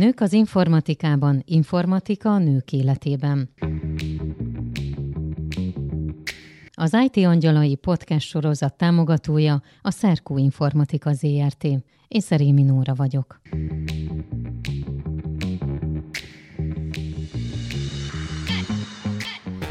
Nők 0.00 0.20
az 0.20 0.32
informatikában, 0.32 1.42
informatika 1.44 2.34
a 2.34 2.38
nők 2.38 2.72
életében. 2.72 3.50
Az 6.72 6.96
IT 7.04 7.24
Angyalai 7.24 7.76
podcast 7.76 8.28
sorozat 8.28 8.76
támogatója 8.76 9.62
a 9.82 9.90
Szerkó 9.90 10.38
Informatika 10.38 11.12
ZRT. 11.12 11.64
Én 12.08 12.20
Szerémi 12.20 12.62
Nóra 12.62 12.94
vagyok. 12.94 13.40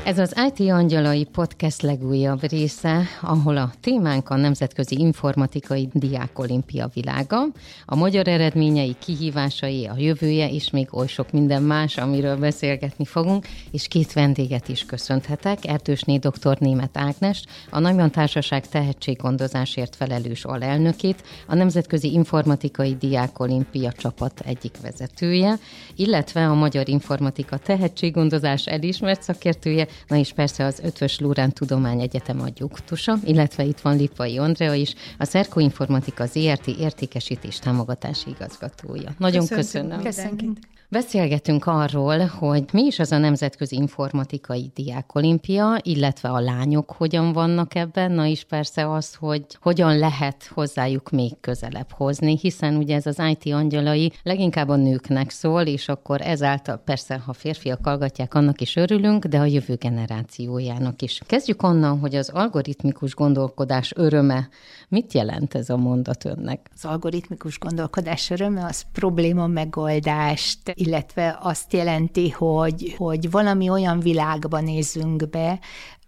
Ez 0.10 0.20
az 0.20 0.36
IT 0.48 0.70
Angyalai 0.70 1.24
podcast 1.24 1.82
legújabb 1.82 2.50
része, 2.50 3.04
ahol 3.22 3.58
a 3.58 3.72
témánk 3.82 4.30
a 4.30 4.36
Nemzetközi 4.36 5.00
Informatikai 5.00 5.90
Diákolimpia 5.94 6.90
világa, 6.94 7.46
a 7.86 7.96
magyar 7.96 8.28
eredményei, 8.28 8.96
kihívásai, 9.00 9.86
a 9.86 9.96
jövője, 9.98 10.50
és 10.50 10.70
még 10.70 10.88
oly 10.92 11.08
sok 11.08 11.32
minden 11.32 11.64
más, 11.64 11.98
amiről 11.98 12.38
beszélgetni 12.38 13.06
fogunk, 13.06 13.48
és 13.72 13.88
két 13.88 14.14
vendéget 14.14 14.68
is 14.68 14.86
köszönhetek, 14.86 15.66
Erdősné 15.68 16.18
dr. 16.18 16.58
Német 16.60 16.98
Ágnes, 16.98 17.44
a 17.70 17.80
Nagyban 17.80 18.12
Társaság 18.12 18.68
tehetséggondozásért 18.68 19.96
felelős 19.96 20.46
alelnökét, 20.46 21.24
a 21.48 21.56
Nemzetközi 21.56 22.12
Informatikai 22.12 22.96
Diákolimpia 23.00 23.92
csapat 23.92 24.40
egyik 24.46 24.76
vezetője, 24.82 25.56
illetve 25.96 26.48
a 26.48 26.54
Magyar 26.54 26.90
Informatika 26.90 27.58
Tehetséggondozás 27.58 28.66
elismert 28.66 29.24
szakértője, 29.24 29.88
Na 30.08 30.16
és 30.16 30.34
persze 30.34 30.66
az 30.66 30.80
Ötvös 30.84 31.20
Lórán 31.20 31.54
Tudományegyetem 31.54 32.42
adjuktusa, 32.42 33.18
illetve 33.24 33.64
itt 33.64 33.80
van 33.80 33.96
Lipai 33.96 34.38
Andrea 34.38 34.74
is, 34.74 34.94
a 35.18 35.26
Szerko 35.26 35.60
Informatika 35.60 36.26
ZRT 36.26 36.68
értékesítés 36.68 37.60
támogatási 37.60 38.30
igazgatója. 38.30 39.14
Nagyon 39.18 39.48
köszönöm. 39.48 40.02
Köszönöm. 40.02 40.58
Beszélgetünk 40.92 41.66
arról, 41.66 42.26
hogy 42.26 42.64
mi 42.72 42.86
is 42.86 43.00
az 43.00 43.12
a 43.12 43.18
Nemzetközi 43.18 43.76
Informatikai 43.76 44.72
Diákolimpia, 44.74 45.80
illetve 45.82 46.30
a 46.30 46.40
lányok 46.40 46.92
hogyan 46.92 47.34
vannak 47.34 47.76
ebben, 47.76 48.12
na 48.12 48.26
is 48.26 48.44
persze 48.44 48.92
az, 48.92 49.16
hogy 49.16 49.44
hogyan 49.62 49.98
lehet 49.98 50.44
hozzájuk 50.54 51.10
még 51.10 51.32
közelebb 51.42 51.92
hozni, 51.92 52.38
hiszen 52.42 52.76
ugye 52.76 52.96
ez 52.96 53.06
az 53.06 53.22
IT 53.30 53.54
angyalai 53.54 54.12
leginkább 54.24 54.70
a 54.70 54.76
nőknek 54.76 55.30
szól, 55.30 55.62
és 55.62 55.88
akkor 55.88 56.22
ezáltal 56.22 56.78
persze, 56.78 57.18
ha 57.18 57.34
férfiak 57.34 57.80
hallgatják, 57.84 58.34
annak 58.34 58.62
is 58.62 58.76
örülünk, 58.76 59.26
de 59.26 59.40
a 59.40 59.46
jövő 59.46 59.76
generációjának 59.76 61.02
is. 61.02 61.22
Kezdjük 61.26 61.64
onnan, 61.64 62.00
hogy 62.00 62.16
az 62.16 62.30
algoritmikus 62.30 63.16
gondolkodás 63.16 63.94
öröme. 63.96 64.50
Mit 64.90 65.14
jelent 65.14 65.56
ez 65.56 65.70
a 65.70 65.78
mondat 65.78 66.26
önnek? 66.26 66.70
Az 66.74 66.86
algoritmikus 66.86 67.60
gondolkodás 67.60 68.30
öröme 68.30 68.66
az 68.66 68.86
probléma 68.92 69.48
megoldást, 69.48 70.60
illetve 70.74 71.38
azt 71.42 71.74
jelenti, 71.74 72.30
hogy, 72.30 72.96
hogy 72.98 73.32
valami 73.32 73.70
olyan 73.70 74.00
világba 74.00 74.60
nézünk 74.60 75.30
be, 75.30 75.60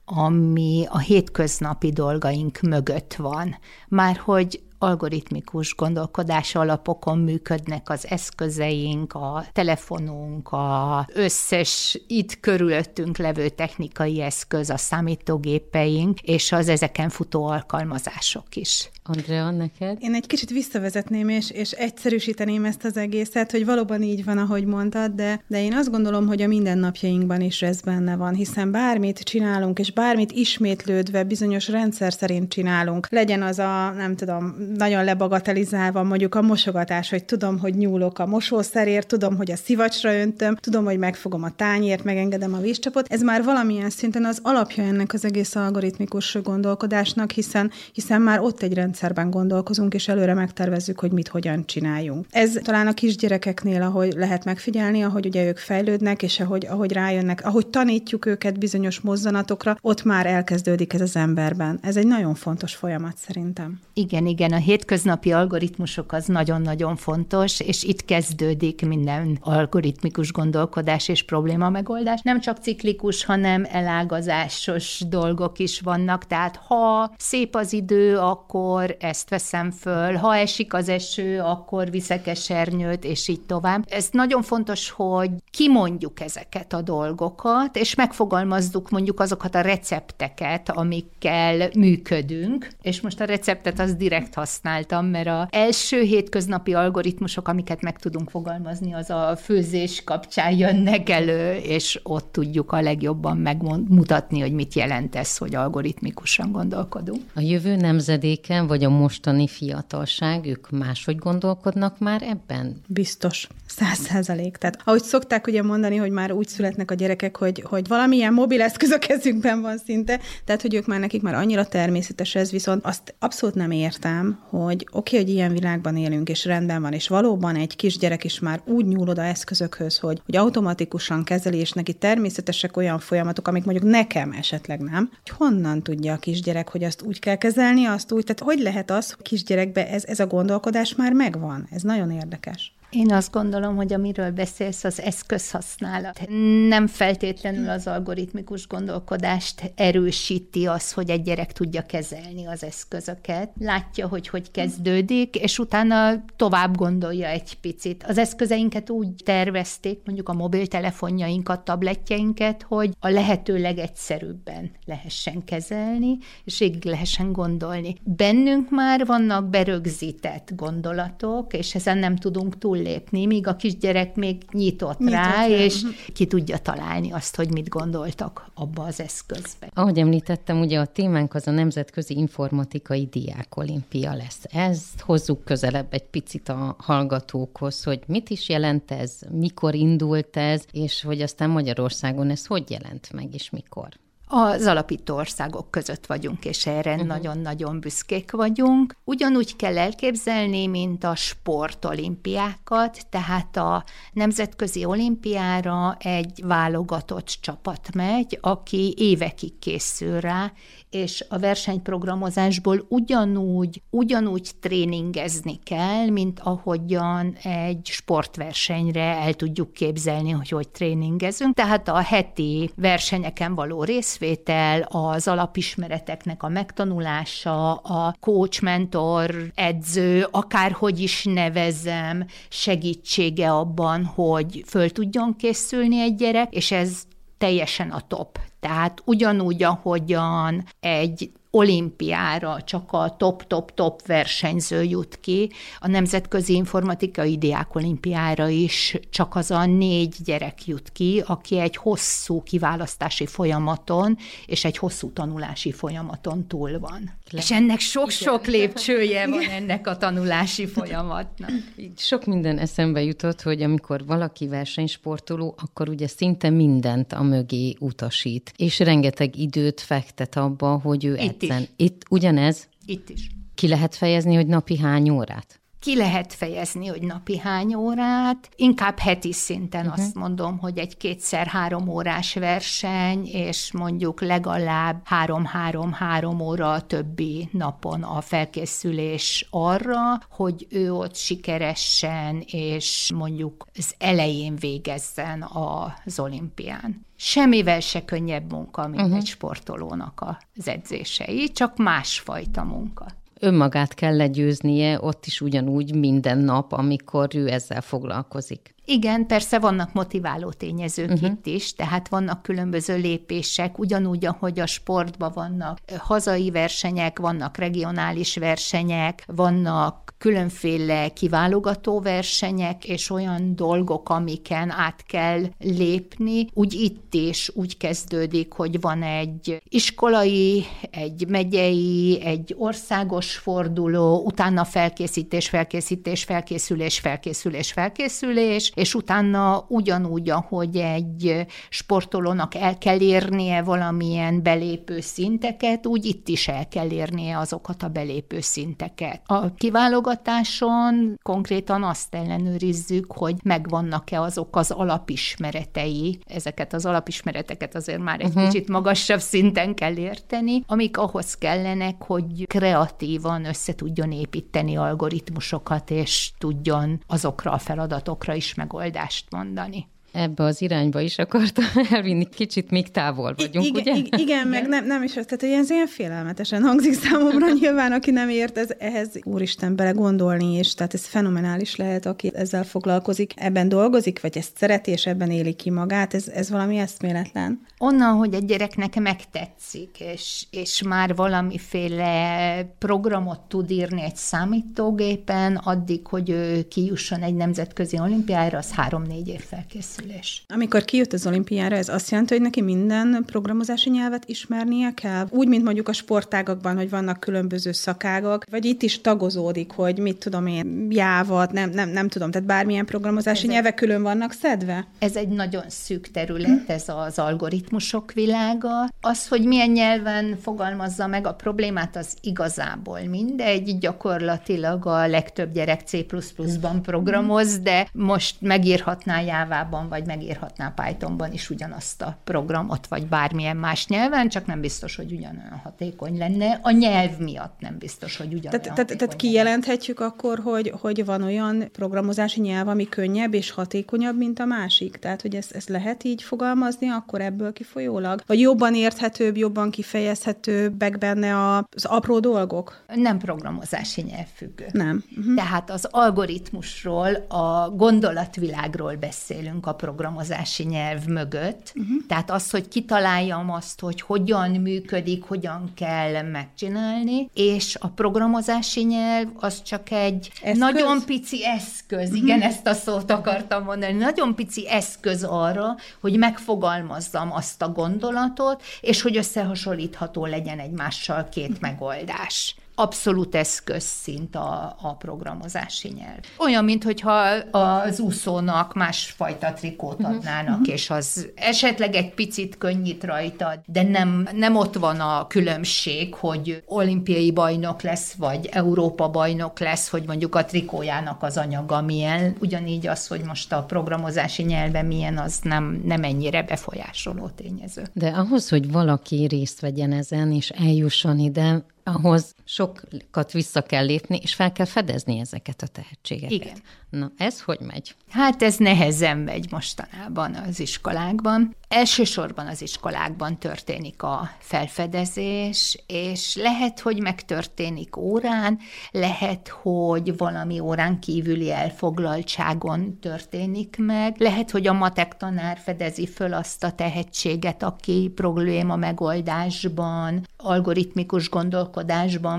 ami 0.05 0.85
a 0.89 0.99
hétköznapi 0.99 1.91
dolgaink 1.91 2.59
mögött 2.59 3.13
van. 3.13 3.55
Már 3.87 4.17
hogy 4.17 4.61
algoritmikus 4.81 5.75
gondolkodás 5.75 6.55
alapokon 6.55 7.17
működnek 7.19 7.89
az 7.89 8.07
eszközeink, 8.07 9.13
a 9.13 9.45
telefonunk, 9.53 10.51
a 10.51 11.07
összes 11.13 12.01
itt 12.07 12.39
körülöttünk 12.39 13.17
levő 13.17 13.49
technikai 13.49 14.21
eszköz, 14.21 14.69
a 14.69 14.77
számítógépeink, 14.77 16.19
és 16.21 16.51
az 16.51 16.69
ezeken 16.69 17.09
futó 17.09 17.45
alkalmazások 17.45 18.55
is. 18.55 18.89
Andrea, 19.15 19.51
neked? 19.51 19.97
Én 19.99 20.13
egy 20.13 20.27
kicsit 20.27 20.49
visszavezetném, 20.49 21.29
és, 21.29 21.51
és 21.51 21.71
egyszerűsíteném 21.71 22.65
ezt 22.65 22.83
az 22.83 22.97
egészet, 22.97 23.51
hogy 23.51 23.65
valóban 23.65 24.01
így 24.01 24.23
van, 24.23 24.37
ahogy 24.37 24.65
mondtad, 24.65 25.11
de, 25.11 25.43
de 25.47 25.63
én 25.63 25.73
azt 25.73 25.91
gondolom, 25.91 26.27
hogy 26.27 26.41
a 26.41 26.47
mindennapjainkban 26.47 27.41
is 27.41 27.61
ez 27.61 27.81
benne 27.81 28.15
van, 28.15 28.33
hiszen 28.33 28.71
bármit 28.71 29.19
csinálunk, 29.19 29.79
és 29.79 29.91
bármit 29.91 30.31
ismétlődve 30.31 31.23
bizonyos 31.23 31.67
rendszer 31.67 32.13
szerint 32.13 32.51
csinálunk, 32.51 33.07
legyen 33.09 33.41
az 33.41 33.59
a, 33.59 33.93
nem 33.97 34.15
tudom, 34.15 34.55
nagyon 34.77 35.03
lebagatelizálva 35.03 36.03
mondjuk 36.03 36.35
a 36.35 36.41
mosogatás, 36.41 37.09
hogy 37.09 37.23
tudom, 37.23 37.59
hogy 37.59 37.75
nyúlok 37.75 38.19
a 38.19 38.25
mosószerért, 38.25 39.07
tudom, 39.07 39.37
hogy 39.37 39.51
a 39.51 39.55
szivacsra 39.55 40.13
öntöm, 40.13 40.55
tudom, 40.55 40.85
hogy 40.85 40.97
megfogom 40.97 41.43
a 41.43 41.55
tányért, 41.55 42.03
megengedem 42.03 42.53
a 42.53 42.59
vízcsapot. 42.59 43.07
Ez 43.09 43.21
már 43.21 43.43
valamilyen 43.43 43.89
szinten 43.89 44.25
az 44.25 44.39
alapja 44.43 44.83
ennek 44.83 45.13
az 45.13 45.25
egész 45.25 45.55
algoritmikus 45.55 46.37
gondolkodásnak, 46.43 47.31
hiszen, 47.31 47.71
hiszen 47.93 48.21
már 48.21 48.39
ott 48.39 48.61
egy 48.61 48.73
rendszerben 49.01 49.29
gondolkozunk, 49.29 49.93
és 49.93 50.07
előre 50.07 50.33
megtervezzük, 50.33 50.99
hogy 50.99 51.11
mit 51.11 51.27
hogyan 51.27 51.65
csináljunk. 51.65 52.25
Ez 52.29 52.51
talán 52.63 52.87
a 52.87 52.93
kisgyerekeknél, 52.93 53.81
ahogy 53.81 54.13
lehet 54.13 54.45
megfigyelni, 54.45 55.01
ahogy 55.01 55.25
ugye 55.25 55.45
ők 55.45 55.57
fejlődnek, 55.57 56.23
és 56.23 56.39
ahogy, 56.39 56.65
ahogy 56.65 56.91
rájönnek, 56.91 57.45
ahogy 57.45 57.67
tanítjuk 57.67 58.25
őket 58.25 58.59
bizonyos 58.59 58.99
mozzanatokra, 58.99 59.77
ott 59.81 60.03
már 60.03 60.25
elkezdődik 60.25 60.93
ez 60.93 61.01
az 61.01 61.15
emberben. 61.15 61.79
Ez 61.81 61.95
egy 61.97 62.07
nagyon 62.07 62.35
fontos 62.35 62.75
folyamat 62.75 63.17
szerintem. 63.17 63.79
Igen, 63.93 64.25
igen, 64.25 64.51
a 64.51 64.55
hétköznapi 64.55 65.31
algoritmusok 65.31 66.11
az 66.11 66.25
nagyon-nagyon 66.25 66.95
fontos, 66.95 67.59
és 67.59 67.83
itt 67.83 68.05
kezdődik 68.05 68.85
minden 68.85 69.37
algoritmikus 69.41 70.31
gondolkodás 70.31 71.07
és 71.07 71.23
probléma 71.23 71.69
megoldás. 71.69 72.21
Nem 72.23 72.39
csak 72.39 72.57
ciklikus, 72.57 73.25
hanem 73.25 73.67
elágazásos 73.71 75.01
dolgok 75.09 75.59
is 75.59 75.79
vannak, 75.79 76.27
tehát 76.27 76.55
ha 76.55 77.13
szép 77.17 77.55
az 77.55 77.73
idő, 77.73 78.17
akkor 78.17 78.80
ezt 78.99 79.29
veszem 79.29 79.71
föl, 79.71 80.15
ha 80.15 80.35
esik 80.35 80.73
az 80.73 80.89
eső, 80.89 81.39
akkor 81.39 81.89
viszek 81.89 82.27
esernyőt, 82.27 83.03
és 83.03 83.27
így 83.27 83.41
tovább. 83.41 83.85
Ez 83.89 84.09
nagyon 84.11 84.41
fontos, 84.41 84.89
hogy 84.89 85.29
kimondjuk 85.51 86.19
ezeket 86.19 86.73
a 86.73 86.81
dolgokat, 86.81 87.75
és 87.75 87.95
megfogalmazzuk 87.95 88.89
mondjuk 88.89 89.19
azokat 89.19 89.55
a 89.55 89.61
recepteket, 89.61 90.69
amikkel 90.69 91.69
működünk, 91.77 92.67
és 92.81 93.01
most 93.01 93.21
a 93.21 93.25
receptet 93.25 93.79
az 93.79 93.95
direkt 93.95 94.33
használtam, 94.33 95.05
mert 95.05 95.27
a 95.27 95.47
első 95.51 96.01
hétköznapi 96.01 96.73
algoritmusok, 96.73 97.47
amiket 97.47 97.81
meg 97.81 97.99
tudunk 97.99 98.29
fogalmazni, 98.29 98.93
az 98.93 99.09
a 99.09 99.35
főzés 99.41 100.03
kapcsán 100.03 100.57
jönnek 100.57 101.09
elő, 101.09 101.53
és 101.53 101.99
ott 102.03 102.31
tudjuk 102.31 102.71
a 102.71 102.81
legjobban 102.81 103.37
megmutatni, 103.37 104.39
hogy 104.39 104.53
mit 104.53 104.73
jelent 104.73 105.15
ez, 105.15 105.37
hogy 105.37 105.55
algoritmikusan 105.55 106.51
gondolkodunk. 106.51 107.21
A 107.35 107.39
jövő 107.39 107.75
nemzedéken, 107.75 108.67
vagy 108.71 108.83
a 108.83 108.89
mostani 108.89 109.47
fiatalság, 109.47 110.45
ők 110.45 110.69
máshogy 110.69 111.15
gondolkodnak 111.15 111.99
már 111.99 112.21
ebben? 112.21 112.81
Biztos, 112.87 113.47
száz 113.77 113.97
százalék. 113.97 114.57
Tehát 114.57 114.81
ahogy 114.83 115.03
szokták 115.03 115.47
ugye 115.47 115.63
mondani, 115.63 115.95
hogy 115.95 116.11
már 116.11 116.31
úgy 116.31 116.47
születnek 116.47 116.91
a 116.91 116.93
gyerekek, 116.93 117.37
hogy, 117.37 117.63
hogy 117.65 117.87
valamilyen 117.87 118.33
mobil 118.33 118.61
eszköz 118.61 118.89
a 118.89 118.97
kezükben 118.97 119.61
van 119.61 119.77
szinte, 119.77 120.19
tehát 120.45 120.61
hogy 120.61 120.73
ők 120.73 120.85
már 120.85 120.99
nekik 120.99 121.21
már 121.21 121.33
annyira 121.33 121.65
természetes 121.65 122.35
ez, 122.35 122.51
viszont 122.51 122.85
azt 122.85 123.15
abszolút 123.19 123.55
nem 123.55 123.71
értem, 123.71 124.39
hogy 124.49 124.87
oké, 124.91 124.97
okay, 124.97 125.19
hogy 125.19 125.29
ilyen 125.29 125.51
világban 125.53 125.97
élünk, 125.97 126.29
és 126.29 126.45
rendben 126.45 126.81
van, 126.81 126.93
és 126.93 127.07
valóban 127.07 127.55
egy 127.55 127.75
kisgyerek 127.75 128.23
is 128.23 128.39
már 128.39 128.61
úgy 128.65 128.85
nyúl 128.85 129.09
oda 129.09 129.23
eszközökhöz, 129.23 129.97
hogy, 129.97 130.21
hogy 130.25 130.35
automatikusan 130.35 131.23
kezeli, 131.23 131.57
és 131.57 131.71
neki 131.71 131.93
természetesek 131.93 132.77
olyan 132.77 132.99
folyamatok, 132.99 133.47
amik 133.47 133.65
mondjuk 133.65 133.91
nekem 133.91 134.31
esetleg 134.31 134.79
nem, 134.79 135.09
hogy 135.11 135.37
honnan 135.37 135.83
tudja 135.83 136.13
a 136.13 136.17
kisgyerek, 136.17 136.69
hogy 136.69 136.83
azt 136.83 137.01
úgy 137.01 137.19
kell 137.19 137.35
kezelni, 137.35 137.85
azt 137.85 138.11
úgy, 138.11 138.23
tehát 138.23 138.41
hogy 138.41 138.60
lehet 138.61 138.91
az, 138.91 139.11
hogy 139.11 139.25
kisgyerekbe 139.25 139.89
ez, 139.89 140.05
ez 140.05 140.19
a 140.19 140.27
gondolkodás 140.27 140.95
már 140.95 141.13
megvan? 141.13 141.67
Ez 141.71 141.81
nagyon 141.81 142.11
érdekes. 142.11 142.73
Én 142.91 143.11
azt 143.11 143.31
gondolom, 143.31 143.75
hogy 143.75 143.93
amiről 143.93 144.31
beszélsz, 144.31 144.83
az 144.83 145.01
eszközhasználat. 145.01 146.19
Nem 146.67 146.87
feltétlenül 146.87 147.69
az 147.69 147.87
algoritmikus 147.87 148.67
gondolkodást 148.67 149.71
erősíti 149.75 150.65
az, 150.65 150.91
hogy 150.91 151.09
egy 151.09 151.21
gyerek 151.21 151.51
tudja 151.51 151.81
kezelni 151.81 152.45
az 152.45 152.63
eszközöket. 152.63 153.51
Látja, 153.59 154.07
hogy 154.07 154.27
hogy 154.27 154.51
kezdődik, 154.51 155.35
és 155.35 155.59
utána 155.59 156.25
tovább 156.35 156.77
gondolja 156.77 157.27
egy 157.27 157.57
picit. 157.61 158.03
Az 158.07 158.17
eszközeinket 158.17 158.89
úgy 158.89 159.09
tervezték, 159.23 159.99
mondjuk 160.05 160.29
a 160.29 160.33
mobiltelefonjainkat, 160.33 161.63
tabletjeinket, 161.63 162.65
hogy 162.67 162.91
a 162.99 163.09
lehető 163.09 163.57
legegyszerűbben 163.57 164.71
lehessen 164.85 165.43
kezelni, 165.43 166.17
és 166.43 166.59
végig 166.59 166.85
lehessen 166.85 167.31
gondolni. 167.31 167.95
Bennünk 168.03 168.69
már 168.69 169.05
vannak 169.05 169.49
berögzített 169.49 170.49
gondolatok, 170.55 171.53
és 171.53 171.75
ezen 171.75 171.97
nem 171.97 172.15
tudunk 172.15 172.57
túl 172.57 172.79
túllépni, 172.81 173.25
míg 173.25 173.47
a 173.47 173.55
kisgyerek 173.55 174.15
még 174.15 174.43
nyitott, 174.51 174.99
nyitott 174.99 175.13
rá, 175.13 175.47
rá, 175.47 175.47
és 175.47 175.81
ki 176.13 176.25
tudja 176.25 176.57
találni 176.57 177.11
azt, 177.11 177.35
hogy 177.35 177.51
mit 177.51 177.69
gondoltak 177.69 178.51
abba 178.53 178.83
az 178.83 178.99
eszközbe. 178.99 179.69
Ahogy 179.73 179.99
említettem, 179.99 180.59
ugye 180.59 180.79
a 180.79 180.85
témánk 180.85 181.33
az 181.33 181.47
a 181.47 181.51
Nemzetközi 181.51 182.17
Informatikai 182.17 183.05
Diákolimpia 183.05 184.13
lesz. 184.13 184.43
Ezt 184.51 184.99
hozzuk 184.99 185.43
közelebb 185.43 185.87
egy 185.89 186.05
picit 186.05 186.49
a 186.49 186.75
hallgatókhoz, 186.79 187.83
hogy 187.83 187.99
mit 188.07 188.29
is 188.29 188.49
jelent 188.49 188.91
ez, 188.91 189.19
mikor 189.31 189.75
indult 189.75 190.37
ez, 190.37 190.63
és 190.71 191.03
hogy 191.03 191.21
aztán 191.21 191.49
Magyarországon 191.49 192.29
ez 192.29 192.45
hogy 192.45 192.69
jelent 192.69 193.11
meg, 193.13 193.33
és 193.33 193.49
mikor. 193.49 193.89
Az 194.33 194.65
alapító 194.65 195.15
országok 195.15 195.71
között 195.71 196.05
vagyunk, 196.05 196.45
és 196.45 196.65
erre 196.65 196.91
uh-huh. 196.91 197.07
nagyon-nagyon 197.07 197.79
büszkék 197.79 198.31
vagyunk. 198.31 198.95
Ugyanúgy 199.03 199.55
kell 199.55 199.77
elképzelni, 199.77 200.67
mint 200.67 201.03
a 201.03 201.15
sportolimpiákat, 201.15 202.99
tehát 203.09 203.57
a 203.57 203.83
nemzetközi 204.13 204.85
olimpiára 204.85 205.95
egy 205.99 206.41
válogatott 206.43 207.37
csapat 207.41 207.87
megy, 207.93 208.37
aki 208.41 208.93
évekig 208.97 209.59
készül 209.59 210.19
rá, 210.19 210.51
és 210.89 211.25
a 211.29 211.37
versenyprogramozásból 211.37 212.85
ugyanúgy, 212.89 213.81
ugyanúgy 213.89 214.51
tréningezni 214.59 215.59
kell, 215.63 216.09
mint 216.09 216.39
ahogyan 216.39 217.35
egy 217.43 217.85
sportversenyre 217.85 219.03
el 219.03 219.33
tudjuk 219.33 219.73
képzelni, 219.73 220.29
hogy 220.29 220.49
hogy 220.49 220.69
tréningezünk. 220.69 221.55
Tehát 221.55 221.87
a 221.87 221.97
heti 221.97 222.71
versenyeken 222.75 223.55
való 223.55 223.83
részvétel, 224.21 224.81
az 224.81 225.27
alapismereteknek 225.27 226.43
a 226.43 226.47
megtanulása, 226.47 227.73
a 227.73 228.15
coach, 228.19 228.63
mentor, 228.63 229.51
edző, 229.55 230.27
akárhogy 230.31 230.99
is 230.99 231.23
nevezem, 231.23 232.25
segítsége 232.49 233.51
abban, 233.51 234.05
hogy 234.05 234.63
föl 234.67 234.89
tudjon 234.89 235.35
készülni 235.35 235.99
egy 235.99 236.15
gyerek, 236.15 236.53
és 236.53 236.71
ez 236.71 237.03
teljesen 237.37 237.89
a 237.89 238.01
top. 238.07 238.39
Tehát 238.59 239.01
ugyanúgy, 239.05 239.63
ahogyan 239.63 240.63
egy 240.79 241.31
olimpiára 241.51 242.61
csak 242.61 242.91
a 242.91 243.15
top-top-top 243.17 244.05
versenyző 244.05 244.83
jut 244.83 245.19
ki, 245.19 245.51
a 245.79 245.87
Nemzetközi 245.87 246.53
Informatikai 246.53 247.37
Diák 247.37 247.75
Olimpiára 247.75 248.47
is 248.47 248.97
csak 249.09 249.35
az 249.35 249.51
a 249.51 249.65
négy 249.65 250.15
gyerek 250.23 250.65
jut 250.65 250.89
ki, 250.89 251.23
aki 251.25 251.59
egy 251.59 251.75
hosszú 251.75 252.43
kiválasztási 252.43 253.25
folyamaton 253.25 254.17
és 254.45 254.65
egy 254.65 254.77
hosszú 254.77 255.11
tanulási 255.13 255.71
folyamaton 255.71 256.47
túl 256.47 256.79
van. 256.79 257.20
Le. 257.31 257.39
És 257.39 257.51
ennek 257.51 257.79
sok-sok 257.79 258.45
lépcsője 258.45 259.27
van 259.27 259.41
ennek 259.41 259.87
a 259.87 259.97
tanulási 259.97 260.65
folyamatnak. 260.65 261.49
Sok 261.97 262.25
minden 262.25 262.57
eszembe 262.57 263.03
jutott, 263.03 263.41
hogy 263.41 263.61
amikor 263.61 264.05
valaki 264.05 264.47
versenysportoló, 264.47 265.55
akkor 265.57 265.89
ugye 265.89 266.07
szinte 266.07 266.49
mindent 266.49 267.13
a 267.13 267.21
mögé 267.21 267.75
utasít, 267.79 268.53
és 268.57 268.79
rengeteg 268.79 269.37
időt 269.37 269.81
fektet 269.81 270.35
abba, 270.35 270.79
hogy 270.83 271.05
ő 271.05 271.15
Itt 271.15 271.41
Itt, 271.41 271.69
Itt 271.75 272.03
ugyanez? 272.09 272.67
Itt 272.85 273.09
is. 273.09 273.29
Ki 273.55 273.67
lehet 273.67 273.95
fejezni, 273.95 274.35
hogy 274.35 274.47
napi 274.47 274.77
hány 274.77 275.09
órát? 275.09 275.60
Ki 275.81 275.95
lehet 275.95 276.33
fejezni, 276.33 276.87
hogy 276.87 277.01
napi 277.01 277.37
hány 277.37 277.75
órát, 277.75 278.49
inkább 278.55 278.99
heti 278.99 279.33
szinten 279.33 279.85
uh-huh. 279.85 279.99
azt 279.99 280.15
mondom, 280.15 280.57
hogy 280.57 280.77
egy 280.77 280.97
kétszer-három 280.97 281.87
órás 281.87 282.33
verseny, 282.33 283.25
és 283.25 283.71
mondjuk 283.71 284.21
legalább 284.21 285.01
három-három-három 285.03 286.39
óra 286.39 286.71
a 286.71 286.81
többi 286.81 287.49
napon 287.51 288.03
a 288.03 288.21
felkészülés 288.21 289.47
arra, 289.49 290.19
hogy 290.29 290.67
ő 290.69 290.93
ott 290.93 291.15
sikeresen, 291.15 292.43
és 292.45 293.11
mondjuk 293.15 293.67
az 293.77 293.95
elején 293.97 294.55
végezzen 294.55 295.43
az 295.43 296.19
olimpián 296.19 297.05
semmivel 297.15 297.79
se 297.79 298.05
könnyebb 298.05 298.51
munka, 298.51 298.87
mint 298.87 299.01
uh-huh. 299.01 299.17
egy 299.17 299.25
sportolónak 299.25 300.25
az 300.55 300.67
edzései, 300.67 301.51
csak 301.51 301.77
másfajta 301.77 302.63
munka 302.63 303.05
önmagát 303.41 303.93
kell 303.93 304.15
legyőznie 304.15 304.97
ott 305.01 305.25
is 305.25 305.41
ugyanúgy 305.41 305.95
minden 305.95 306.37
nap, 306.37 306.71
amikor 306.71 307.27
ő 307.35 307.49
ezzel 307.49 307.81
foglalkozik. 307.81 308.73
Igen, 308.85 309.27
persze 309.27 309.59
vannak 309.59 309.93
motiváló 309.93 310.51
tényezők 310.51 311.11
uh-huh. 311.11 311.29
itt 311.29 311.45
is, 311.45 311.73
tehát 311.73 312.07
vannak 312.09 312.41
különböző 312.41 312.97
lépések, 312.97 313.79
ugyanúgy, 313.79 314.25
ahogy 314.25 314.59
a 314.59 314.65
sportban 314.65 315.31
vannak 315.33 315.77
hazai 315.97 316.51
versenyek, 316.51 317.19
vannak 317.19 317.57
regionális 317.57 318.37
versenyek, 318.37 319.23
vannak 319.27 320.13
különféle 320.17 321.09
kiválogató 321.09 321.99
versenyek, 321.99 322.85
és 322.85 323.09
olyan 323.09 323.55
dolgok, 323.55 324.09
amiken 324.09 324.69
át 324.69 325.03
kell 325.07 325.43
lépni. 325.59 326.47
Úgy 326.53 326.73
itt 326.73 327.13
is 327.13 327.51
úgy 327.53 327.77
kezdődik, 327.77 328.53
hogy 328.53 328.81
van 328.81 329.03
egy 329.03 329.61
iskolai, 329.69 330.65
egy 330.91 331.27
megyei, 331.27 332.21
egy 332.23 332.55
országos 332.57 333.35
forduló, 333.35 334.23
utána 334.25 334.65
felkészítés, 334.65 335.49
felkészítés, 335.49 336.23
felkészülés, 336.23 336.99
felkészülés, 336.99 337.71
felkészülés, 337.71 338.70
és 338.73 338.93
utána 338.93 339.65
ugyanúgy, 339.67 340.29
ahogy 340.29 340.75
egy 340.77 341.45
sportolónak 341.69 342.55
el 342.55 342.77
kell 342.77 342.99
érnie 342.99 343.61
valamilyen 343.61 344.43
belépő 344.43 344.99
szinteket, 344.99 345.85
úgy 345.85 346.05
itt 346.05 346.27
is 346.27 346.47
el 346.47 346.67
kell 346.67 346.89
érnie 346.89 347.37
azokat 347.37 347.83
a 347.83 347.87
belépő 347.87 348.41
szinteket. 348.41 349.21
A 349.25 349.53
kiválogatáson 349.53 351.19
konkrétan 351.23 351.83
azt 351.83 352.15
ellenőrizzük, 352.15 353.11
hogy 353.11 353.35
megvannak-e 353.43 354.21
azok 354.21 354.55
az 354.55 354.71
alapismeretei, 354.71 356.19
ezeket 356.25 356.73
az 356.73 356.85
alapismereteket 356.85 357.75
azért 357.75 358.01
már 358.01 358.19
egy 358.19 358.27
uh-huh. 358.27 358.43
kicsit 358.43 358.69
magasabb 358.69 359.19
szinten 359.19 359.75
kell 359.75 359.97
érteni, 359.97 360.63
amik 360.67 360.97
ahhoz 360.97 361.35
kellenek, 361.35 362.03
hogy 362.03 362.47
kreatívan 362.47 363.45
össze 363.45 363.75
tudjon 363.75 364.11
építeni 364.11 364.77
algoritmusokat, 364.77 365.89
és 365.89 366.31
tudjon 366.37 367.03
azokra 367.07 367.51
a 367.51 367.57
feladatokra 367.57 368.33
is 368.33 368.53
megoldást 368.61 369.31
mondani 369.31 369.87
ebbe 370.11 370.43
az 370.43 370.61
irányba 370.61 371.01
is 371.01 371.17
akartam 371.17 371.65
elvinni, 371.91 372.25
kicsit 372.25 372.71
még 372.71 372.91
távol 372.91 373.33
vagyunk, 373.37 373.65
igen, 373.65 373.81
ugye? 373.81 373.95
Igen, 373.95 374.19
igen, 374.19 374.47
meg 374.47 374.67
nem, 374.67 374.85
nem 374.85 375.03
is, 375.03 375.11
tehát 375.11 375.39
hogy 375.39 375.49
ez 375.49 375.69
ilyen 375.69 375.87
félelmetesen 375.87 376.61
hangzik 376.61 376.93
számomra, 376.93 377.51
nyilván 377.61 377.91
aki 377.91 378.11
nem 378.11 378.29
ért 378.29 378.57
ez, 378.57 378.69
ehhez 378.79 379.09
úristen 379.23 379.75
bele 379.75 379.91
gondolni, 379.91 380.53
és 380.53 380.73
tehát 380.73 380.93
ez 380.93 381.05
fenomenális 381.05 381.75
lehet, 381.75 382.05
aki 382.05 382.31
ezzel 382.35 382.63
foglalkozik, 382.63 383.33
ebben 383.35 383.69
dolgozik, 383.69 384.21
vagy 384.21 384.37
ezt 384.37 384.57
szereti, 384.57 384.91
és 384.91 385.05
ebben 385.05 385.31
éli 385.31 385.53
ki 385.53 385.69
magát, 385.69 386.13
ez, 386.13 386.27
ez 386.27 386.49
valami 386.49 386.77
eszméletlen. 386.77 387.61
Onnan, 387.77 388.15
hogy 388.15 388.33
egy 388.33 388.45
gyereknek 388.45 388.99
megtetszik, 388.99 389.99
és, 389.99 390.45
és 390.49 390.81
már 390.81 391.15
valamiféle 391.15 392.75
programot 392.77 393.39
tud 393.39 393.71
írni 393.71 394.01
egy 394.01 394.15
számítógépen, 394.15 395.55
addig, 395.55 396.07
hogy 396.07 396.29
ő 396.29 396.67
kijusson 396.67 397.21
egy 397.21 397.35
nemzetközi 397.35 397.99
olimpiára, 397.99 398.57
az 398.57 398.71
három-négy 398.71 399.27
év 399.27 399.41
felkészül 399.41 400.00
készülés. 400.01 400.43
Amikor 400.47 400.85
kijött 400.85 401.13
az 401.13 401.27
olimpiára, 401.27 401.75
ez 401.75 401.89
azt 401.89 402.11
jelenti, 402.11 402.33
hogy 402.33 402.43
neki 402.43 402.61
minden 402.61 403.23
programozási 403.25 403.89
nyelvet 403.89 404.25
ismernie 404.25 404.93
kell? 404.93 405.27
Úgy, 405.29 405.47
mint 405.47 405.63
mondjuk 405.63 405.87
a 405.87 405.93
sportágakban, 405.93 406.75
hogy 406.75 406.89
vannak 406.89 407.19
különböző 407.19 407.71
szakágak, 407.71 408.45
vagy 408.49 408.65
itt 408.65 408.81
is 408.81 409.01
tagozódik, 409.01 409.71
hogy 409.71 409.99
mit 409.99 410.17
tudom 410.17 410.47
én, 410.47 410.87
jávat, 410.89 411.51
nem, 411.51 411.69
nem, 411.69 411.89
nem 411.89 412.07
tudom, 412.07 412.31
tehát 412.31 412.47
bármilyen 412.47 412.85
programozási 412.85 413.45
ez 413.45 413.51
nyelvek 413.53 413.71
egy, 413.71 413.77
külön 413.77 414.01
vannak 414.01 414.31
szedve? 414.31 414.87
Ez 414.99 415.15
egy 415.15 415.27
nagyon 415.27 415.63
szűk 415.67 416.11
terület, 416.11 416.69
ez 416.69 416.83
az 416.87 417.19
algoritmusok 417.19 418.13
világa. 418.13 418.89
Az, 419.01 419.27
hogy 419.27 419.45
milyen 419.45 419.69
nyelven 419.69 420.37
fogalmazza 420.41 421.07
meg 421.07 421.27
a 421.27 421.33
problémát, 421.33 421.95
az 421.95 422.15
igazából 422.21 422.99
mindegy, 423.09 423.77
gyakorlatilag 423.77 424.85
a 424.85 425.07
legtöbb 425.07 425.53
gyerek 425.53 425.81
C++-ban 425.81 426.81
programoz, 426.81 427.59
de 427.59 427.87
most 427.93 428.35
megírhatná 428.39 429.21
jávában 429.21 429.89
vagy 429.91 430.05
megírhatná 430.05 430.73
Pythonban 430.75 431.33
is 431.33 431.49
ugyanazt 431.49 432.01
a 432.01 432.17
programot, 432.23 432.87
vagy 432.87 433.07
bármilyen 433.07 433.57
más 433.57 433.87
nyelven, 433.87 434.29
csak 434.29 434.45
nem 434.45 434.61
biztos, 434.61 434.95
hogy 434.95 435.11
ugyanolyan 435.11 435.61
hatékony 435.63 436.17
lenne. 436.17 436.59
A 436.61 436.71
nyelv 436.71 437.17
miatt 437.17 437.55
nem 437.59 437.77
biztos, 437.77 438.17
hogy 438.17 438.33
ugyanolyan 438.33 438.61
Tehát, 438.61 438.75
tehát, 438.75 438.97
tehát 438.97 439.15
kijelenthetjük 439.15 439.99
akkor, 439.99 440.39
hogy, 440.39 440.73
hogy 440.81 441.05
van 441.05 441.23
olyan 441.23 441.69
programozási 441.71 442.41
nyelv, 442.41 442.67
ami 442.67 442.89
könnyebb 442.89 443.33
és 443.33 443.51
hatékonyabb, 443.51 444.17
mint 444.17 444.39
a 444.39 444.45
másik? 444.45 444.97
Tehát, 444.97 445.21
hogy 445.21 445.35
ezt, 445.35 445.51
ezt 445.51 445.69
lehet 445.69 446.03
így 446.03 446.23
fogalmazni, 446.23 446.89
akkor 446.89 447.21
ebből 447.21 447.53
kifolyólag? 447.53 448.23
Vagy 448.25 448.39
jobban 448.39 448.75
érthetőbb, 448.75 449.37
jobban 449.37 449.71
kifejezhetőbbek 449.71 450.97
benne 450.97 451.57
az 451.69 451.85
apró 451.85 452.19
dolgok? 452.19 452.83
Nem 452.95 453.17
programozási 453.17 454.01
nyelvfüggő. 454.01 454.65
Nem. 454.71 455.03
Uh-huh. 455.17 455.35
Tehát 455.35 455.69
az 455.69 455.87
algoritmusról, 455.91 457.15
a 457.27 457.69
gondolatvilágról 457.75 458.95
beszélünk, 458.95 459.65
a 459.65 459.73
programozási 459.81 460.63
nyelv 460.63 461.05
mögött. 461.05 461.73
Uh-huh. 461.75 462.05
Tehát 462.07 462.31
az, 462.31 462.49
hogy 462.49 462.67
kitaláljam 462.67 463.51
azt, 463.51 463.79
hogy 463.79 464.01
hogyan 464.01 464.49
működik, 464.49 465.23
hogyan 465.23 465.71
kell 465.75 466.21
megcsinálni, 466.21 467.29
és 467.33 467.77
a 467.79 467.87
programozási 467.87 468.83
nyelv 468.83 469.27
az 469.35 469.61
csak 469.61 469.91
egy 469.91 470.31
eszköz? 470.41 470.57
nagyon 470.57 471.05
pici 471.05 471.45
eszköz, 471.45 472.09
uh-huh. 472.09 472.23
igen, 472.23 472.41
ezt 472.41 472.67
a 472.67 472.73
szót 472.73 473.11
akartam 473.11 473.63
mondani, 473.63 473.93
nagyon 473.93 474.35
pici 474.35 474.69
eszköz 474.69 475.23
arra, 475.23 475.75
hogy 476.01 476.17
megfogalmazzam 476.17 477.31
azt 477.31 477.61
a 477.61 477.71
gondolatot, 477.71 478.63
és 478.81 479.01
hogy 479.01 479.17
összehasonlítható 479.17 480.25
legyen 480.25 480.59
egymással 480.59 481.29
két 481.29 481.61
megoldás 481.61 482.55
abszolút 482.81 483.35
eszközszint 483.35 484.35
a, 484.35 484.75
a 484.81 484.95
programozási 484.95 485.93
nyelv. 485.97 486.19
Olyan, 486.37 486.63
mintha 486.63 487.11
az 487.51 487.99
úszónak 487.99 488.73
másfajta 488.73 489.53
trikót 489.53 489.97
mhm. 489.99 490.11
adnának, 490.11 490.59
uh-huh. 490.59 490.73
és 490.73 490.89
az 490.89 491.27
esetleg 491.35 491.95
egy 491.95 492.13
picit 492.13 492.57
könnyít 492.57 493.03
rajta, 493.03 493.61
de 493.65 493.83
nem, 493.83 494.27
nem 494.33 494.55
ott 494.55 494.75
van 494.75 494.99
a 494.99 495.27
különbség, 495.27 496.13
hogy 496.13 496.63
olimpiai 496.65 497.31
bajnok 497.31 497.81
lesz, 497.81 498.13
vagy 498.13 498.45
Európa 498.51 499.09
bajnok 499.09 499.59
lesz, 499.59 499.89
hogy 499.89 500.03
mondjuk 500.07 500.35
a 500.35 500.45
trikójának 500.45 501.23
az 501.23 501.37
anyaga 501.37 501.81
milyen. 501.81 502.35
Ugyanígy 502.39 502.87
az, 502.87 503.07
hogy 503.07 503.21
most 503.25 503.53
a 503.53 503.63
programozási 503.63 504.43
nyelve 504.43 504.81
milyen, 504.81 505.17
az 505.17 505.39
nem, 505.43 505.81
nem 505.85 506.03
ennyire 506.03 506.43
befolyásoló 506.43 507.29
tényező. 507.35 507.83
De 507.93 508.07
ahhoz, 508.07 508.49
hogy 508.49 508.71
valaki 508.71 509.25
részt 509.25 509.59
vegyen 509.59 509.91
ezen, 509.91 510.31
és 510.31 510.49
eljusson 510.49 511.19
ide, 511.19 511.63
ahhoz 511.83 512.35
sokat 512.43 513.31
vissza 513.31 513.61
kell 513.61 513.85
lépni, 513.85 514.19
és 514.21 514.33
fel 514.33 514.51
kell 514.51 514.65
fedezni 514.65 515.19
ezeket 515.19 515.61
a 515.61 515.67
tehetségeket. 515.67 516.31
Igen. 516.31 516.57
Na, 516.89 517.11
ez 517.17 517.41
hogy 517.41 517.59
megy? 517.59 517.95
Hát 518.09 518.41
ez 518.41 518.57
nehezen 518.57 519.17
megy 519.17 519.51
mostanában 519.51 520.35
az 520.35 520.59
iskolákban. 520.59 521.55
Elsősorban 521.67 522.47
az 522.47 522.61
iskolákban 522.61 523.37
történik 523.37 524.03
a 524.03 524.29
felfedezés, 524.39 525.83
és 525.87 526.35
lehet, 526.35 526.79
hogy 526.79 527.01
megtörténik 527.01 527.97
órán, 527.97 528.59
lehet, 528.91 529.47
hogy 529.47 530.17
valami 530.17 530.59
órán 530.59 530.99
kívüli 530.99 531.51
elfoglaltságon 531.51 532.99
történik 532.99 533.75
meg, 533.79 534.15
lehet, 534.19 534.51
hogy 534.51 534.67
a 534.67 534.73
matek 534.73 535.17
tanár 535.17 535.57
fedezi 535.57 536.07
föl 536.07 536.33
azt 536.33 536.63
a 536.63 536.71
tehetséget, 536.71 537.63
aki 537.63 538.11
probléma 538.15 538.75
megoldásban, 538.75 540.27
algoritmikus 540.37 541.29
gondolkodásban, 541.29 541.70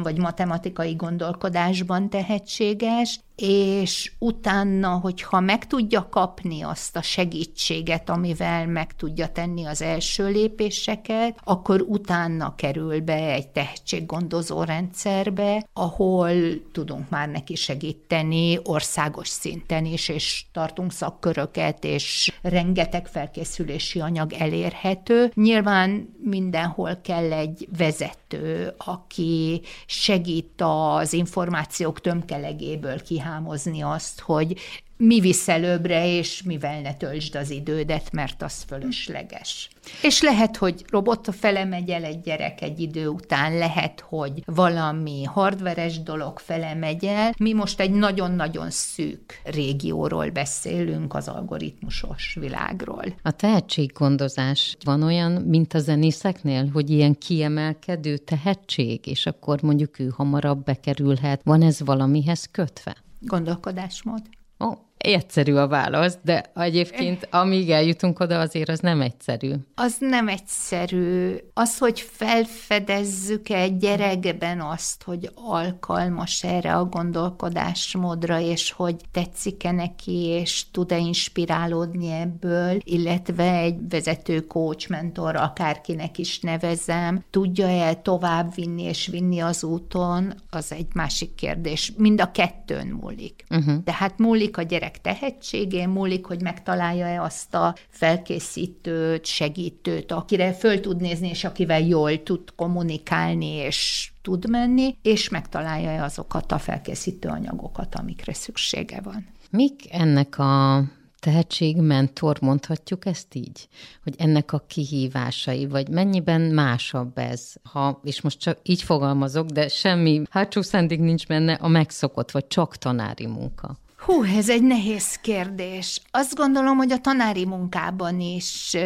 vagy 0.02 0.18
matematikai 0.18 0.94
gondolkodásban 0.94 2.10
tehetséges, 2.10 3.20
és 3.36 4.12
utána, 4.18 4.88
hogyha 4.88 5.40
meg 5.40 5.66
tudja 5.66 6.08
kapni 6.08 6.62
azt 6.62 6.96
a 6.96 7.02
segítséget, 7.02 8.10
amivel 8.10 8.66
meg 8.66 8.96
tudja 8.96 9.28
tenni 9.28 9.64
az 9.64 9.82
első 9.82 10.28
lépéseket, 10.28 11.38
akkor 11.44 11.80
utána 11.80 12.54
kerül 12.54 13.00
be 13.00 13.32
egy 13.32 13.48
tehetséggondozó 13.48 14.62
rendszerbe, 14.62 15.66
ahol 15.72 16.32
tudunk 16.72 17.08
már 17.08 17.28
neki 17.28 17.54
segíteni 17.54 18.58
országos 18.62 19.28
szinten 19.28 19.84
is, 19.84 20.08
és 20.08 20.44
tartunk 20.52 20.92
szakköröket, 20.92 21.84
és 21.84 22.32
rengeteg 22.42 23.06
felkészülési 23.06 24.00
anyag 24.00 24.32
elérhető. 24.32 25.30
Nyilván 25.34 26.14
mindenhol 26.22 26.98
kell 27.02 27.32
egy 27.32 27.68
vezető, 27.76 28.74
aki 28.78 29.60
segít 29.86 30.62
az 30.62 31.12
információk 31.12 32.00
tömkelegéből 32.00 33.02
kihállni, 33.02 33.20
kihámozni 33.22 33.80
azt, 33.82 34.20
hogy 34.20 34.56
mi 35.04 35.20
visz 35.20 35.48
előbbre, 35.48 36.16
és 36.16 36.42
mivel 36.42 36.80
ne 36.80 36.94
töltsd 36.94 37.34
az 37.34 37.50
idődet, 37.50 38.12
mert 38.12 38.42
az 38.42 38.64
fölösleges. 38.66 39.68
És 40.02 40.22
lehet, 40.22 40.56
hogy 40.56 40.84
robot 40.88 41.28
fele 41.34 41.64
megy 41.64 41.90
el 41.90 42.04
egy 42.04 42.20
gyerek 42.20 42.62
egy 42.62 42.80
idő 42.80 43.08
után, 43.08 43.58
lehet, 43.58 44.04
hogy 44.08 44.42
valami 44.44 45.24
hardveres 45.24 46.02
dolog 46.02 46.38
fele 46.38 46.74
megy 46.74 47.04
el. 47.04 47.32
Mi 47.38 47.52
most 47.52 47.80
egy 47.80 47.90
nagyon-nagyon 47.90 48.70
szűk 48.70 49.40
régióról 49.44 50.30
beszélünk, 50.30 51.14
az 51.14 51.28
algoritmusos 51.28 52.36
világról. 52.40 53.04
A 53.22 53.30
tehetséggondozás 53.30 54.76
van 54.84 55.02
olyan, 55.02 55.32
mint 55.32 55.74
a 55.74 55.78
zenészeknél, 55.78 56.70
hogy 56.72 56.90
ilyen 56.90 57.18
kiemelkedő 57.18 58.16
tehetség, 58.16 59.06
és 59.06 59.26
akkor 59.26 59.62
mondjuk 59.62 59.98
ő 59.98 60.12
hamarabb 60.16 60.64
bekerülhet. 60.64 61.40
Van 61.44 61.62
ez 61.62 61.80
valamihez 61.80 62.48
kötve? 62.50 62.96
Gondolkodásmód. 63.22 64.22
Ó, 64.58 64.72
egyszerű 65.02 65.54
a 65.54 65.68
válasz, 65.68 66.18
de 66.22 66.44
egyébként 66.54 67.28
amíg 67.30 67.70
eljutunk 67.70 68.20
oda, 68.20 68.40
azért 68.40 68.68
az 68.68 68.78
nem 68.78 69.00
egyszerű. 69.00 69.52
Az 69.74 69.96
nem 69.98 70.28
egyszerű. 70.28 71.34
Az, 71.54 71.78
hogy 71.78 72.00
felfedezzük 72.00 73.48
egy 73.48 73.76
gyerekben 73.76 74.60
azt, 74.60 75.02
hogy 75.02 75.30
alkalmas 75.34 76.44
erre 76.44 76.74
a 76.74 76.84
gondolkodásmódra, 76.84 78.40
és 78.40 78.70
hogy 78.70 78.96
tetszik-e 79.12 79.70
neki, 79.70 80.24
és 80.24 80.70
tud-e 80.70 80.98
inspirálódni 80.98 82.10
ebből, 82.10 82.78
illetve 82.84 83.54
egy 83.54 83.76
vezető 83.88 84.40
coach, 84.40 84.90
mentor, 84.90 85.36
akárkinek 85.36 86.18
is 86.18 86.40
nevezem, 86.40 87.24
tudja-e 87.30 87.94
tovább 87.94 88.54
vinni 88.54 88.82
és 88.82 89.06
vinni 89.06 89.40
az 89.40 89.64
úton, 89.64 90.34
az 90.50 90.72
egy 90.72 90.86
másik 90.94 91.34
kérdés. 91.34 91.92
Mind 91.96 92.20
a 92.20 92.30
kettőn 92.30 92.86
múlik. 92.86 93.44
Uh-huh. 93.50 93.82
Tehát 93.84 94.18
múlik 94.18 94.56
a 94.56 94.62
gyerek 94.62 94.91
gyerek 94.92 95.00
tehetségén 95.00 95.88
múlik, 95.88 96.26
hogy 96.26 96.42
megtalálja-e 96.42 97.22
azt 97.22 97.54
a 97.54 97.74
felkészítőt, 97.88 99.26
segítőt, 99.26 100.12
akire 100.12 100.52
föl 100.52 100.80
tud 100.80 101.00
nézni, 101.00 101.28
és 101.28 101.44
akivel 101.44 101.80
jól 101.80 102.22
tud 102.22 102.54
kommunikálni, 102.56 103.54
és 103.54 104.10
tud 104.22 104.48
menni, 104.48 104.96
és 105.02 105.28
megtalálja-e 105.28 106.02
azokat 106.02 106.52
a 106.52 106.58
felkészítő 106.58 107.28
anyagokat, 107.28 107.94
amikre 107.94 108.32
szüksége 108.32 109.00
van. 109.00 109.26
Mik 109.50 109.82
ennek 109.90 110.38
a 110.38 110.82
tehetségmentor, 111.18 112.38
mondhatjuk 112.40 113.06
ezt 113.06 113.34
így? 113.34 113.68
Hogy 114.02 114.14
ennek 114.18 114.52
a 114.52 114.64
kihívásai, 114.66 115.66
vagy 115.66 115.88
mennyiben 115.88 116.40
másabb 116.40 117.18
ez? 117.18 117.52
Ha, 117.62 118.00
és 118.04 118.20
most 118.20 118.38
csak 118.38 118.58
így 118.62 118.82
fogalmazok, 118.82 119.46
de 119.46 119.68
semmi 119.68 120.22
hátsó 120.30 120.62
szándék 120.62 121.00
nincs 121.00 121.26
benne, 121.26 121.52
a 121.52 121.68
megszokott, 121.68 122.30
vagy 122.30 122.46
csak 122.46 122.76
tanári 122.76 123.26
munka. 123.26 123.78
Hú, 124.04 124.24
ez 124.24 124.48
egy 124.48 124.62
nehéz 124.62 125.14
kérdés. 125.14 126.00
Azt 126.10 126.34
gondolom, 126.34 126.76
hogy 126.76 126.92
a 126.92 126.98
tanári 126.98 127.44
munkában 127.44 128.20
is 128.20 128.76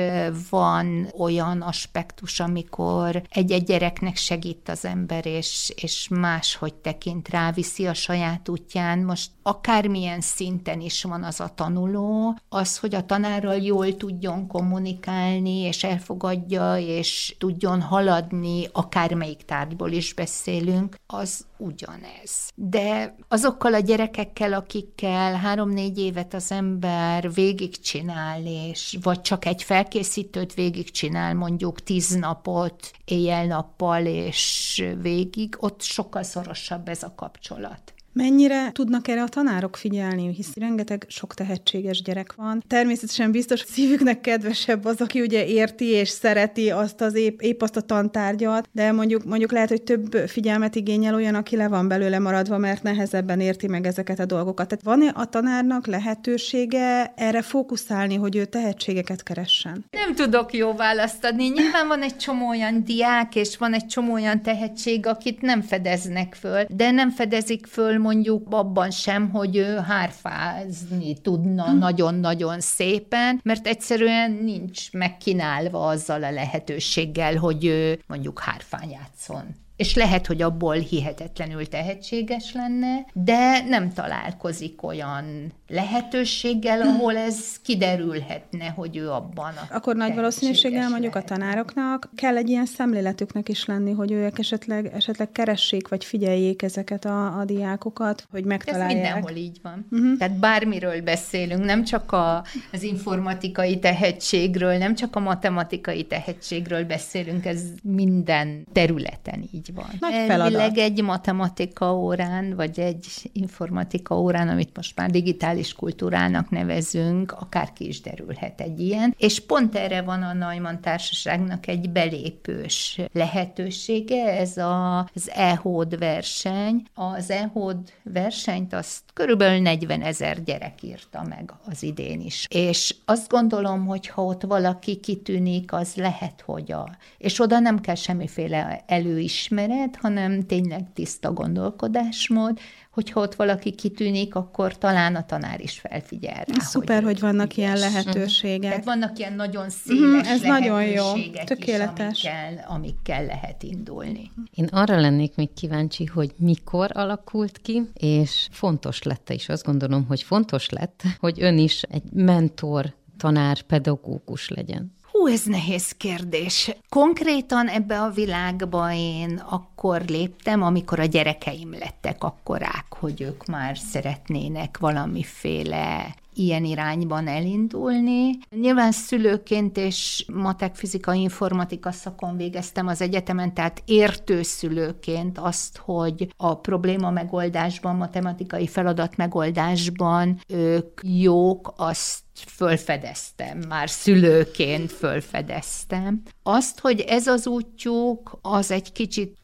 van 0.51 1.13
olyan 1.19 1.61
aspektus, 1.61 2.41
amikor 2.41 3.23
egy-egy 3.31 3.65
gyereknek 3.65 4.17
segít 4.17 4.69
az 4.69 4.85
ember, 4.85 5.27
és, 5.27 5.73
és 5.77 6.09
máshogy 6.09 6.75
tekint 6.75 7.29
rá, 7.29 7.51
viszi 7.51 7.87
a 7.87 7.95
saját 7.95 8.49
útján. 8.49 8.99
Most 8.99 9.31
akármilyen 9.43 10.21
szinten 10.21 10.81
is 10.81 11.03
van 11.03 11.23
az 11.23 11.41
a 11.41 11.53
tanuló, 11.55 12.39
az, 12.49 12.79
hogy 12.79 12.95
a 12.95 13.07
tanárral 13.07 13.57
jól 13.57 13.97
tudjon 13.97 14.47
kommunikálni, 14.47 15.59
és 15.59 15.85
elfogadja, 15.85 16.77
és 16.79 17.37
tudjon 17.39 17.81
haladni, 17.81 18.69
akármelyik 18.73 19.45
tárgyból 19.45 19.91
is 19.91 20.15
beszélünk, 20.15 20.97
az 21.07 21.47
ugyanez. 21.59 22.51
De 22.55 23.15
azokkal 23.29 23.75
a 23.75 23.79
gyerekekkel, 23.79 24.53
akikkel 24.53 25.05
három-négy 25.13 25.99
évet 25.99 26.35
az 26.35 26.53
ember 26.53 27.33
végigcsinál, 27.33 28.47
és 28.47 28.99
vagy 29.03 29.21
csak 29.21 29.45
egy 29.45 29.63
felkészítőt 29.63 30.55
végigcsinál, 30.55 31.35
mondjuk 31.35 31.83
tíz 31.83 32.15
napot, 32.15 32.91
éjjel-nappal 33.05 34.07
és 34.07 34.85
végig, 35.01 35.57
ott 35.61 35.83
sokkal 35.83 36.23
szorosabb 36.23 36.89
ez 36.89 37.03
a 37.03 37.13
kapcsolat. 37.17 37.95
Mennyire 38.19 38.71
tudnak 38.73 39.09
erre 39.09 39.23
a 39.23 39.29
tanárok 39.29 39.77
figyelni, 39.77 40.35
hisz 40.35 40.55
rengeteg 40.55 41.05
sok 41.09 41.35
tehetséges 41.35 42.03
gyerek 42.03 42.35
van. 42.35 42.63
Természetesen 42.67 43.31
biztos, 43.31 43.61
szívüknek 43.61 44.21
kedvesebb 44.21 44.85
az, 44.85 45.01
aki 45.01 45.21
ugye 45.21 45.47
érti 45.47 45.85
és 45.85 46.09
szereti 46.09 46.71
azt 46.71 47.01
az 47.01 47.15
épp, 47.15 47.41
épp 47.41 47.63
azt 47.63 47.77
a 47.77 47.81
tantárgyat, 47.81 48.69
de 48.73 48.93
mondjuk, 48.93 49.25
mondjuk 49.25 49.53
lehet, 49.53 49.69
hogy 49.69 49.83
több 49.83 50.13
figyelmet 50.27 50.75
igényel 50.75 51.15
olyan, 51.15 51.35
aki 51.35 51.57
le 51.57 51.69
van 51.69 51.89
belőle 51.89 52.19
maradva, 52.19 52.59
mert 52.59 52.83
nehezebben 52.83 53.41
érti 53.41 53.67
meg 53.67 53.87
ezeket 53.87 54.19
a 54.19 54.27
dolgokat. 54.27 54.69
Tehát 54.69 54.85
van-e 54.85 55.13
a 55.15 55.29
tanárnak 55.29 55.87
lehetősége 55.87 57.13
erre 57.17 57.43
fókuszálni, 57.43 58.15
hogy 58.15 58.37
ő 58.37 58.45
tehetségeket 58.45 59.23
keressen? 59.23 59.85
Nem 59.91 60.15
tudok 60.15 60.55
jó 60.55 60.75
választ 60.75 61.25
adni. 61.25 61.49
Nyilván 61.49 61.89
van 61.89 62.03
egy 62.03 62.17
csomó 62.17 62.49
olyan 62.49 62.85
diák, 62.85 63.35
és 63.35 63.57
van 63.57 63.75
egy 63.75 63.87
csomó 63.87 64.13
olyan 64.13 64.43
tehetség, 64.43 65.07
akit 65.07 65.43
nem 65.43 65.61
fedeznek 65.63 66.35
föl, 66.35 66.65
de 66.69 66.91
nem 66.91 67.11
fedezik 67.11 67.67
föl 67.67 68.05
mondjuk 68.07 68.47
abban 68.51 68.91
sem, 68.91 69.31
hogy 69.31 69.57
ő 69.57 69.77
hárfázni 69.77 71.21
tudna 71.21 71.65
hm. 71.65 71.79
nagyon-nagyon 71.79 72.61
szépen, 72.61 73.41
mert 73.43 73.67
egyszerűen 73.67 74.31
nincs 74.31 74.93
megkínálva 74.93 75.87
azzal 75.87 76.25
a 76.25 76.31
lehetőséggel, 76.31 77.37
hogy 77.37 77.65
ő 77.65 78.01
mondjuk 78.07 78.39
hárfán 78.39 78.91
játszon 78.91 79.65
és 79.77 79.95
lehet, 79.95 80.27
hogy 80.27 80.43
abból 80.43 80.75
hihetetlenül 80.75 81.69
tehetséges 81.69 82.53
lenne, 82.53 83.07
de 83.13 83.65
nem 83.69 83.93
találkozik 83.93 84.83
olyan 84.83 85.53
lehetőséggel, 85.69 86.81
ahol 86.81 87.17
ez 87.17 87.61
kiderülhetne, 87.63 88.69
hogy 88.69 88.97
ő 88.97 89.11
abban 89.11 89.53
a 89.57 89.75
Akkor 89.75 89.97
nagy 89.97 90.15
valószínűséggel 90.15 90.89
mondjuk 90.89 91.15
a 91.15 91.23
tanároknak 91.23 92.11
kell 92.15 92.37
egy 92.37 92.49
ilyen 92.49 92.67
szemléletüknek 92.67 93.49
is 93.49 93.65
lenni, 93.65 93.93
hogy 93.93 94.13
ők 94.13 94.39
esetleg, 94.39 94.91
esetleg 94.95 95.33
keressék, 95.33 95.89
vagy 95.89 96.05
figyeljék 96.05 96.63
ezeket 96.63 97.05
a, 97.05 97.39
a 97.39 97.45
diákokat, 97.45 98.27
hogy 98.31 98.45
megtalálják. 98.45 98.91
Ez 98.91 98.95
mindenhol 98.95 99.37
így 99.37 99.59
van. 99.63 99.87
Uh-huh. 99.91 100.19
Tehát 100.19 100.39
bármiről 100.39 101.01
beszélünk, 101.01 101.65
nem 101.65 101.85
csak 101.85 102.13
a, 102.13 102.45
az 102.73 102.83
informatikai 102.83 103.79
tehetségről, 103.79 104.77
nem 104.77 104.95
csak 104.95 105.17
a 105.17 105.21
matematikai 105.21 106.05
tehetségről 106.05 106.85
beszélünk, 106.85 107.47
ez 107.47 107.63
minden 107.83 108.67
területen 108.73 109.49
így 109.53 109.66
így 109.69 109.75
van. 109.75 109.87
Nagy 110.01 110.13
feladat. 110.13 110.31
Elvileg 110.31 110.79
egy 110.79 111.03
matematika 111.03 111.97
órán, 111.97 112.55
vagy 112.55 112.81
egy 112.81 113.07
informatika 113.33 114.21
órán, 114.21 114.49
amit 114.49 114.77
most 114.77 114.97
már 114.97 115.11
digitális 115.11 115.73
kultúrának 115.73 116.51
nevezünk, 116.51 117.33
akárki 117.33 117.87
is 117.87 118.01
derülhet 118.01 118.61
egy 118.61 118.81
ilyen. 118.81 119.15
És 119.19 119.41
pont 119.41 119.75
erre 119.75 120.03
van 120.03 120.23
a 120.23 120.33
Neumann 120.33 120.81
Társaságnak 120.81 121.67
egy 121.67 121.91
belépős 121.91 123.01
lehetősége, 123.13 124.39
ez 124.39 124.57
a, 124.57 124.99
az 124.99 125.31
EHOD 125.35 125.99
verseny. 125.99 126.83
Az 126.95 127.31
EHOD 127.31 127.93
versenyt 128.03 128.73
azt 128.73 129.03
körülbelül 129.17 129.61
40 129.61 130.03
ezer 130.03 130.43
gyerek 130.43 130.83
írta 130.83 131.23
meg 131.29 131.53
az 131.67 131.83
idén 131.83 132.21
is. 132.21 132.47
És 132.51 132.95
azt 133.05 133.29
gondolom, 133.29 133.87
hogy 133.87 134.07
ha 134.07 134.25
ott 134.25 134.43
valaki 134.43 134.97
kitűnik, 134.97 135.73
az 135.73 135.95
lehet, 135.95 136.41
hogy 136.41 136.73
a... 136.73 136.97
És 137.19 137.41
oda 137.41 137.59
nem 137.59 137.81
kell 137.81 137.95
semmiféle 137.95 138.85
előismeret, 138.87 139.97
hanem 140.01 140.43
tényleg 140.43 140.93
tiszta 140.95 141.33
gondolkodásmód, 141.33 142.59
hogyha 142.97 143.21
ott 143.21 143.35
valaki 143.35 143.71
kitűnik, 143.71 144.35
akkor 144.35 144.79
talán 144.79 145.15
a 145.15 145.27
tanár 145.27 145.61
is 145.61 145.79
felfigyel 145.79 146.45
rá. 146.45 146.59
Szuper, 146.59 147.03
hogy, 147.03 147.13
hogy 147.13 147.21
vannak 147.21 147.57
ilyen 147.57 147.79
lehetőségek. 147.79 148.71
Tehát 148.71 148.85
vannak 148.85 149.19
ilyen 149.19 149.33
nagyon 149.33 149.71
széles 149.71 150.01
Mhm, 150.01 150.27
ez 150.27 150.41
nagyon 150.41 150.85
jó. 150.85 151.13
Tökéletes. 151.45 152.23
Is, 152.23 152.31
amikkel, 152.31 152.65
amikkel 152.69 153.25
lehet 153.25 153.63
indulni. 153.63 154.31
Én 154.55 154.65
arra 154.65 155.01
lennék 155.01 155.35
még 155.35 155.53
kíváncsi, 155.53 156.05
hogy 156.05 156.35
mikor 156.37 156.91
alakult 156.95 157.59
ki, 157.59 157.83
és 157.95 158.49
fontos 158.51 159.03
lett 159.03 159.31
is. 159.31 159.49
Azt 159.49 159.65
gondolom, 159.65 160.05
hogy 160.09 160.23
fontos 160.23 160.69
lett, 160.69 161.03
hogy 161.19 161.43
ön 161.43 161.59
is 161.59 161.83
egy 161.83 162.13
mentor, 162.13 162.95
tanár, 163.17 163.63
pedagógus 163.63 164.49
legyen. 164.49 164.96
Hú, 165.19 165.27
ez 165.27 165.45
nehéz 165.45 165.93
kérdés. 165.93 166.71
Konkrétan 166.89 167.69
ebbe 167.69 168.01
a 168.01 168.11
világba 168.11 168.93
én 168.93 169.43
akkor 169.49 170.03
léptem, 170.07 170.63
amikor 170.63 171.01
a 171.01 171.05
gyerekeim 171.05 171.71
lettek 171.71 172.25
akkorák, 172.25 172.87
hogy 172.89 173.21
ők 173.21 173.47
már 173.47 173.79
szeretnének 173.79 174.79
valamiféle 174.79 176.15
ilyen 176.37 176.65
irányban 176.65 177.29
elindulni. 177.29 178.39
Nyilván 178.51 178.93
szülőként 178.93 179.77
és 179.77 180.25
matek, 180.33 180.75
fizika, 180.75 181.15
informatika 181.15 181.93
szakon 181.93 182.37
végeztem 182.37 182.87
az 182.87 183.01
egyetemen, 183.01 183.55
tehát 183.55 183.83
értő 183.85 184.43
szülőként 184.43 185.39
azt, 185.39 185.77
hogy 185.77 186.29
a 186.37 186.59
probléma 186.59 187.11
megoldásban, 187.11 187.97
matematikai 187.97 188.67
feladat 188.67 189.17
megoldásban 189.17 190.41
ők 190.49 191.01
jók, 191.03 191.75
azt 191.77 192.25
fölfedeztem, 192.47 193.59
már 193.69 193.91
szülőként 193.91 194.93
fölfedeztem. 194.93 196.23
Azt, 196.43 196.81
hogy 196.81 197.01
ez 197.01 197.27
az 197.27 197.47
útjuk, 197.47 198.39
az 198.43 198.71
egy 198.71 198.93
kicsit 198.93 199.37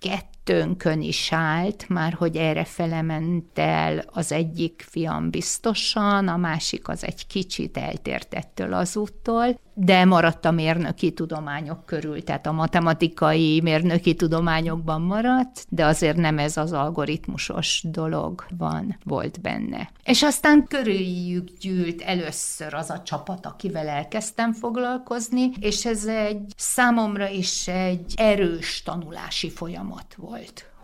kettőnkön 0.44 1.02
is 1.02 1.32
állt, 1.32 1.88
már 1.88 2.12
hogy 2.12 2.36
erre 2.36 2.64
felement 2.64 3.58
el 3.58 4.04
az 4.06 4.32
egyik 4.32 4.84
fiam 4.88 5.30
biztosan, 5.30 6.28
a 6.28 6.36
másik 6.36 6.88
az 6.88 7.04
egy 7.04 7.26
kicsit 7.26 7.76
eltért 7.76 8.34
ettől 8.34 8.72
az 8.72 8.96
úttól, 8.96 9.60
de 9.74 10.04
maradt 10.04 10.44
a 10.44 10.50
mérnöki 10.50 11.12
tudományok 11.12 11.86
körül, 11.86 12.22
tehát 12.22 12.46
a 12.46 12.52
matematikai 12.52 13.60
mérnöki 13.62 14.14
tudományokban 14.14 15.00
maradt, 15.00 15.66
de 15.68 15.84
azért 15.84 16.16
nem 16.16 16.38
ez 16.38 16.56
az 16.56 16.72
algoritmusos 16.72 17.84
dolog 17.84 18.44
van, 18.58 18.98
volt 19.04 19.40
benne. 19.40 19.90
És 20.04 20.22
aztán 20.22 20.66
körüljük 20.66 21.48
gyűlt 21.60 22.00
először 22.02 22.74
az 22.74 22.90
a 22.90 23.02
csapat, 23.02 23.46
akivel 23.46 23.88
elkezdtem 23.88 24.52
foglalkozni, 24.52 25.50
és 25.60 25.86
ez 25.86 26.04
egy 26.06 26.52
számomra 26.56 27.28
is 27.28 27.68
egy 27.68 28.14
erős 28.16 28.82
tanulási 28.82 29.50
folyamat 29.50 30.14
volt 30.16 30.31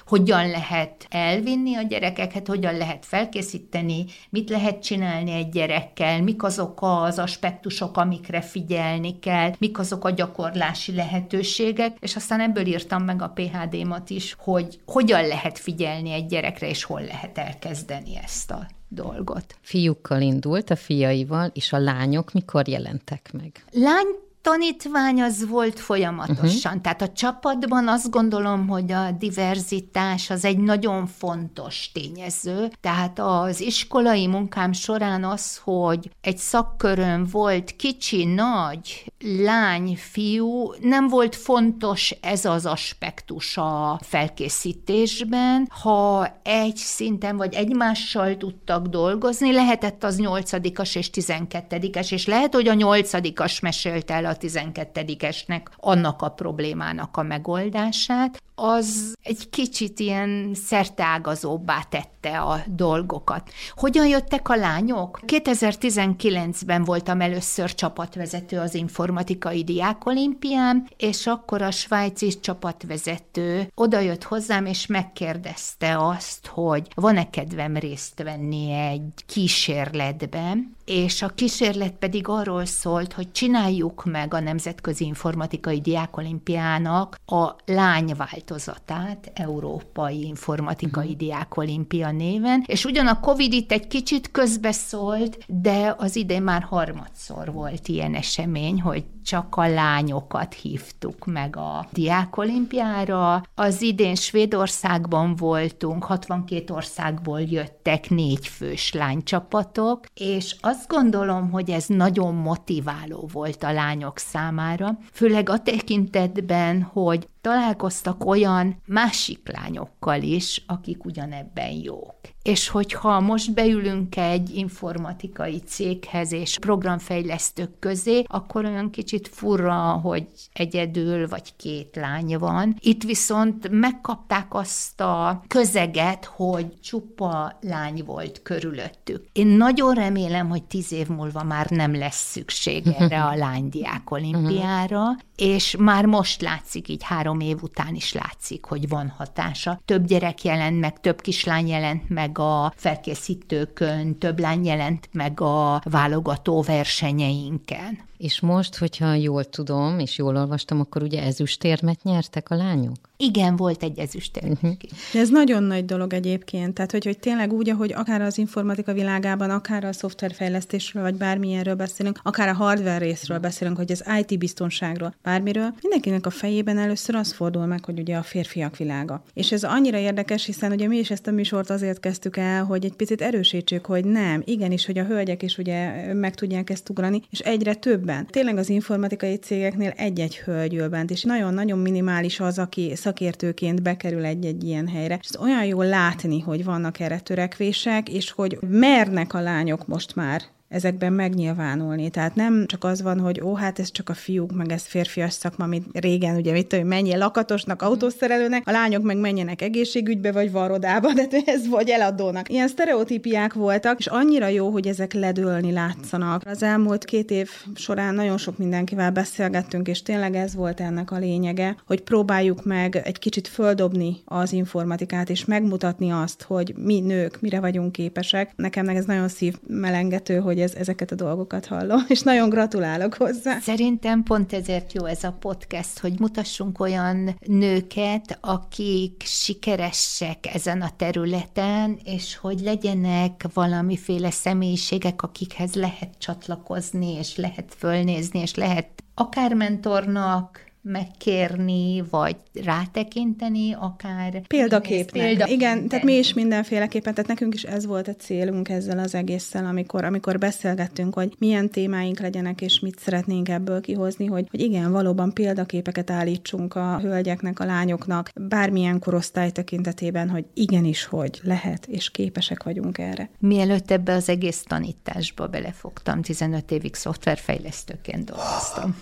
hogyan 0.09 0.49
lehet 0.49 1.07
elvinni 1.11 1.75
a 1.75 1.83
gyerekeket, 1.83 2.47
hogyan 2.47 2.76
lehet 2.76 3.07
felkészíteni, 3.07 4.05
mit 4.31 4.50
lehet 4.50 4.83
csinálni 4.83 5.33
egy 5.33 5.49
gyerekkel, 5.49 6.23
mik 6.23 6.43
azok 6.43 6.78
az 6.81 7.19
aspektusok, 7.19 7.97
amikre 7.97 8.40
figyelni 8.40 9.19
kell, 9.19 9.52
mik 9.59 9.78
azok 9.78 10.05
a 10.05 10.11
gyakorlási 10.11 10.95
lehetőségek, 10.95 11.97
és 12.00 12.17
aztán 12.17 12.40
ebből 12.40 12.67
írtam 12.67 13.02
meg 13.02 13.23
a 13.23 13.33
PHD-mat 13.35 14.11
is, 14.11 14.37
hogy 14.38 14.81
hogyan 14.87 15.26
lehet 15.26 15.59
figyelni 15.59 16.12
egy 16.12 16.26
gyerekre, 16.26 16.69
és 16.69 16.85
hol 16.85 17.00
lehet 17.00 17.38
elkezdeni 17.38 18.17
ezt 18.23 18.50
a 18.50 18.67
dolgot. 18.88 19.57
Fiúkkal 19.61 20.21
indult, 20.21 20.71
a 20.71 20.76
fiaival, 20.76 21.50
és 21.55 21.73
a 21.73 21.78
lányok 21.78 22.33
mikor 22.33 22.69
jelentek 22.69 23.31
meg? 23.33 23.64
Lány 23.73 24.27
tanítvány 24.42 25.22
az 25.22 25.48
volt 25.48 25.81
folyamatosan. 25.81 26.72
Uh-huh. 26.72 26.81
Tehát 26.83 27.03
a 27.03 27.12
csapatban 27.12 27.88
azt 27.88 28.11
gondolom, 28.11 28.68
hogy 28.68 28.92
a 28.92 29.11
diverzitás 29.11 30.31
az 30.31 30.44
egy 30.44 30.59
nagyon 30.59 31.07
fontos 31.07 31.90
tényező. 31.92 32.70
Tehát 32.81 33.18
az 33.18 33.61
iskolai 33.61 34.27
munkám 34.27 34.72
során 34.72 35.24
az, 35.24 35.61
hogy 35.64 36.11
egy 36.20 36.38
szakkörön 36.38 37.27
volt 37.31 37.77
kicsi, 37.77 38.24
nagy, 38.24 39.12
lány, 39.20 39.96
fiú, 39.96 40.72
nem 40.81 41.09
volt 41.09 41.37
fontos 41.37 42.14
ez 42.20 42.44
az 42.44 42.66
aspektus 42.66 43.57
a 43.57 43.98
felkészítésben. 44.03 45.68
Ha 45.83 46.29
egy 46.42 46.77
szinten 46.77 47.37
vagy 47.37 47.55
egymással 47.55 48.37
tudtak 48.37 48.87
dolgozni, 48.87 49.53
lehetett 49.53 50.05
az 50.05 50.18
nyolcadikas 50.18 50.94
és 50.94 51.11
tizenkettedikes, 51.11 52.11
és 52.11 52.27
lehet, 52.27 52.55
hogy 52.55 52.68
a 52.68 52.74
nyolcadikas 52.74 53.61
mesélte 53.61 54.14
el 54.14 54.27
a 54.29 54.37
12-esnek 54.37 55.62
annak 55.77 56.23
a 56.23 56.29
problémának 56.29 57.17
a 57.17 57.23
megoldását, 57.23 58.43
az 58.55 59.14
egy 59.23 59.51
kicsit 59.51 60.01
ilyen 60.01 60.55
szerteágazóbbá 60.55 61.83
tette 61.83 62.41
a 62.41 62.61
dolgokat. 62.67 63.51
Hogyan 63.71 64.07
jöttek 64.07 64.49
a 64.49 64.57
lányok? 64.57 65.21
2019-ben 65.27 66.85
voltam 66.85 67.21
először 67.21 67.75
csapatvezető 67.75 68.59
az 68.59 68.75
informatikai 68.75 69.64
diákolimpián, 69.64 70.88
és 70.97 71.27
akkor 71.27 71.62
a 71.62 71.71
svájci 71.71 72.41
csapatvezető 72.41 73.71
odajött 73.75 74.25
hozzám, 74.25 74.67
és 74.67 74.87
megkérdezte 74.87 75.99
azt, 75.99 76.47
hogy 76.47 76.88
van-e 76.95 77.31
kedvem 77.31 77.77
részt 77.77 78.23
venni 78.23 78.73
egy 78.73 79.25
kísérletben, 79.27 80.77
és 80.88 81.22
a 81.22 81.29
kísérlet 81.29 81.92
pedig 81.92 82.29
arról 82.29 82.64
szólt, 82.64 83.12
hogy 83.12 83.33
csináljuk 83.33 84.05
meg 84.05 84.35
a 84.35 84.40
Nemzetközi 84.40 85.05
Informatikai 85.05 85.81
Diákolimpiának 85.81 87.16
a 87.27 87.51
lány 87.66 88.14
változatát, 88.16 89.31
Európai 89.35 90.27
Informatikai 90.27 91.05
uh-huh. 91.05 91.18
Diákolimpia 91.18 92.11
néven, 92.11 92.64
és 92.66 92.85
ugyan 92.85 93.07
a 93.07 93.20
Covid 93.20 93.53
itt 93.53 93.72
egy 93.72 93.87
kicsit 93.87 94.31
közbeszólt, 94.31 95.38
de 95.46 95.94
az 95.98 96.16
idén 96.16 96.42
már 96.42 96.62
harmadszor 96.62 97.53
volt 97.53 97.88
ilyen 97.88 98.14
esemény, 98.14 98.81
hogy 98.81 99.05
csak 99.29 99.57
a 99.57 99.68
lányokat 99.68 100.55
hívtuk 100.55 101.27
meg 101.27 101.57
a 101.57 101.87
diákolimpiára. 101.92 103.42
Az 103.55 103.83
idén 103.83 104.14
Svédországban 104.14 105.37
voltunk, 105.37 106.05
62 106.05 106.74
országból 106.74 107.40
jöttek 107.40 108.11
négy 108.11 108.46
fős 108.48 108.92
lánycsapatok, 108.92 110.05
és 110.14 110.57
azt 110.79 110.88
gondolom, 110.88 111.51
hogy 111.51 111.71
ez 111.71 111.87
nagyon 111.87 112.35
motiváló 112.35 113.29
volt 113.33 113.62
a 113.62 113.73
lányok 113.73 114.19
számára, 114.19 114.99
főleg 115.12 115.49
a 115.49 115.59
tekintetben, 115.59 116.83
hogy 116.83 117.29
találkoztak 117.49 118.27
olyan 118.27 118.83
másik 118.87 119.41
lányokkal 119.53 120.23
is, 120.23 120.63
akik 120.67 121.05
ugyanebben 121.05 121.71
jók. 121.71 122.17
És 122.43 122.69
hogyha 122.69 123.21
most 123.21 123.55
beülünk 123.55 124.17
egy 124.17 124.55
informatikai 124.55 125.59
céghez 125.59 126.33
és 126.33 126.59
programfejlesztők 126.59 127.79
közé, 127.79 128.23
akkor 128.27 128.65
olyan 128.65 128.91
kicsit 128.91 129.29
furra, 129.29 129.93
hogy 129.93 130.27
egyedül 130.53 131.29
vagy 131.29 131.57
két 131.57 131.97
lány 131.97 132.39
van. 132.39 132.77
Itt 132.81 133.03
viszont 133.03 133.69
megkapták 133.71 134.55
azt 134.55 135.01
a 135.01 135.43
közeget, 135.47 136.25
hogy 136.25 136.81
csupa 136.81 137.59
lány 137.61 138.03
volt 138.07 138.43
körülöttük. 138.43 139.25
Én 139.33 139.47
nagyon 139.47 139.95
remélem, 139.95 140.49
hogy 140.49 140.65
tíz 140.65 140.93
év 140.93 141.09
múlva 141.09 141.43
már 141.43 141.71
nem 141.71 141.95
lesz 141.97 142.31
szükség 142.31 142.87
erre 142.99 143.25
a 143.25 143.37
lánydiák 143.45 144.11
olimpiára, 144.11 145.17
és 145.38 145.77
már 145.79 146.05
most 146.05 146.42
látszik, 146.42 146.88
így 146.88 147.03
három 147.03 147.40
év 147.40 147.62
után 147.62 147.94
is 147.94 148.12
látszik, 148.12 148.64
hogy 148.64 148.88
van 148.88 149.09
hatása. 149.16 149.81
Több 149.85 150.07
gyerek 150.07 150.44
jelent 150.44 150.81
meg, 150.81 151.01
több 151.01 151.20
kislány 151.20 151.68
jelent 151.68 152.09
meg 152.09 152.38
a 152.38 152.72
felkészítőkön, 152.77 154.18
több 154.18 154.38
lány 154.38 154.64
jelent 154.64 155.09
meg 155.12 155.40
a 155.40 155.81
válogató 155.85 156.62
versenyeinken. 156.62 158.08
És 158.18 158.40
most, 158.40 158.76
hogyha 158.76 159.14
jól 159.14 159.44
tudom, 159.44 159.98
és 159.98 160.18
jól 160.18 160.37
olvastam, 160.37 160.81
akkor 160.81 161.02
ugye 161.02 161.22
ezüstérmet 161.22 162.02
nyertek 162.02 162.50
a 162.50 162.54
lányok? 162.54 162.96
Igen, 163.16 163.57
volt 163.57 163.83
egy 163.83 163.98
ezüstérmes 163.98 164.59
uh-huh. 164.62 164.76
De 165.12 165.18
ez 165.18 165.28
nagyon 165.28 165.62
nagy 165.62 165.85
dolog 165.85 166.12
egyébként. 166.12 166.74
Tehát, 166.74 166.90
hogy, 166.90 167.04
hogy 167.04 167.18
tényleg 167.18 167.52
úgy, 167.52 167.70
ahogy 167.70 167.92
akár 167.92 168.20
az 168.20 168.38
informatika 168.38 168.92
világában, 168.92 169.50
akár 169.50 169.85
a 169.85 169.92
szoftverfejlesztésről, 169.92 171.02
vagy 171.02 171.14
bármilyenről 171.14 171.74
beszélünk, 171.74 172.20
akár 172.22 172.48
a 172.48 172.54
hardware 172.54 172.98
részről 172.98 173.38
beszélünk, 173.38 173.76
hogy 173.76 173.92
az 173.92 174.04
IT 174.20 174.38
biztonságról, 174.38 175.14
bármiről, 175.22 175.74
mindenkinek 175.83 176.26
a 176.26 176.31
fejében 176.31 176.78
először 176.78 177.14
az 177.14 177.33
fordul 177.33 177.66
meg, 177.66 177.85
hogy 177.85 177.98
ugye 177.98 178.16
a 178.16 178.22
férfiak 178.22 178.76
világa. 178.76 179.22
És 179.35 179.52
ez 179.52 179.64
annyira 179.64 179.98
érdekes, 179.98 180.44
hiszen 180.44 180.72
ugye 180.72 180.87
mi 180.87 180.96
is 180.98 181.11
ezt 181.11 181.26
a 181.26 181.31
műsort 181.31 181.70
azért 181.70 182.00
kezdtük 182.00 182.37
el, 182.37 182.64
hogy 182.64 182.85
egy 182.85 182.94
picit 182.94 183.22
erősítsük, 183.22 183.87
hogy 183.87 184.04
nem, 184.04 184.42
igenis, 184.44 184.87
hogy 184.87 184.98
a 184.98 185.04
hölgyek 185.04 185.42
is 185.42 185.59
ugye 185.59 186.12
meg 186.14 186.35
tudják 186.35 186.70
ezt 186.70 186.88
ugrani, 186.88 187.22
és 187.31 187.38
egyre 187.38 187.74
többen. 188.09 188.27
Tényleg 188.27 188.57
az 188.57 188.68
informatikai 188.68 189.35
cégeknél 189.35 189.92
egy-egy 189.97 190.38
hölgy 190.38 190.75
ül 190.75 190.88
bent, 190.88 191.11
és 191.11 191.23
nagyon-nagyon 191.23 191.79
minimális 191.79 192.40
az, 192.40 192.59
aki 192.59 192.92
szakértőként 192.94 193.83
bekerül 193.83 194.25
egy-egy 194.25 194.64
ilyen 194.64 194.88
helyre. 194.88 195.18
És 195.23 195.29
ez 195.29 195.40
olyan 195.40 195.64
jól 195.64 195.87
látni, 195.87 196.40
hogy 196.40 196.64
vannak 196.64 197.01
erre 197.01 197.21
törekvések, 197.21 198.09
és 198.09 198.31
hogy 198.31 198.59
mernek 198.68 199.35
a 199.35 199.40
lányok 199.40 199.87
most 199.87 200.14
már 200.14 200.42
ezekben 200.68 201.12
megnyilvánulni. 201.12 202.11
Tehát 202.11 202.35
nem 202.35 202.66
csak 202.66 202.85
az 202.85 203.02
van, 203.02 203.20
hogy 203.20 203.40
ó, 203.40 203.54
hát 203.54 203.78
ez 203.78 203.90
csak 203.90 204.09
a 204.09 204.14
fiúk, 204.14 204.52
meg 204.52 204.72
ez 204.72 204.83
férfias 204.83 205.33
szakma, 205.33 205.66
mint 205.66 205.87
régen, 205.92 206.37
ugye, 206.37 206.52
mit 206.52 206.66
tudom, 206.66 206.87
menjél 206.87 207.18
lakatosnak, 207.18 207.83
autószerelőnek, 207.83 208.62
a 208.66 208.70
lányok 208.70 209.02
meg 209.02 209.16
menjenek 209.16 209.62
egészségügybe, 209.62 210.33
vagy 210.33 210.52
varodába, 210.52 211.12
de 211.12 211.26
ez 211.46 211.68
vagy 211.68 211.88
eladónak. 211.88 212.48
Ilyen 212.48 212.68
sztereotípiák 212.68 213.52
voltak, 213.52 213.98
és 213.98 214.07
annyira 214.07 214.46
jó, 214.46 214.70
hogy 214.70 214.87
ezek 214.87 215.12
ledőlni 215.12 215.72
látszanak. 215.72 216.42
Az 216.46 216.62
elmúlt 216.62 217.04
két 217.04 217.31
év 217.31 217.50
során 217.74 218.14
nagyon 218.14 218.38
sok 218.38 218.59
mindenkivel 218.59 219.11
beszélgettünk, 219.11 219.88
és 219.88 220.02
tényleg 220.02 220.35
ez 220.35 220.54
volt 220.54 220.81
ennek 220.81 221.11
a 221.11 221.18
lényege, 221.18 221.76
hogy 221.87 222.00
próbáljuk 222.00 222.64
meg 222.64 222.96
egy 223.04 223.18
kicsit 223.18 223.48
földobni 223.48 224.16
az 224.24 224.52
informatikát, 224.52 225.31
és 225.31 225.44
megmutatni 225.44 226.11
azt, 226.11 226.42
hogy 226.42 226.74
mi 226.76 227.00
nők 227.00 227.40
mire 227.40 227.61
vagyunk 227.61 227.92
képesek. 227.92 228.52
Nekem 228.57 228.88
ez 228.88 229.04
nagyon 229.04 229.28
szívmelengető, 229.28 230.37
hogy 230.38 230.58
hogy 230.59 230.71
ez, 230.71 230.75
ezeket 230.75 231.11
a 231.11 231.14
dolgokat 231.14 231.66
hallom, 231.66 232.05
és 232.09 232.21
nagyon 232.21 232.49
gratulálok 232.49 233.14
hozzá. 233.14 233.59
Szerintem 233.59 234.23
pont 234.23 234.53
ezért 234.53 234.92
jó 234.92 235.05
ez 235.05 235.25
a 235.25 235.37
podcast, 235.40 235.99
hogy 235.99 236.21
mutassunk 236.21 236.81
olyan 236.81 237.37
nőket, 237.47 238.38
akik 238.40 239.23
sikeresek 239.25 240.55
ezen 240.55 240.83
a 240.83 240.90
területen, 240.97 241.99
és 242.05 242.37
hogy 242.37 242.61
legyenek 242.61 243.44
valamiféle 243.55 244.31
személyiségek, 244.31 245.23
akikhez 245.23 245.75
lehet 245.75 246.11
csatlakozni, 246.18 247.12
és 247.12 247.37
lehet 247.37 247.75
fölnézni, 247.79 248.40
és 248.40 248.55
lehet 248.55 248.88
akár 249.14 249.55
mentornak, 249.55 250.67
megkérni, 250.88 252.05
vagy 252.11 252.37
rátekinteni, 252.64 253.72
akár... 253.72 254.42
Példaképnek. 254.46 255.24
Példa 255.24 255.46
Igen, 255.46 255.88
tehát 255.88 256.05
mi 256.05 256.12
is 256.12 256.35
mindenféleképpen, 256.35 257.14
tehát 257.14 257.29
nekünk 257.29 257.55
is 257.55 257.62
ez 257.62 257.87
volt 257.87 258.09
a 258.09 258.14
célunk 258.14 258.68
ezzel 258.68 258.98
az 258.98 259.14
egésszel, 259.14 259.66
amikor, 259.66 260.05
amikor 260.05 260.38
beszélgettünk, 260.38 261.14
hogy 261.14 261.35
milyen 261.38 261.70
témáink 261.70 262.20
legyenek, 262.20 262.61
és 262.61 262.81
mit 262.81 262.98
szeretnénk 262.98 263.48
ebből 263.48 263.81
kihozni, 263.81 264.27
hogy, 264.27 264.46
hogy 264.51 264.61
igen, 264.61 264.92
valóban 264.92 265.33
példaképeket 265.33 266.11
állítsunk 266.11 266.74
a 266.74 266.98
hölgyeknek, 266.98 267.61
a 267.61 267.64
lányoknak, 267.64 268.31
bármilyen 268.35 268.98
korosztály 268.98 269.51
tekintetében, 269.51 270.29
hogy 270.29 270.44
igenis, 270.55 271.05
hogy 271.05 271.40
lehet, 271.42 271.87
és 271.87 272.11
képesek 272.11 272.62
vagyunk 272.62 272.98
erre. 272.98 273.31
Mielőtt 273.38 273.90
ebbe 273.90 274.12
az 274.12 274.29
egész 274.29 274.62
tanításba 274.62 275.46
belefogtam, 275.46 276.22
15 276.22 276.70
évig 276.70 276.94
szoftverfejlesztőként 276.94 278.24
dolgoztam. 278.24 278.96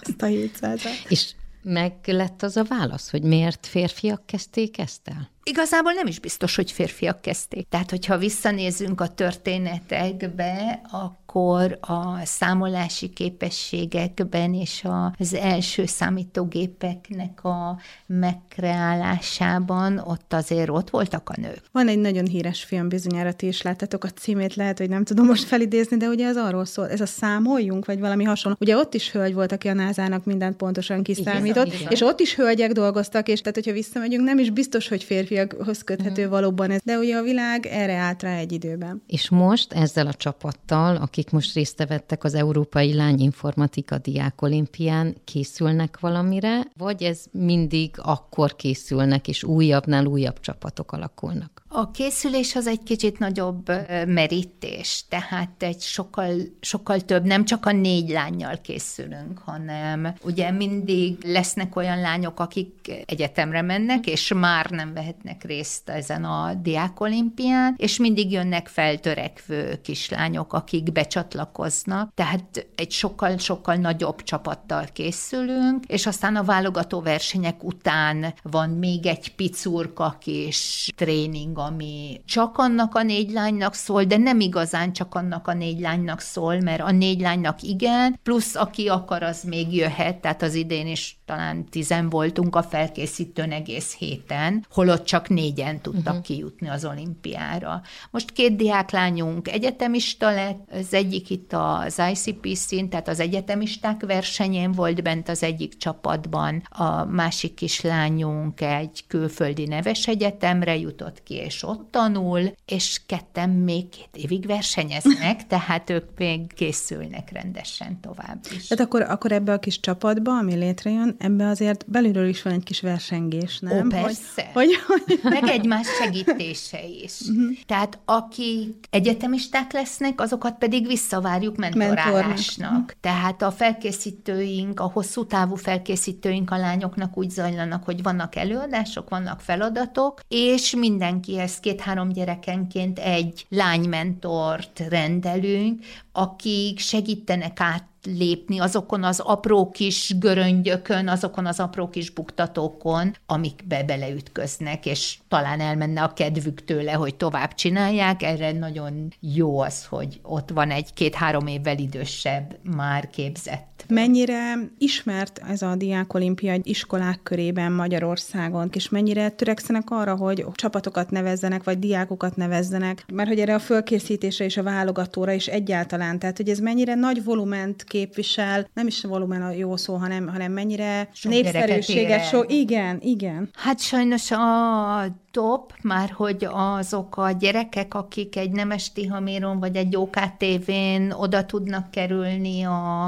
Ezt 0.00 0.22
a 0.22 0.26
700 0.62 1.04
És 1.08 1.32
meg 1.62 1.92
lett 2.04 2.42
az 2.42 2.56
a 2.56 2.64
válasz, 2.64 3.10
hogy 3.10 3.22
miért 3.22 3.66
férfiak 3.66 4.26
kezdték 4.26 4.78
ezt 4.78 5.00
el? 5.08 5.30
Igazából 5.44 5.92
nem 5.92 6.06
is 6.06 6.18
biztos, 6.18 6.56
hogy 6.56 6.70
férfiak 6.70 7.20
kezdték. 7.20 7.68
Tehát, 7.68 7.90
hogyha 7.90 8.18
visszanézünk 8.18 9.00
a 9.00 9.08
történetekbe, 9.08 10.80
akkor 10.90 11.78
a 11.80 12.24
számolási 12.24 13.08
képességekben 13.08 14.54
és 14.54 14.84
az 15.18 15.34
első 15.34 15.86
számítógépeknek 15.86 17.44
a 17.44 17.78
megkreálásában 18.06 19.98
ott 19.98 20.32
azért 20.32 20.68
ott 20.68 20.90
voltak 20.90 21.28
a 21.28 21.40
nők. 21.40 21.60
Van 21.72 21.88
egy 21.88 21.98
nagyon 21.98 22.26
híres 22.26 22.62
film, 22.62 22.88
bizonyára 22.88 23.32
ti 23.32 23.46
is 23.46 23.62
láttatok 23.62 24.04
a 24.04 24.08
címét, 24.08 24.54
lehet, 24.54 24.78
hogy 24.78 24.88
nem 24.88 25.04
tudom 25.04 25.26
most 25.26 25.44
felidézni, 25.44 25.96
de 25.96 26.06
ugye 26.06 26.26
ez 26.26 26.36
arról 26.36 26.64
szól, 26.64 26.88
ez 26.88 27.00
a 27.00 27.06
számoljunk, 27.06 27.84
vagy 27.84 28.00
valami 28.00 28.24
hasonló. 28.24 28.56
Ugye 28.60 28.76
ott 28.76 28.94
is 28.94 29.10
hölgy 29.10 29.34
volt, 29.34 29.52
aki 29.52 29.68
a 29.68 29.74
názának 29.74 30.24
mindent 30.24 30.56
pontosan 30.56 31.02
kiszámított, 31.02 31.74
igen, 31.74 31.90
és 31.90 32.00
ott 32.00 32.20
is 32.20 32.34
hölgyek 32.34 32.72
dolgoztak, 32.72 33.28
és 33.28 33.40
tehát, 33.40 33.54
hogyha 33.54 33.72
visszamegyünk, 33.72 34.24
nem 34.24 34.38
is 34.38 34.50
biztos, 34.50 34.88
hogy 34.88 35.04
férfi 35.04 35.31
férfiakhoz 35.32 35.82
köthető 35.82 36.26
mm. 36.26 36.30
valóban 36.30 36.70
ez, 36.70 36.80
de 36.84 36.98
ugye 36.98 37.16
a 37.16 37.22
világ 37.22 37.66
erre 37.66 37.94
állt 37.94 38.22
rá 38.22 38.36
egy 38.36 38.52
időben. 38.52 39.02
És 39.06 39.30
most 39.30 39.72
ezzel 39.72 40.06
a 40.06 40.14
csapattal, 40.14 40.96
akik 40.96 41.30
most 41.30 41.54
részt 41.54 41.84
vettek 41.88 42.24
az 42.24 42.34
Európai 42.34 42.94
Lányinformatika 42.94 43.98
Diák 43.98 44.42
Olimpián, 44.42 45.16
készülnek 45.24 46.00
valamire, 46.00 46.60
vagy 46.76 47.02
ez 47.02 47.24
mindig 47.30 47.94
akkor 47.96 48.56
készülnek, 48.56 49.28
és 49.28 49.44
újabbnál 49.44 50.06
újabb 50.06 50.40
csapatok 50.40 50.92
alakulnak? 50.92 51.61
A 51.74 51.90
készülés 51.90 52.54
az 52.54 52.66
egy 52.66 52.82
kicsit 52.82 53.18
nagyobb 53.18 53.66
merítés, 54.06 55.04
tehát 55.08 55.62
egy 55.62 55.80
sokkal, 55.80 56.34
sokkal 56.60 57.00
több, 57.00 57.24
nem 57.24 57.44
csak 57.44 57.66
a 57.66 57.72
négy 57.72 58.08
lányjal 58.08 58.60
készülünk, 58.60 59.38
hanem 59.38 60.14
ugye 60.24 60.50
mindig 60.50 61.24
lesznek 61.24 61.76
olyan 61.76 62.00
lányok, 62.00 62.40
akik 62.40 63.04
egyetemre 63.06 63.62
mennek, 63.62 64.06
és 64.06 64.32
már 64.32 64.70
nem 64.70 64.94
vehetnek 64.94 65.44
részt 65.44 65.88
ezen 65.88 66.24
a 66.24 66.54
diákolimpián, 66.54 67.74
és 67.76 67.98
mindig 67.98 68.32
jönnek 68.32 68.68
feltörekvő 68.68 69.80
kislányok, 69.82 70.52
akik 70.52 70.92
becsatlakoznak, 70.92 72.14
tehát 72.14 72.66
egy 72.74 72.90
sokkal-sokkal 72.90 73.74
nagyobb 73.74 74.22
csapattal 74.22 74.84
készülünk, 74.92 75.84
és 75.86 76.06
aztán 76.06 76.36
a 76.36 76.44
válogató 76.44 77.00
versenyek 77.00 77.64
után 77.64 78.34
van 78.42 78.70
még 78.70 79.06
egy 79.06 79.34
picurka 79.34 80.16
kis 80.20 80.90
tréning, 80.96 81.60
ami 81.64 82.20
csak 82.26 82.58
annak 82.58 82.94
a 82.94 83.02
négy 83.02 83.30
lánynak 83.30 83.74
szól, 83.74 84.04
de 84.04 84.16
nem 84.16 84.40
igazán 84.40 84.92
csak 84.92 85.14
annak 85.14 85.48
a 85.48 85.54
négy 85.54 85.80
lánynak 85.80 86.20
szól, 86.20 86.60
mert 86.60 86.80
a 86.80 86.90
négy 86.90 87.20
lánynak 87.20 87.62
igen, 87.62 88.20
plusz 88.22 88.54
aki 88.54 88.88
akar, 88.88 89.22
az 89.22 89.42
még 89.42 89.74
jöhet, 89.74 90.16
tehát 90.16 90.42
az 90.42 90.54
idén 90.54 90.86
is 90.86 91.20
talán 91.24 91.64
tizen 91.64 92.08
voltunk 92.08 92.56
a 92.56 92.62
felkészítőn 92.62 93.52
egész 93.52 93.94
héten, 93.94 94.66
holott 94.70 95.04
csak 95.04 95.28
négyen 95.28 95.80
tudtak 95.80 96.06
uh-huh. 96.06 96.22
kijutni 96.22 96.68
az 96.68 96.84
olimpiára. 96.84 97.82
Most 98.10 98.32
két 98.32 98.56
diáklányunk 98.56 99.48
egyetemista 99.48 100.30
lett, 100.30 100.68
az 100.72 100.94
egyik 100.94 101.30
itt 101.30 101.52
az 101.52 102.02
ICPC-n, 102.12 102.88
tehát 102.88 103.08
az 103.08 103.20
egyetemisták 103.20 104.06
versenyén 104.06 104.72
volt 104.72 105.02
bent 105.02 105.28
az 105.28 105.42
egyik 105.42 105.76
csapatban, 105.76 106.62
a 106.70 107.04
másik 107.04 107.54
kislányunk 107.54 108.60
egy 108.60 109.04
külföldi 109.06 109.66
neves 109.66 110.06
egyetemre 110.06 110.76
jutott 110.76 111.22
ki, 111.22 111.34
és 111.34 111.51
ott 111.62 111.90
tanul, 111.90 112.54
és 112.66 113.00
ketten 113.06 113.50
még 113.50 113.88
két 113.88 114.08
évig 114.12 114.46
versenyeznek, 114.46 115.46
tehát 115.52 115.90
ők 115.90 116.18
még 116.18 116.54
készülnek 116.54 117.30
rendesen 117.32 118.00
tovább 118.00 118.38
is. 118.56 118.66
Tehát 118.66 118.84
akkor, 118.84 119.02
akkor 119.02 119.32
ebbe 119.32 119.52
a 119.52 119.58
kis 119.58 119.80
csapatba, 119.80 120.36
ami 120.36 120.54
létrejön, 120.54 121.16
ebbe 121.18 121.46
azért 121.46 121.90
belülről 121.90 122.28
is 122.28 122.42
van 122.42 122.52
egy 122.52 122.62
kis 122.62 122.80
versengés, 122.80 123.58
nem? 123.58 123.86
Ó, 123.86 123.88
persze. 123.88 124.50
Hogy, 124.52 124.74
hogy, 124.86 125.02
hogy... 125.22 125.32
Meg 125.32 125.48
egymás 125.48 125.86
segítése 126.00 126.84
is. 126.84 127.20
Uh-huh. 127.20 127.56
Tehát 127.66 127.98
akik 128.04 128.86
egyetemisták 128.90 129.72
lesznek, 129.72 130.20
azokat 130.20 130.58
pedig 130.58 130.86
visszavárjuk 130.86 131.56
mentorálásnak. 131.56 132.70
Uh-huh. 132.70 132.90
Tehát 133.00 133.42
a 133.42 133.50
felkészítőink, 133.50 134.80
a 134.80 134.90
hosszú 134.92 135.26
távú 135.26 135.54
felkészítőink 135.54 136.50
a 136.50 136.56
lányoknak 136.56 137.18
úgy 137.18 137.30
zajlanak, 137.30 137.84
hogy 137.84 138.02
vannak 138.02 138.36
előadások, 138.36 139.08
vannak 139.08 139.40
feladatok, 139.40 140.20
és 140.28 140.74
mindenki 140.74 141.32
ezt 141.42 141.60
két-három 141.60 142.08
gyerekenként 142.08 142.98
egy 142.98 143.46
lánymentort 143.48 144.80
rendelünk, 144.88 145.84
akik 146.12 146.78
segítenek 146.78 147.60
át 147.60 147.84
lépni 148.02 148.58
azokon 148.58 149.04
az 149.04 149.20
apró 149.20 149.70
kis 149.70 150.14
göröngyökön, 150.18 151.08
azokon 151.08 151.46
az 151.46 151.60
apró 151.60 151.88
kis 151.88 152.10
buktatókon, 152.10 153.16
amikbe 153.26 153.82
beleütköznek, 153.82 154.86
és 154.86 155.18
talán 155.28 155.60
elmenne 155.60 156.02
a 156.02 156.12
kedvük 156.12 156.64
tőle, 156.64 156.92
hogy 156.92 157.14
tovább 157.14 157.54
csinálják. 157.54 158.22
Erre 158.22 158.52
nagyon 158.52 159.12
jó 159.20 159.60
az, 159.60 159.84
hogy 159.84 160.20
ott 160.22 160.50
van 160.50 160.70
egy 160.70 160.94
két-három 160.94 161.46
évvel 161.46 161.78
idősebb, 161.78 162.58
már 162.62 163.10
képzett 163.10 163.72
Mennyire 163.88 164.54
ismert 164.78 165.40
ez 165.48 165.62
a 165.62 165.76
diákolimpia 165.76 166.52
egy 166.52 166.66
iskolák 166.66 167.22
körében 167.22 167.72
Magyarországon, 167.72 168.68
és 168.72 168.88
mennyire 168.88 169.28
törekszenek 169.28 169.90
arra, 169.90 170.16
hogy 170.16 170.44
csapatokat 170.54 171.10
nevezzenek, 171.10 171.64
vagy 171.64 171.78
diákokat 171.78 172.36
nevezzenek, 172.36 173.04
mert 173.12 173.28
hogy 173.28 173.40
erre 173.40 173.54
a 173.54 173.58
fölkészítésre 173.58 174.44
és 174.44 174.56
a 174.56 174.62
válogatóra 174.62 175.32
is 175.32 175.46
egyáltalán, 175.46 176.18
tehát 176.18 176.36
hogy 176.36 176.48
ez 176.48 176.58
mennyire 176.58 176.94
nagy 176.94 177.24
volument 177.24 177.84
képvisel, 177.92 178.68
nem 178.74 178.86
is 178.86 179.02
volumen 179.02 179.42
a 179.42 179.50
jó 179.50 179.76
szó, 179.76 179.94
hanem, 179.94 180.28
hanem 180.28 180.52
mennyire 180.52 181.08
népszerűséget. 181.22 182.28
So, 182.28 182.42
igen, 182.46 182.98
igen. 183.00 183.48
Hát 183.52 183.80
sajnos 183.80 184.30
a 184.30 185.20
top, 185.30 185.72
már 185.82 186.10
hogy 186.10 186.46
azok 186.50 187.16
a 187.16 187.30
gyerekek, 187.30 187.94
akik 187.94 188.36
egy 188.36 188.50
Nemes 188.50 188.92
Tihaméron 188.92 189.60
vagy 189.60 189.76
egy 189.76 189.96
OKTV-n 189.96 191.10
oda 191.10 191.46
tudnak 191.46 191.90
kerülni 191.90 192.62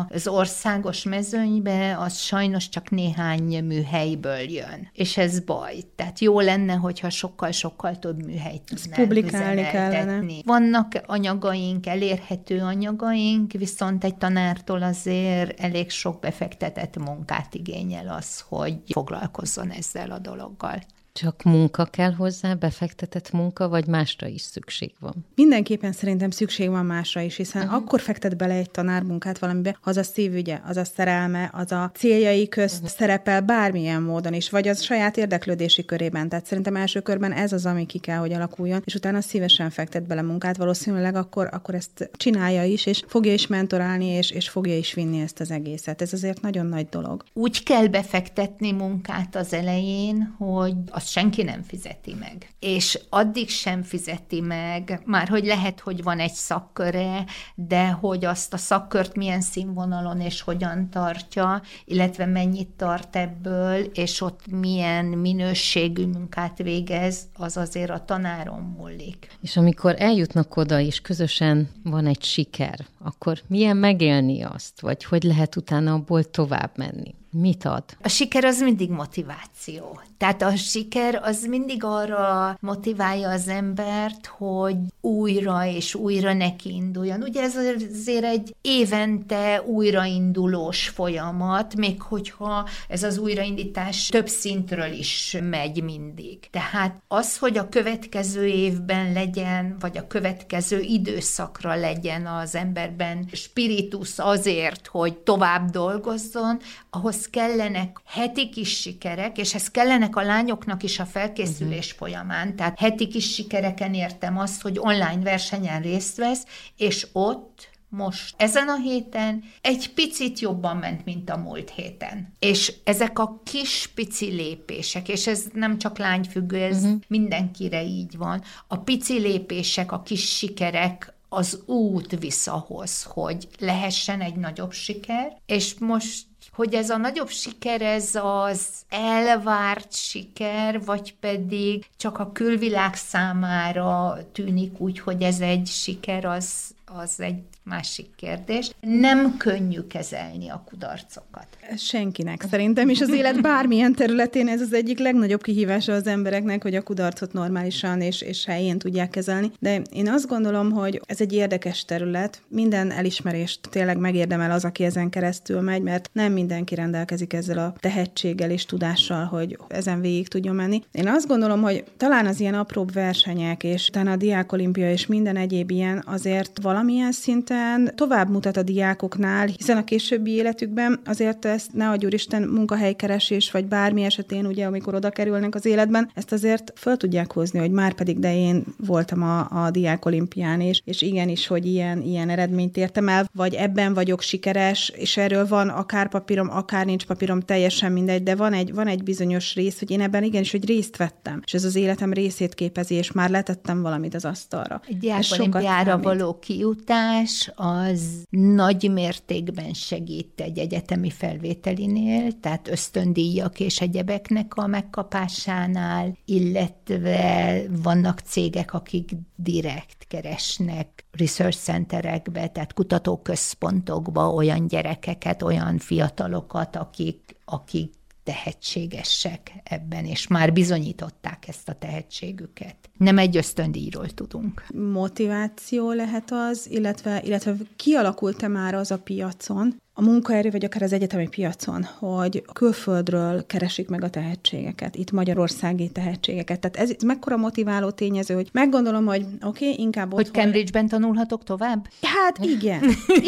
az 0.08 0.28
országos 0.28 1.02
mezőnybe, 1.02 1.96
az 1.98 2.18
sajnos 2.18 2.68
csak 2.68 2.90
néhány 2.90 3.64
műhelyből 3.64 4.50
jön. 4.50 4.90
És 4.92 5.16
ez 5.16 5.40
baj. 5.40 5.74
Tehát 5.96 6.18
jó 6.18 6.40
lenne, 6.40 6.72
hogyha 6.72 7.10
sokkal-sokkal 7.10 7.98
több 7.98 8.24
műhelyt 8.24 8.62
tudnánk 8.62 9.02
publikálni 9.02 9.62
kellene. 9.62 10.22
Vannak 10.44 10.92
anyagaink, 11.06 11.86
elérhető 11.86 12.60
anyagaink, 12.60 13.52
viszont 13.52 14.04
egy 14.04 14.16
tanártól 14.16 14.73
azért 14.82 15.60
elég 15.60 15.90
sok 15.90 16.20
befektetett 16.20 16.96
munkát 16.96 17.54
igényel 17.54 18.08
az, 18.08 18.40
hogy 18.40 18.78
foglalkozzon 18.86 19.70
ezzel 19.70 20.10
a 20.10 20.18
dologgal. 20.18 20.82
Csak 21.20 21.42
munka 21.42 21.84
kell 21.84 22.12
hozzá, 22.12 22.54
befektetett 22.54 23.32
munka, 23.32 23.68
vagy 23.68 23.86
másra 23.86 24.26
is 24.26 24.40
szükség 24.40 24.92
van? 25.00 25.14
Mindenképpen 25.34 25.92
szerintem 25.92 26.30
szükség 26.30 26.68
van 26.68 26.86
másra 26.86 27.20
is, 27.20 27.36
hiszen 27.36 27.62
uh-huh. 27.62 27.76
akkor 27.76 28.00
fektet 28.00 28.36
bele 28.36 28.54
egy 28.54 28.70
tanár 28.70 29.02
munkát 29.02 29.38
valamibe, 29.38 29.78
az 29.82 29.96
a 29.96 30.02
szívügye, 30.02 30.60
az 30.66 30.76
a 30.76 30.84
szerelme, 30.84 31.50
az 31.52 31.72
a 31.72 31.90
céljai 31.94 32.48
közt 32.48 32.74
uh-huh. 32.74 32.90
szerepel 32.90 33.40
bármilyen 33.40 34.02
módon 34.02 34.34
is, 34.34 34.50
vagy 34.50 34.68
az 34.68 34.82
saját 34.82 35.16
érdeklődési 35.16 35.84
körében. 35.84 36.28
Tehát 36.28 36.46
szerintem 36.46 36.76
első 36.76 37.00
körben 37.00 37.32
ez 37.32 37.52
az, 37.52 37.66
ami 37.66 37.86
ki 37.86 37.98
kell, 37.98 38.18
hogy 38.18 38.32
alakuljon, 38.32 38.82
és 38.84 38.94
utána 38.94 39.20
szívesen 39.20 39.70
fektet 39.70 40.06
bele 40.06 40.22
munkát, 40.22 40.56
valószínűleg 40.56 41.14
akkor, 41.14 41.48
akkor 41.52 41.74
ezt 41.74 42.10
csinálja 42.12 42.64
is, 42.64 42.86
és 42.86 43.02
fogja 43.06 43.32
is 43.32 43.46
mentorálni, 43.46 44.06
és, 44.06 44.30
és 44.30 44.48
fogja 44.48 44.76
is 44.76 44.94
vinni 44.94 45.20
ezt 45.20 45.40
az 45.40 45.50
egészet. 45.50 46.02
Ez 46.02 46.12
azért 46.12 46.40
nagyon 46.40 46.66
nagy 46.66 46.88
dolog. 46.88 47.24
Úgy 47.32 47.62
kell 47.62 47.86
befektetni 47.86 48.72
munkát 48.72 49.36
az 49.36 49.52
elején, 49.52 50.34
hogy 50.38 50.74
a 50.90 51.02
azt 51.04 51.12
senki 51.12 51.42
nem 51.42 51.62
fizeti 51.62 52.14
meg. 52.14 52.48
És 52.58 52.98
addig 53.08 53.48
sem 53.48 53.82
fizeti 53.82 54.40
meg, 54.40 55.02
már 55.04 55.28
hogy 55.28 55.44
lehet, 55.44 55.80
hogy 55.80 56.02
van 56.02 56.18
egy 56.18 56.32
szakköre, 56.32 57.24
de 57.54 57.88
hogy 57.88 58.24
azt 58.24 58.52
a 58.52 58.56
szakkört 58.56 59.16
milyen 59.16 59.40
színvonalon 59.40 60.20
és 60.20 60.40
hogyan 60.40 60.90
tartja, 60.90 61.62
illetve 61.84 62.26
mennyit 62.26 62.68
tart 62.68 63.16
ebből, 63.16 63.80
és 63.80 64.20
ott 64.20 64.46
milyen 64.46 65.04
minőségű 65.04 66.06
munkát 66.06 66.58
végez, 66.58 67.18
az 67.34 67.56
azért 67.56 67.90
a 67.90 68.04
tanáron 68.04 68.74
múlik. 68.78 69.36
És 69.40 69.56
amikor 69.56 69.94
eljutnak 69.98 70.56
oda, 70.56 70.80
és 70.80 71.00
közösen 71.00 71.68
van 71.82 72.06
egy 72.06 72.22
siker, 72.22 72.86
akkor 72.98 73.40
milyen 73.46 73.76
megélni 73.76 74.42
azt, 74.42 74.80
vagy 74.80 75.04
hogy 75.04 75.22
lehet 75.22 75.56
utána 75.56 75.92
abból 75.92 76.24
tovább 76.24 76.70
menni? 76.76 77.14
Mit 77.36 77.64
ad? 77.64 77.84
A 78.02 78.08
siker 78.08 78.44
az 78.44 78.60
mindig 78.60 78.90
motiváció. 78.90 80.00
Tehát 80.24 80.42
a 80.42 80.56
siker 80.56 81.20
az 81.22 81.44
mindig 81.44 81.84
arra 81.84 82.56
motiválja 82.60 83.28
az 83.28 83.48
embert, 83.48 84.26
hogy 84.26 84.76
újra 85.00 85.66
és 85.66 85.94
újra 85.94 86.32
neki 86.32 86.74
induljon. 86.74 87.22
Ugye 87.22 87.42
ez 87.42 87.56
azért 87.56 88.24
egy 88.24 88.54
évente 88.60 89.62
újraindulós 89.66 90.88
folyamat, 90.88 91.76
még 91.76 92.02
hogyha 92.02 92.68
ez 92.88 93.02
az 93.02 93.18
újraindítás 93.18 94.06
több 94.06 94.28
szintről 94.28 94.92
is 94.92 95.36
megy 95.50 95.82
mindig. 95.82 96.38
Tehát 96.50 97.02
az, 97.08 97.38
hogy 97.38 97.58
a 97.58 97.68
következő 97.68 98.46
évben 98.46 99.12
legyen, 99.12 99.76
vagy 99.80 99.98
a 99.98 100.06
következő 100.06 100.80
időszakra 100.80 101.74
legyen 101.74 102.26
az 102.26 102.54
emberben 102.54 103.28
spiritus 103.32 104.18
azért, 104.18 104.86
hogy 104.86 105.16
tovább 105.16 105.70
dolgozzon, 105.70 106.58
ahhoz 106.90 107.28
kellenek 107.30 108.00
heti 108.04 108.48
kis 108.48 108.80
sikerek, 108.80 109.38
és 109.38 109.54
ez 109.54 109.70
kellenek 109.70 110.13
a 110.16 110.22
lányoknak 110.22 110.82
is 110.82 110.98
a 110.98 111.06
felkészülés 111.06 111.92
uh-huh. 111.92 111.98
folyamán. 111.98 112.56
Tehát 112.56 112.78
heti 112.78 113.08
kis 113.08 113.34
sikereken 113.34 113.94
értem 113.94 114.38
azt, 114.38 114.62
hogy 114.62 114.78
online 114.78 115.22
versenyen 115.22 115.82
részt 115.82 116.16
vesz, 116.16 116.44
és 116.76 117.06
ott 117.12 117.72
most 117.88 118.34
ezen 118.38 118.68
a 118.68 118.76
héten 118.76 119.44
egy 119.60 119.92
picit 119.92 120.38
jobban 120.38 120.76
ment, 120.76 121.04
mint 121.04 121.30
a 121.30 121.36
múlt 121.36 121.70
héten. 121.70 122.32
És 122.38 122.74
ezek 122.84 123.18
a 123.18 123.40
kis 123.44 123.90
pici 123.94 124.26
lépések, 124.26 125.08
és 125.08 125.26
ez 125.26 125.44
nem 125.52 125.78
csak 125.78 125.98
lányfüggő, 125.98 126.56
ez 126.56 126.82
uh-huh. 126.82 127.00
mindenkire 127.08 127.84
így 127.84 128.16
van. 128.16 128.42
A 128.66 128.76
pici 128.76 129.18
lépések, 129.18 129.92
a 129.92 130.02
kis 130.02 130.36
sikerek 130.36 131.14
az 131.28 131.62
út 131.66 132.18
visszahoz, 132.18 133.02
hogy 133.02 133.48
lehessen 133.58 134.20
egy 134.20 134.36
nagyobb 134.36 134.72
siker, 134.72 135.36
és 135.46 135.74
most 135.78 136.26
hogy 136.54 136.74
ez 136.74 136.90
a 136.90 136.96
nagyobb 136.96 137.28
siker, 137.28 137.82
ez 137.82 138.10
az 138.14 138.68
elvárt 138.88 139.94
siker, 139.94 140.84
vagy 140.84 141.14
pedig 141.20 141.86
csak 141.96 142.18
a 142.18 142.32
külvilág 142.32 142.94
számára 142.94 144.18
tűnik 144.32 144.80
úgy, 144.80 144.98
hogy 144.98 145.22
ez 145.22 145.40
egy 145.40 145.66
siker, 145.66 146.24
az, 146.24 146.74
az 146.84 147.20
egy 147.20 147.42
másik 147.64 148.06
kérdés. 148.16 148.70
Nem 148.80 149.36
könnyű 149.36 149.80
kezelni 149.80 150.48
a 150.48 150.64
kudarcokat. 150.68 151.46
Senkinek 151.76 152.44
szerintem, 152.50 152.88
és 152.88 153.00
az 153.00 153.08
élet 153.12 153.40
bármilyen 153.42 153.94
területén 153.94 154.48
ez 154.48 154.60
az 154.60 154.72
egyik 154.72 154.98
legnagyobb 154.98 155.42
kihívása 155.42 155.92
az 155.92 156.06
embereknek, 156.06 156.62
hogy 156.62 156.74
a 156.74 156.82
kudarcot 156.82 157.32
normálisan 157.32 158.00
és, 158.00 158.20
és 158.20 158.44
helyén 158.44 158.78
tudják 158.78 159.10
kezelni. 159.10 159.50
De 159.58 159.82
én 159.92 160.08
azt 160.08 160.26
gondolom, 160.26 160.70
hogy 160.70 161.00
ez 161.06 161.20
egy 161.20 161.32
érdekes 161.32 161.84
terület. 161.84 162.42
Minden 162.48 162.90
elismerést 162.90 163.60
tényleg 163.70 163.98
megérdemel 163.98 164.50
az, 164.50 164.64
aki 164.64 164.84
ezen 164.84 165.10
keresztül 165.10 165.60
megy, 165.60 165.82
mert 165.82 166.10
nem 166.12 166.32
mindenki 166.32 166.74
rendelkezik 166.74 167.32
ezzel 167.32 167.58
a 167.58 167.74
tehetséggel 167.80 168.50
és 168.50 168.64
tudással, 168.64 169.24
hogy 169.24 169.58
ezen 169.68 170.00
végig 170.00 170.28
tudjon 170.28 170.54
menni. 170.54 170.82
Én 170.92 171.08
azt 171.08 171.26
gondolom, 171.26 171.62
hogy 171.62 171.84
talán 171.96 172.26
az 172.26 172.40
ilyen 172.40 172.54
apróbb 172.54 172.92
versenyek, 172.92 173.62
és 173.62 173.88
utána 173.88 174.10
a 174.10 174.16
diákolimpia 174.16 174.90
és 174.90 175.06
minden 175.06 175.36
egyéb 175.36 175.70
ilyen 175.70 176.02
azért 176.06 176.58
valamilyen 176.62 177.12
szinten 177.12 177.52
szinten 177.54 177.94
tovább 177.94 178.30
mutat 178.30 178.56
a 178.56 178.62
diákoknál, 178.62 179.46
hiszen 179.46 179.76
a 179.76 179.84
későbbi 179.84 180.30
életükben 180.30 181.00
azért 181.04 181.44
ezt 181.44 181.72
ne 181.72 181.88
adj 181.88 182.06
úristen 182.06 182.42
munkahelykeresés, 182.42 183.50
vagy 183.50 183.64
bármi 183.66 184.02
esetén, 184.02 184.46
ugye, 184.46 184.66
amikor 184.66 184.94
oda 184.94 185.10
kerülnek 185.10 185.54
az 185.54 185.66
életben, 185.66 186.10
ezt 186.14 186.32
azért 186.32 186.72
föl 186.76 186.96
tudják 186.96 187.32
hozni, 187.32 187.58
hogy 187.58 187.70
már 187.70 187.92
pedig, 187.92 188.18
de 188.18 188.36
én 188.36 188.64
voltam 188.76 189.22
a, 189.22 189.64
a 189.64 189.70
diák 189.70 190.04
olimpián, 190.04 190.60
és, 190.60 190.80
és 190.84 191.02
igenis, 191.02 191.46
hogy 191.46 191.66
ilyen, 191.66 192.02
ilyen 192.02 192.28
eredményt 192.28 192.76
értem 192.76 193.08
el, 193.08 193.28
vagy 193.32 193.54
ebben 193.54 193.94
vagyok 193.94 194.20
sikeres, 194.20 194.92
és 194.96 195.16
erről 195.16 195.46
van 195.46 195.68
akár 195.68 196.08
papírom, 196.08 196.50
akár 196.50 196.86
nincs 196.86 197.06
papírom, 197.06 197.40
teljesen 197.40 197.92
mindegy, 197.92 198.22
de 198.22 198.34
van 198.34 198.52
egy, 198.52 198.74
van 198.74 198.86
egy 198.86 199.02
bizonyos 199.02 199.54
rész, 199.54 199.78
hogy 199.78 199.90
én 199.90 200.00
ebben 200.00 200.22
igenis, 200.22 200.50
hogy 200.50 200.66
részt 200.66 200.96
vettem, 200.96 201.40
és 201.44 201.54
ez 201.54 201.64
az 201.64 201.74
életem 201.74 202.12
részét 202.12 202.54
képezi, 202.54 202.94
és 202.94 203.12
már 203.12 203.30
letettem 203.30 203.82
valamit 203.82 204.14
az 204.14 204.24
asztalra. 204.24 204.80
Egy 204.88 204.98
diákolimpiára 204.98 205.98
való 205.98 206.38
kijutás, 206.38 207.43
az 207.54 208.22
nagy 208.30 208.90
mértékben 208.92 209.72
segít 209.72 210.40
egy 210.40 210.58
egyetemi 210.58 211.10
felvételinél, 211.10 212.40
tehát 212.40 212.68
ösztöndíjak 212.68 213.60
és 213.60 213.80
egyebeknek 213.80 214.54
a 214.54 214.66
megkapásánál, 214.66 216.18
illetve 216.24 217.62
vannak 217.82 218.20
cégek, 218.20 218.74
akik 218.74 219.10
direkt 219.36 220.04
keresnek 220.08 221.04
research 221.10 221.58
centerekbe, 221.58 222.48
tehát 222.48 222.72
kutatóközpontokba 222.72 224.30
olyan 224.30 224.66
gyerekeket, 224.66 225.42
olyan 225.42 225.78
fiatalokat, 225.78 226.76
akik, 226.76 227.36
akik 227.44 227.92
tehetségesek 228.24 229.52
ebben, 229.64 230.04
és 230.04 230.26
már 230.26 230.52
bizonyították 230.52 231.48
ezt 231.48 231.68
a 231.68 231.74
tehetségüket. 231.74 232.76
Nem 232.96 233.18
egy 233.18 233.36
ösztöndíjról 233.36 234.08
tudunk. 234.08 234.66
Motiváció 234.74 235.92
lehet 235.92 236.30
az, 236.30 236.70
illetve, 236.70 237.22
illetve 237.22 237.54
kialakult-e 237.76 238.48
már 238.48 238.74
az 238.74 238.90
a 238.90 238.98
piacon, 238.98 239.82
a 239.96 240.02
munkaerő, 240.02 240.50
vagy 240.50 240.64
akár 240.64 240.82
az 240.82 240.92
egyetemi 240.92 241.28
piacon, 241.28 241.84
hogy 241.98 242.44
külföldről 242.52 243.46
keresik 243.46 243.88
meg 243.88 244.04
a 244.04 244.10
tehetségeket, 244.10 244.96
itt 244.96 245.10
magyarországi 245.10 245.88
tehetségeket. 245.88 246.60
Tehát 246.60 246.76
ez, 246.76 246.96
mekkora 247.04 247.36
motiváló 247.36 247.90
tényező, 247.90 248.34
hogy 248.34 248.48
meggondolom, 248.52 249.06
hogy 249.06 249.26
oké, 249.42 249.68
okay, 249.70 249.82
inkább 249.82 250.12
Hogy 250.12 250.26
otthon... 250.26 250.42
Cambridge-ben 250.42 250.88
tanulhatok 250.88 251.44
tovább? 251.44 251.88
Hát 252.02 252.38
igen, 252.38 252.82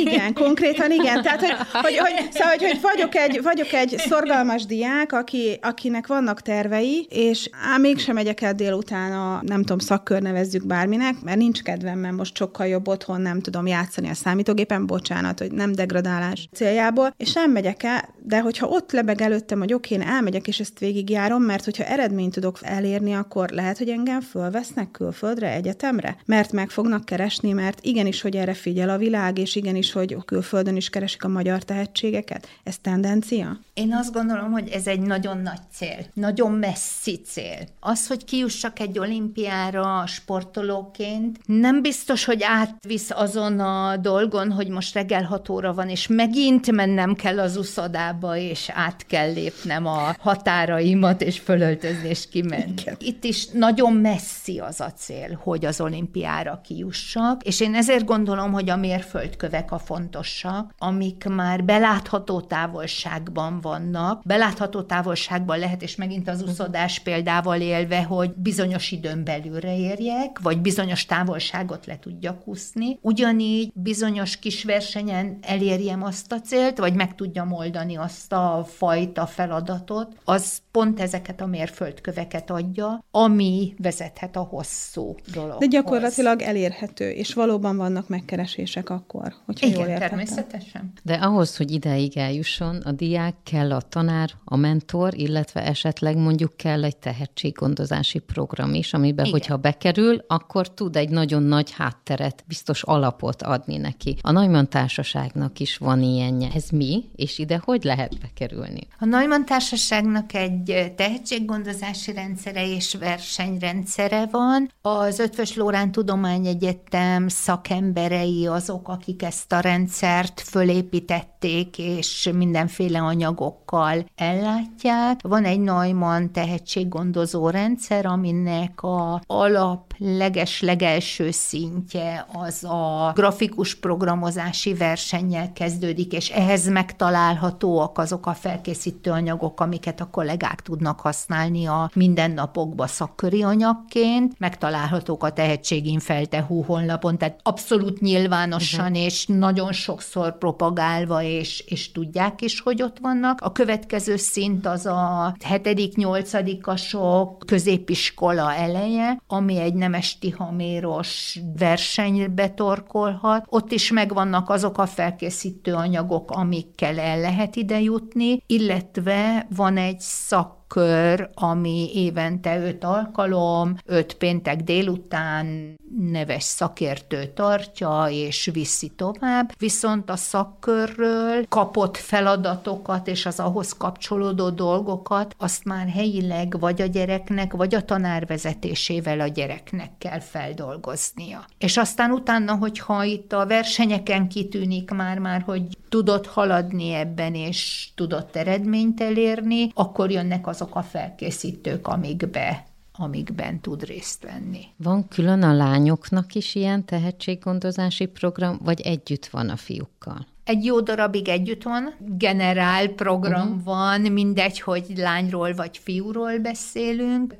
igen, 0.04 0.34
konkrétan 0.34 0.90
igen. 0.90 1.22
Tehát, 1.22 1.40
hogy, 1.40 1.52
hogy, 1.82 1.96
hogy, 1.96 2.32
szóval, 2.32 2.50
hogy, 2.50 2.62
hogy 2.62 2.80
vagyok, 2.80 3.14
egy, 3.14 3.42
vagyok 3.42 3.72
egy 3.72 3.94
szorgalmas 3.98 4.64
diák, 4.64 5.12
aki, 5.12 5.58
akinek 5.62 6.06
vannak 6.06 6.42
tervei, 6.42 7.06
és 7.10 7.50
á, 7.74 7.76
mégsem 7.76 8.14
megyek 8.14 8.40
el 8.40 8.54
délután 8.54 9.12
a, 9.12 9.40
nem 9.42 9.60
tudom, 9.60 9.78
szakkör 9.78 10.22
nevezzük 10.22 10.66
bárminek, 10.66 11.14
mert 11.22 11.38
nincs 11.38 11.62
kedvem, 11.62 11.98
mert 11.98 12.16
most 12.16 12.36
sokkal 12.36 12.66
jobb 12.66 12.88
otthon 12.88 13.20
nem 13.20 13.40
tudom 13.40 13.66
játszani 13.66 14.08
a 14.08 14.14
számítógépen, 14.14 14.86
bocsánat, 14.86 15.38
hogy 15.38 15.52
nem 15.52 15.72
degradálás 15.72 16.48
céljából, 16.56 17.14
és 17.16 17.32
nem 17.32 17.50
megyek 17.50 17.82
el, 17.82 18.14
de 18.22 18.40
hogyha 18.40 18.66
ott 18.66 18.92
lebeg 18.92 19.20
előttem, 19.20 19.58
hogy 19.58 19.72
oké, 19.72 19.94
én 19.94 20.02
elmegyek, 20.02 20.48
és 20.48 20.60
ezt 20.60 20.78
végigjárom, 20.78 21.42
mert 21.42 21.64
hogyha 21.64 21.84
eredményt 21.84 22.32
tudok 22.32 22.58
elérni, 22.62 23.12
akkor 23.12 23.48
lehet, 23.48 23.78
hogy 23.78 23.88
engem 23.88 24.20
fölvesznek 24.20 24.90
külföldre, 24.90 25.52
egyetemre, 25.52 26.16
mert 26.24 26.52
meg 26.52 26.70
fognak 26.70 27.04
keresni, 27.04 27.52
mert 27.52 27.78
igenis, 27.82 28.20
hogy 28.20 28.36
erre 28.36 28.54
figyel 28.54 28.88
a 28.88 28.98
világ, 28.98 29.38
és 29.38 29.56
igenis, 29.56 29.92
hogy 29.92 30.16
külföldön 30.24 30.76
is 30.76 30.90
keresik 30.90 31.24
a 31.24 31.28
magyar 31.28 31.62
tehetségeket. 31.62 32.48
Ez 32.62 32.78
tendencia? 32.78 33.58
Én 33.74 33.94
azt 33.94 34.12
gondolom, 34.12 34.52
hogy 34.52 34.68
ez 34.68 34.86
egy 34.86 35.00
nagyon 35.00 35.38
nagy 35.38 35.60
cél, 35.72 36.06
nagyon 36.14 36.52
messzi 36.52 37.20
cél. 37.24 37.58
Az, 37.80 38.06
hogy 38.06 38.24
kiussak 38.24 38.80
egy 38.80 38.98
olimpiára 38.98 40.04
sportolóként, 40.06 41.38
nem 41.46 41.82
biztos, 41.82 42.24
hogy 42.24 42.42
átvisz 42.42 43.10
azon 43.10 43.60
a 43.60 43.96
dolgon, 43.96 44.52
hogy 44.52 44.68
most 44.68 44.94
reggel 44.94 45.22
6 45.22 45.48
óra 45.48 45.74
van, 45.74 45.88
és 45.88 46.06
megint 46.06 46.45
mennem 46.72 47.14
kell 47.14 47.40
az 47.40 47.56
uszodába, 47.56 48.36
és 48.36 48.70
át 48.74 49.06
kell 49.06 49.32
lépnem 49.32 49.86
a 49.86 50.14
határaimat, 50.18 51.22
és 51.22 51.38
fölöltözni, 51.38 52.08
és 52.08 52.28
kimenni. 52.28 52.74
Itt 52.98 53.24
is 53.24 53.46
nagyon 53.46 53.92
messzi 53.92 54.58
az 54.58 54.80
a 54.80 54.92
cél, 54.92 55.38
hogy 55.42 55.64
az 55.64 55.80
olimpiára 55.80 56.60
kiussak, 56.64 57.42
és 57.42 57.60
én 57.60 57.74
ezért 57.74 58.04
gondolom, 58.04 58.52
hogy 58.52 58.70
a 58.70 58.76
mérföldkövek 58.76 59.72
a 59.72 59.78
fontosak, 59.78 60.74
amik 60.78 61.24
már 61.24 61.64
belátható 61.64 62.40
távolságban 62.40 63.60
vannak. 63.60 64.22
Belátható 64.24 64.82
távolságban 64.82 65.58
lehet, 65.58 65.82
és 65.82 65.96
megint 65.96 66.28
az 66.28 66.42
uszodás 66.42 66.98
példával 66.98 67.60
élve, 67.60 68.02
hogy 68.02 68.34
bizonyos 68.34 68.90
időn 68.90 69.24
belülre 69.24 69.76
érjek, 69.76 70.38
vagy 70.42 70.60
bizonyos 70.60 71.06
távolságot 71.06 71.86
le 71.86 71.98
tudjak 71.98 72.48
úszni. 72.48 72.98
Ugyanígy 73.00 73.70
bizonyos 73.74 74.36
kis 74.36 74.64
versenyen 74.64 75.38
elérjem 75.42 76.02
azt 76.02 76.32
a 76.32 76.35
célt, 76.40 76.78
vagy 76.78 76.94
meg 76.94 77.14
tudjam 77.14 77.52
oldani 77.52 77.96
azt 77.96 78.32
a 78.32 78.64
fajta 78.68 79.26
feladatot, 79.26 80.08
az 80.24 80.58
pont 80.76 81.00
ezeket 81.00 81.40
a 81.40 81.46
mérföldköveket 81.46 82.50
adja, 82.50 83.04
ami 83.10 83.74
vezethet 83.78 84.36
a 84.36 84.40
hosszú 84.40 85.14
dologhoz. 85.32 85.58
De 85.58 85.66
gyakorlatilag 85.66 86.42
elérhető, 86.42 87.10
és 87.10 87.34
valóban 87.34 87.76
vannak 87.76 88.08
megkeresések 88.08 88.90
akkor, 88.90 89.34
hogyha 89.44 89.66
Igen, 89.66 89.78
jól 89.78 89.88
értettem. 89.88 90.08
természetesen. 90.08 90.92
De 91.02 91.14
ahhoz, 91.14 91.56
hogy 91.56 91.70
ideig 91.70 92.16
eljusson, 92.16 92.76
a 92.76 92.92
diák 92.92 93.34
kell 93.42 93.72
a 93.72 93.80
tanár, 93.80 94.30
a 94.44 94.56
mentor, 94.56 95.18
illetve 95.18 95.66
esetleg 95.66 96.16
mondjuk 96.16 96.56
kell 96.56 96.84
egy 96.84 96.96
tehetséggondozási 96.96 98.18
program 98.18 98.74
is, 98.74 98.92
amiben, 98.92 99.24
Igen. 99.24 99.38
hogyha 99.38 99.56
bekerül, 99.56 100.24
akkor 100.26 100.74
tud 100.74 100.96
egy 100.96 101.08
nagyon 101.08 101.42
nagy 101.42 101.70
hátteret, 101.70 102.44
biztos 102.46 102.82
alapot 102.82 103.42
adni 103.42 103.76
neki. 103.76 104.16
A 104.20 104.30
Neumann 104.30 104.68
Társaságnak 104.68 105.60
is 105.60 105.76
van 105.76 106.02
ilyenje. 106.02 106.48
Ez 106.54 106.68
mi, 106.70 107.04
és 107.14 107.38
ide 107.38 107.60
hogy 107.64 107.84
lehet 107.84 108.20
bekerülni? 108.20 108.86
A 108.98 109.04
Neumann 109.04 109.44
Társaságnak 109.44 110.34
egy 110.34 110.65
tehetséggondozási 110.96 112.12
rendszere 112.12 112.66
és 112.66 112.94
versenyrendszere 112.94 114.26
van. 114.30 114.70
Az 114.80 115.18
Ötvös 115.18 115.56
Lórán 115.56 115.92
Tudományegyetem 115.92 117.28
szakemberei 117.28 118.46
azok, 118.46 118.88
akik 118.88 119.22
ezt 119.22 119.52
a 119.52 119.60
rendszert 119.60 120.40
fölépítették, 120.40 121.78
és 121.78 122.30
mindenféle 122.34 123.00
anyagokkal 123.00 124.06
ellátják. 124.14 125.20
Van 125.22 125.44
egy 125.44 125.60
Neumann 125.60 126.32
tehetséggondozó 126.32 127.50
rendszer, 127.50 128.06
aminek 128.06 128.82
a 128.82 129.20
alap 129.26 129.94
leges-legelső 129.98 131.30
szintje 131.30 132.26
az 132.32 132.64
a 132.64 133.12
grafikus 133.14 133.74
programozási 133.74 134.74
versennyel 134.74 135.52
kezdődik, 135.52 136.12
és 136.12 136.30
ehhez 136.30 136.68
megtalálhatóak 136.68 137.98
azok 137.98 138.26
a 138.26 138.34
felkészítő 138.34 139.10
anyagok, 139.10 139.60
amiket 139.60 140.00
a 140.00 140.10
kollégák 140.10 140.55
tudnak 140.62 141.00
használni 141.00 141.66
a 141.66 141.90
mindennapokba 141.94 142.86
szakköri 142.86 143.42
anyagként, 143.42 144.34
megtalálhatók 144.38 145.24
a 145.24 145.32
Tehetséginfelte 145.32 146.42
hú 146.42 146.62
honlapon, 146.62 147.18
tehát 147.18 147.40
abszolút 147.42 148.00
nyilvánosan 148.00 148.90
uh-huh. 148.90 149.04
és 149.04 149.26
nagyon 149.26 149.72
sokszor 149.72 150.38
propagálva, 150.38 151.22
és, 151.22 151.64
és 151.66 151.92
tudják 151.92 152.42
is, 152.42 152.60
hogy 152.60 152.82
ott 152.82 152.98
vannak. 152.98 153.40
A 153.40 153.52
következő 153.52 154.16
szint 154.16 154.66
az 154.66 154.86
a 154.86 155.34
hetedik, 155.44 155.96
nyolcadikasok 155.96 157.42
középiskola 157.46 158.54
eleje, 158.54 159.22
ami 159.26 159.58
egy 159.58 159.74
nemes 159.74 160.18
tihaméros 160.18 161.38
versenybe 161.58 162.48
torkolhat. 162.48 163.44
Ott 163.48 163.72
is 163.72 163.92
megvannak 163.92 164.50
azok 164.50 164.78
a 164.78 164.86
felkészítő 164.86 165.74
anyagok, 165.74 166.30
amikkel 166.30 166.98
el 166.98 167.20
lehet 167.20 167.56
ide 167.56 167.80
jutni, 167.80 168.42
illetve 168.46 169.46
van 169.56 169.76
egy 169.76 170.00
szak 170.00 170.45
kör, 170.68 171.30
ami 171.34 171.90
évente 171.94 172.60
öt 172.60 172.84
alkalom, 172.84 173.76
öt 173.84 174.14
péntek 174.14 174.60
délután 174.60 175.74
neves 175.98 176.42
szakértő 176.42 177.24
tartja, 177.34 178.06
és 178.10 178.50
viszi 178.52 178.88
tovább, 178.88 179.52
viszont 179.58 180.10
a 180.10 180.16
szakkörről 180.16 181.46
kapott 181.48 181.96
feladatokat 181.96 183.08
és 183.08 183.26
az 183.26 183.40
ahhoz 183.40 183.72
kapcsolódó 183.72 184.50
dolgokat, 184.50 185.34
azt 185.38 185.64
már 185.64 185.88
helyileg 185.88 186.60
vagy 186.60 186.82
a 186.82 186.86
gyereknek, 186.86 187.52
vagy 187.52 187.74
a 187.74 187.84
tanár 187.84 188.26
vezetésével 188.26 189.20
a 189.20 189.26
gyereknek 189.26 189.90
kell 189.98 190.20
feldolgoznia. 190.20 191.44
És 191.58 191.76
aztán 191.76 192.10
utána, 192.10 192.54
hogyha 192.54 193.04
itt 193.04 193.32
a 193.32 193.46
versenyeken 193.46 194.28
kitűnik 194.28 194.90
már-már, 194.90 195.42
hogy 195.42 195.62
tudott 195.88 196.26
haladni 196.26 196.92
ebben, 196.92 197.34
és 197.34 197.88
tudott 197.94 198.36
eredményt 198.36 199.00
elérni, 199.00 199.70
akkor 199.74 200.10
jönnek 200.10 200.46
azok 200.56 200.74
a 200.74 200.82
felkészítők, 200.82 201.88
amikbe 201.88 202.64
amikben 202.98 203.60
tud 203.60 203.84
részt 203.84 204.22
venni. 204.22 204.64
Van 204.76 205.08
külön 205.08 205.42
a 205.42 205.52
lányoknak 205.52 206.34
is 206.34 206.54
ilyen 206.54 206.84
tehetséggondozási 206.84 208.06
program, 208.06 208.58
vagy 208.64 208.80
együtt 208.80 209.26
van 209.26 209.48
a 209.48 209.56
fiúkkal? 209.56 210.26
Egy 210.44 210.64
jó 210.64 210.80
darabig 210.80 211.28
együtt 211.28 211.62
van, 211.62 211.94
generál 211.98 212.88
program 212.88 213.48
uh-huh. 213.48 213.64
van, 213.64 214.00
mindegy, 214.00 214.60
hogy 214.60 214.84
lányról 214.96 215.54
vagy 215.54 215.78
fiúról 215.78 216.38
beszélünk. 216.38 217.36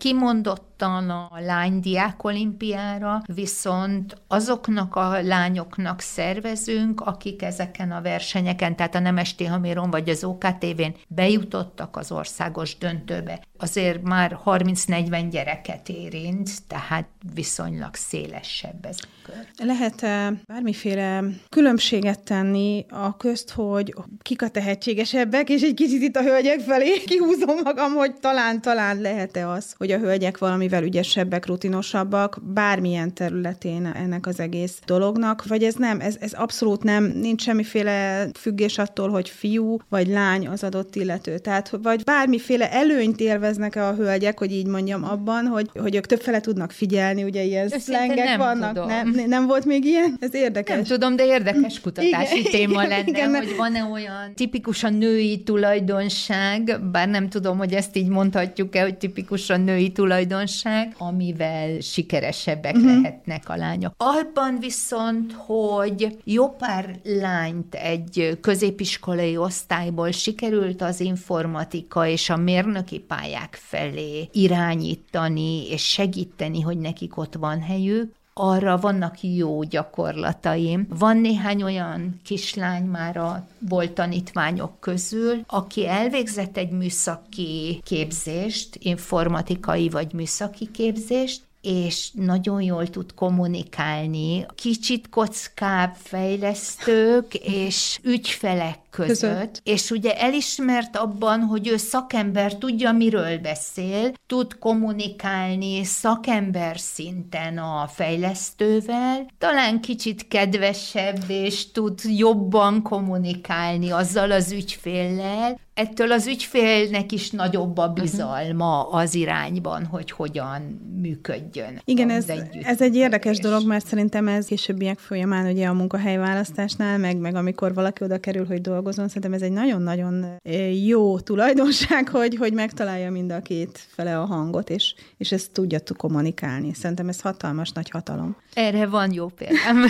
Kimondottan 0.76 1.10
a 1.10 1.40
lánydiák 1.40 2.24
olimpiára, 2.24 3.22
viszont 3.34 4.16
azoknak 4.28 4.96
a 4.96 5.22
lányoknak 5.22 6.00
szervezünk, 6.00 7.00
akik 7.00 7.42
ezeken 7.42 7.90
a 7.90 8.00
versenyeken, 8.00 8.76
tehát 8.76 8.94
a 8.94 8.98
Nemes 8.98 9.34
Tihaméron 9.34 9.90
vagy 9.90 10.08
az 10.08 10.24
OKTV-n 10.24 10.94
bejutottak 11.08 11.96
az 11.96 12.12
országos 12.12 12.78
döntőbe. 12.78 13.40
Azért 13.58 14.02
már 14.02 14.38
30-40 14.44 15.26
gyereket 15.30 15.88
érint, 15.88 16.50
tehát 16.66 17.08
viszonylag 17.34 17.94
szélesebb 17.94 18.84
ez 18.84 18.96
a 19.00 19.06
kör. 19.24 19.66
Lehet-e 19.66 20.32
bármiféle 20.46 21.24
különbséget 21.48 22.20
tenni 22.20 22.86
a 22.88 23.16
közt, 23.16 23.50
hogy 23.50 23.94
kik 24.22 24.42
a 24.42 24.48
tehetségesebbek, 24.48 25.48
és 25.48 25.62
egy 25.62 25.74
kicsit 25.74 26.02
itt 26.02 26.16
a 26.16 26.22
hölgyek 26.22 26.60
felé 26.60 27.02
kihúzom 27.04 27.56
magam, 27.64 27.92
hogy 27.92 28.14
talán-talán 28.14 29.00
lehet-e 29.00 29.48
az, 29.48 29.74
hogy 29.78 29.90
a 29.90 29.98
hölgyek 29.98 30.36
valamivel 30.68 30.82
ügyesebbek, 30.82 31.46
rutinosabbak, 31.46 32.38
bármilyen 32.42 33.14
területén 33.14 33.86
ennek 33.86 34.26
az 34.26 34.40
egész 34.40 34.78
dolognak, 34.86 35.46
vagy 35.46 35.62
ez 35.62 35.74
nem, 35.74 36.00
ez, 36.00 36.16
ez 36.20 36.32
abszolút 36.32 36.82
nem, 36.82 37.04
nincs 37.04 37.42
semmiféle 37.42 38.28
függés 38.38 38.78
attól, 38.78 39.08
hogy 39.08 39.28
fiú 39.28 39.76
vagy 39.88 40.06
lány 40.06 40.48
az 40.48 40.64
adott 40.64 40.96
illető. 40.96 41.38
Tehát, 41.38 41.70
vagy 41.82 42.04
bármiféle 42.04 42.72
előnyt 42.72 43.20
élveznek-e 43.20 43.86
a 43.86 43.94
hölgyek, 43.94 44.38
hogy 44.38 44.52
így 44.52 44.66
mondjam 44.66 45.04
abban, 45.04 45.46
hogy, 45.46 45.70
hogy 45.74 45.94
ők 45.94 46.06
többfele 46.06 46.40
tudnak 46.40 46.70
figyelni, 46.70 47.22
ugye 47.22 47.42
ilyen 47.42 47.68
szlengek 47.68 48.24
nem 48.24 48.38
vannak. 48.38 48.74
tudom. 48.74 48.88
Nem, 48.88 49.14
nem 49.26 49.46
volt 49.46 49.64
még 49.64 49.84
ilyen? 49.84 50.16
Ez 50.20 50.34
érdekes. 50.34 50.74
Nem 50.74 50.84
tudom, 50.84 51.16
de 51.16 51.26
érdekes 51.26 51.80
kutatási 51.80 52.38
Igen, 52.38 52.50
téma 52.56 52.84
igen, 52.84 52.88
lenne, 52.88 53.08
igen, 53.08 53.34
hogy 53.34 53.56
van-e 53.56 53.84
olyan 53.84 54.34
tipikusan 54.34 54.94
női 54.94 55.42
tulajdonság, 55.42 56.80
bár 56.92 57.08
nem 57.08 57.28
tudom, 57.28 57.58
hogy 57.58 57.72
ezt 57.72 57.96
így 57.96 58.08
mondhatjuk-e, 58.08 58.82
hogy 58.82 58.96
tipikusan 58.96 59.60
női 59.60 59.92
tulajdonság, 59.92 60.55
amivel 60.98 61.80
sikeresebbek 61.80 62.74
uh-huh. 62.74 63.02
lehetnek 63.02 63.48
a 63.48 63.56
lányok. 63.56 63.94
Abban 63.96 64.58
viszont, 64.60 65.32
hogy 65.32 66.18
jó 66.24 66.48
pár 66.48 66.98
lányt 67.02 67.74
egy 67.74 68.38
középiskolai 68.40 69.36
osztályból 69.36 70.10
sikerült 70.10 70.82
az 70.82 71.00
informatika 71.00 72.06
és 72.06 72.30
a 72.30 72.36
mérnöki 72.36 72.98
pályák 72.98 73.58
felé 73.60 74.28
irányítani 74.32 75.70
és 75.70 75.82
segíteni, 75.82 76.60
hogy 76.60 76.78
nekik 76.78 77.16
ott 77.16 77.34
van 77.34 77.60
helyük, 77.60 78.14
arra 78.38 78.76
vannak 78.76 79.22
jó 79.22 79.62
gyakorlataim. 79.62 80.86
Van 80.88 81.16
néhány 81.16 81.62
olyan 81.62 82.20
kislány 82.24 82.84
már 82.84 83.16
a 83.16 83.48
volt 83.58 83.92
tanítványok 83.92 84.80
közül, 84.80 85.40
aki 85.46 85.86
elvégzett 85.86 86.56
egy 86.56 86.70
műszaki 86.70 87.80
képzést, 87.84 88.76
informatikai 88.78 89.88
vagy 89.88 90.12
műszaki 90.12 90.70
képzést, 90.70 91.40
és 91.62 92.10
nagyon 92.12 92.62
jól 92.62 92.86
tud 92.86 93.14
kommunikálni. 93.14 94.46
Kicsit 94.54 95.08
kockább 95.08 95.94
fejlesztők 95.94 97.34
és 97.34 97.98
ügyfelek 98.02 98.78
között, 98.96 99.30
között, 99.30 99.60
és 99.64 99.90
ugye 99.90 100.14
elismert 100.14 100.96
abban, 100.96 101.40
hogy 101.40 101.68
ő 101.68 101.76
szakember, 101.76 102.54
tudja, 102.54 102.92
miről 102.92 103.38
beszél, 103.38 104.12
tud 104.26 104.58
kommunikálni 104.58 105.84
szakember 105.84 106.78
szinten 106.78 107.58
a 107.58 107.86
fejlesztővel, 107.86 109.26
talán 109.38 109.80
kicsit 109.80 110.28
kedvesebb, 110.28 111.24
és 111.28 111.70
tud 111.72 112.00
jobban 112.04 112.82
kommunikálni 112.82 113.90
azzal 113.90 114.30
az 114.30 114.52
ügyféllel, 114.52 115.58
ettől 115.76 116.12
az 116.12 116.26
ügyfélnek 116.26 117.12
is 117.12 117.30
nagyobb 117.30 117.78
a 117.78 117.88
bizalma 117.88 118.88
az 118.88 119.14
irányban, 119.14 119.84
hogy 119.84 120.10
hogyan 120.10 120.60
működjön. 121.00 121.80
Igen, 121.84 122.10
ez, 122.10 122.26
ez 122.62 122.80
egy 122.80 122.94
érdekes 122.94 123.38
dolog, 123.38 123.66
mert 123.66 123.86
szerintem 123.86 124.28
ez 124.28 124.46
későbbiek 124.46 124.98
folyamán 124.98 125.46
ugye 125.46 125.66
a 125.66 125.72
munkahelyválasztásnál, 125.72 126.98
meg, 126.98 127.16
meg 127.16 127.34
amikor 127.34 127.74
valaki 127.74 128.04
oda 128.04 128.18
kerül, 128.18 128.46
hogy 128.46 128.60
dolgozon, 128.86 129.08
szerintem 129.08 129.32
ez 129.32 129.42
egy 129.42 129.52
nagyon-nagyon 129.52 130.40
jó 130.84 131.18
tulajdonság, 131.18 132.08
hogy, 132.18 132.36
hogy 132.36 132.52
megtalálja 132.52 133.10
mind 133.10 133.30
a 133.32 133.40
két 133.40 133.78
fele 133.88 134.18
a 134.18 134.24
hangot, 134.24 134.70
és, 134.70 134.94
és 135.16 135.32
ezt 135.32 135.52
tudja 135.52 135.80
kommunikálni. 135.96 136.74
Szerintem 136.74 137.08
ez 137.08 137.20
hatalmas 137.20 137.70
nagy 137.70 137.90
hatalom. 137.90 138.36
Erre 138.56 138.86
van 138.86 139.12
jó 139.12 139.26
példám. 139.26 139.84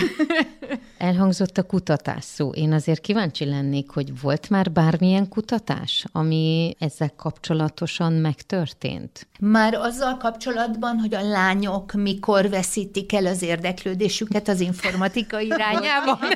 Elhangzott 0.97 1.57
a 1.57 1.63
kutatás 1.63 2.23
szó. 2.23 2.49
Én 2.49 2.73
azért 2.73 3.01
kíváncsi 3.01 3.45
lennék, 3.45 3.89
hogy 3.89 4.21
volt 4.21 4.49
már 4.49 4.71
bármilyen 4.71 5.29
kutatás, 5.29 6.05
ami 6.11 6.75
ezzel 6.79 7.11
kapcsolatosan 7.15 8.13
megtörtént? 8.13 9.27
Már 9.39 9.73
azzal 9.73 10.17
kapcsolatban, 10.17 10.97
hogy 10.97 11.13
a 11.13 11.27
lányok 11.27 11.93
mikor 11.93 12.49
veszítik 12.49 13.13
el 13.13 13.25
az 13.25 13.41
érdeklődésüket 13.41 14.47
az 14.47 14.59
informatika 14.59 15.39
irányában. 15.39 16.19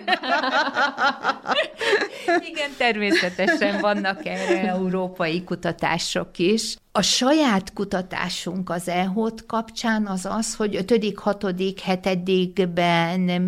Igen, 2.52 2.70
természetesen 2.78 3.80
vannak 3.80 4.26
erre 4.26 4.68
európai 4.68 5.44
kutatások 5.44 6.38
is. 6.38 6.76
A 6.94 7.02
saját 7.02 7.74
kutatásunk 7.74 8.70
az 8.70 8.88
EHOT 8.88 9.46
kapcsán 9.46 10.08
az 10.08 10.26
az, 10.26 10.56
hogy 10.56 10.76
5., 10.76 11.20
6., 11.20 11.46
7. 11.48 12.70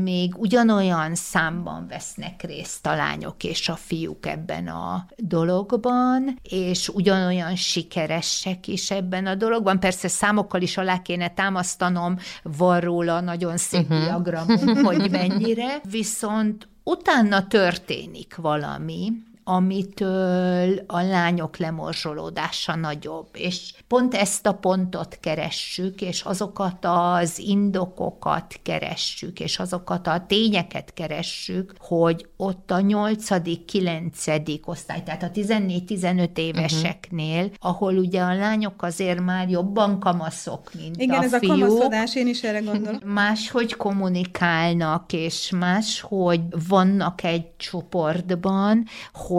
még 0.04 0.34
ugyanolyan 0.38 1.16
számban 1.16 1.88
vesznek 1.88 2.44
részt 2.44 2.86
a 2.86 2.96
lányok 2.96 3.44
és 3.44 3.70
a 3.70 3.76
fiúk 3.76 4.26
ebben 4.26 4.68
a 4.68 5.06
dologban, 5.18 6.40
és 6.50 6.90
ugyanolyan 6.90 7.56
sikeresek 7.56 8.68
is 8.68 8.92
ebben 8.92 9.26
a 9.26 9.36
dologban. 9.36 9.80
Persze 9.80 10.08
számokkal 10.08 10.62
is 10.62 10.78
alá 10.78 11.02
kéne 11.02 11.30
támasztanom, 11.30 12.18
van 12.44 12.80
róla 12.80 13.20
nagyon 13.20 13.58
szép 13.58 13.90
uh-huh. 13.90 14.04
diagramom, 14.04 14.84
hogy 14.84 15.12
mennyire, 15.12 15.82
viszont 15.90 16.68
utána 16.84 17.48
történik 17.48 18.36
valami, 18.36 19.12
amitől 19.44 20.84
a 20.88 21.02
lányok 21.02 21.58
lemorzsolódása 21.58 22.76
nagyobb. 22.76 23.28
És 23.34 23.74
pont 23.88 24.14
ezt 24.14 24.48
a 24.48 24.54
pontot 24.54 25.18
keressük, 25.22 26.02
és 26.02 26.22
azokat 26.22 26.86
az 26.86 27.40
indokokat 27.40 28.60
keressük, 28.64 29.40
és 29.40 29.60
azokat 29.60 30.08
a 30.08 30.26
tényeket 30.28 30.94
keressük, 30.94 31.74
hogy 31.80 32.28
ott 32.38 32.72
a 32.72 32.80
nyolcadik, 32.80 33.66
kilencedik 33.66 34.68
osztály, 34.68 35.04
tehát 35.04 35.24
a 35.24 35.32
14-15 35.32 36.38
éveseknél, 36.38 37.44
uh-huh. 37.44 37.56
ahol 37.60 37.98
ugye 37.98 38.22
a 38.22 38.36
lányok 38.36 38.82
azért 38.82 39.22
már 39.22 39.50
jobban 39.50 40.00
kamaszok, 40.00 40.72
mint 40.74 41.02
Igen, 41.02 41.20
a 41.20 41.24
ez 41.24 41.36
fiúk. 41.36 41.54
a 41.54 41.58
kamaszodás, 41.58 42.16
én 42.16 42.28
is 42.28 42.44
erre 42.44 42.60
gondolom. 42.60 43.00
Máshogy 43.22 43.76
kommunikálnak, 43.76 45.14
és 45.14 45.52
máshogy 45.58 46.42
vannak 46.68 47.24
egy 47.24 47.56
csoportban, 47.58 48.86
hogy 49.14 49.32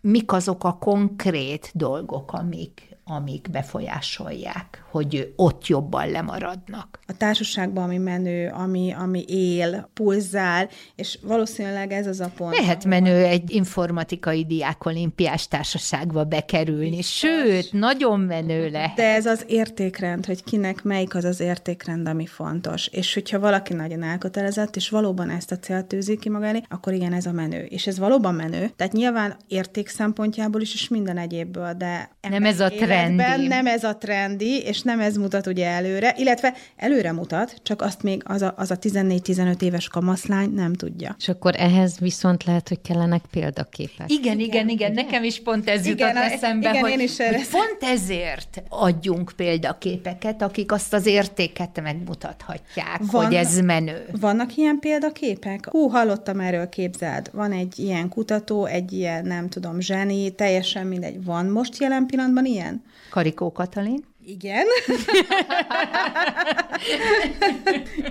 mik 0.00 0.32
azok 0.32 0.64
a 0.64 0.72
konkrét 0.72 1.70
dolgok, 1.74 2.32
amik 2.32 2.87
amik 3.08 3.50
befolyásolják, 3.50 4.84
hogy 4.90 5.32
ott 5.36 5.66
jobban 5.66 6.10
lemaradnak. 6.10 6.98
A 7.06 7.16
társaságban, 7.16 7.84
ami 7.84 7.98
menő, 7.98 8.50
ami, 8.54 8.92
ami 8.98 9.24
él, 9.26 9.90
pulzál, 9.94 10.68
és 10.94 11.18
valószínűleg 11.22 11.92
ez 11.92 12.06
az 12.06 12.20
a 12.20 12.30
pont. 12.36 12.56
Lehet 12.58 12.84
menő 12.84 13.24
egy 13.24 13.50
informatikai 13.50 14.44
diákolimpiás 14.44 15.48
társaságba 15.48 16.24
bekerülni, 16.24 16.96
Biztos. 16.96 17.18
sőt, 17.18 17.72
nagyon 17.72 18.20
menő 18.20 18.70
lehet. 18.70 18.96
De 18.96 19.14
ez 19.14 19.26
az 19.26 19.44
értékrend, 19.46 20.26
hogy 20.26 20.44
kinek 20.44 20.82
melyik 20.82 21.14
az 21.14 21.24
az 21.24 21.40
értékrend, 21.40 22.08
ami 22.08 22.26
fontos. 22.26 22.86
És 22.86 23.14
hogyha 23.14 23.38
valaki 23.38 23.74
nagyon 23.74 24.02
elkötelezett, 24.02 24.76
és 24.76 24.88
valóban 24.88 25.30
ezt 25.30 25.52
a 25.52 25.58
célt 25.58 25.86
tűzi 25.86 26.16
ki 26.16 26.28
maga 26.28 26.46
elé, 26.46 26.62
akkor 26.68 26.92
igen, 26.92 27.12
ez 27.12 27.26
a 27.26 27.32
menő. 27.32 27.64
És 27.64 27.86
ez 27.86 27.98
valóban 27.98 28.34
menő. 28.34 28.70
Tehát 28.76 28.92
nyilván 28.92 29.36
érték 29.46 29.88
szempontjából 29.88 30.60
is, 30.60 30.74
és 30.74 30.88
minden 30.88 31.18
egyébből, 31.18 31.72
de 31.72 32.10
nem 32.28 32.44
ez 32.44 32.60
a 32.60 32.68
trend 32.68 32.97
trendi. 33.06 33.46
Nem 33.46 33.66
ez 33.66 33.84
a 33.84 33.96
trendi, 33.96 34.62
és 34.62 34.82
nem 34.82 35.00
ez 35.00 35.16
mutat 35.16 35.46
ugye 35.46 35.66
előre, 35.66 36.14
illetve 36.16 36.54
előre 36.76 37.12
mutat, 37.12 37.54
csak 37.62 37.82
azt 37.82 38.02
még 38.02 38.22
az 38.24 38.42
a, 38.42 38.54
az 38.56 38.70
a 38.70 38.78
14-15 38.78 39.62
éves 39.62 39.88
kamaszlány 39.88 40.50
nem 40.50 40.74
tudja. 40.74 41.16
És 41.18 41.28
akkor 41.28 41.54
ehhez 41.56 41.98
viszont 41.98 42.44
lehet, 42.44 42.68
hogy 42.68 42.80
kellenek 42.80 43.22
példaképek. 43.30 44.10
Igen, 44.10 44.38
igen, 44.38 44.40
igen, 44.40 44.68
igen. 44.68 44.92
nekem 44.92 45.24
is 45.24 45.42
pont 45.42 45.68
ez 45.68 45.86
igen, 45.86 46.08
jutott 46.08 46.22
eszembe, 46.32 46.68
igen, 46.68 46.82
hogy, 46.82 46.90
én 46.90 47.00
is 47.00 47.16
hogy 47.16 47.48
pont 47.50 47.92
ezért 47.92 48.62
adjunk 48.68 49.32
példaképeket, 49.36 50.42
akik 50.42 50.72
azt 50.72 50.92
az 50.92 51.06
értéket 51.06 51.80
megmutathatják, 51.82 53.00
Van, 53.10 53.24
hogy 53.24 53.34
ez 53.34 53.58
menő. 53.60 54.06
Vannak 54.20 54.56
ilyen 54.56 54.78
példaképek? 54.80 55.68
Hú, 55.70 55.88
hallottam 55.88 56.40
erről, 56.40 56.68
képzeld. 56.68 57.30
Van 57.32 57.52
egy 57.52 57.78
ilyen 57.78 58.08
kutató, 58.08 58.64
egy 58.64 58.92
ilyen, 58.92 59.24
nem 59.24 59.48
tudom, 59.48 59.80
zseni, 59.80 60.30
teljesen 60.30 60.86
mindegy. 60.86 61.24
Van 61.24 61.46
most 61.46 61.80
jelen 61.80 62.06
pillanatban 62.06 62.44
ilyen? 62.44 62.82
Karikó 63.10 63.50
Katalin. 63.52 64.04
Igen. 64.28 64.66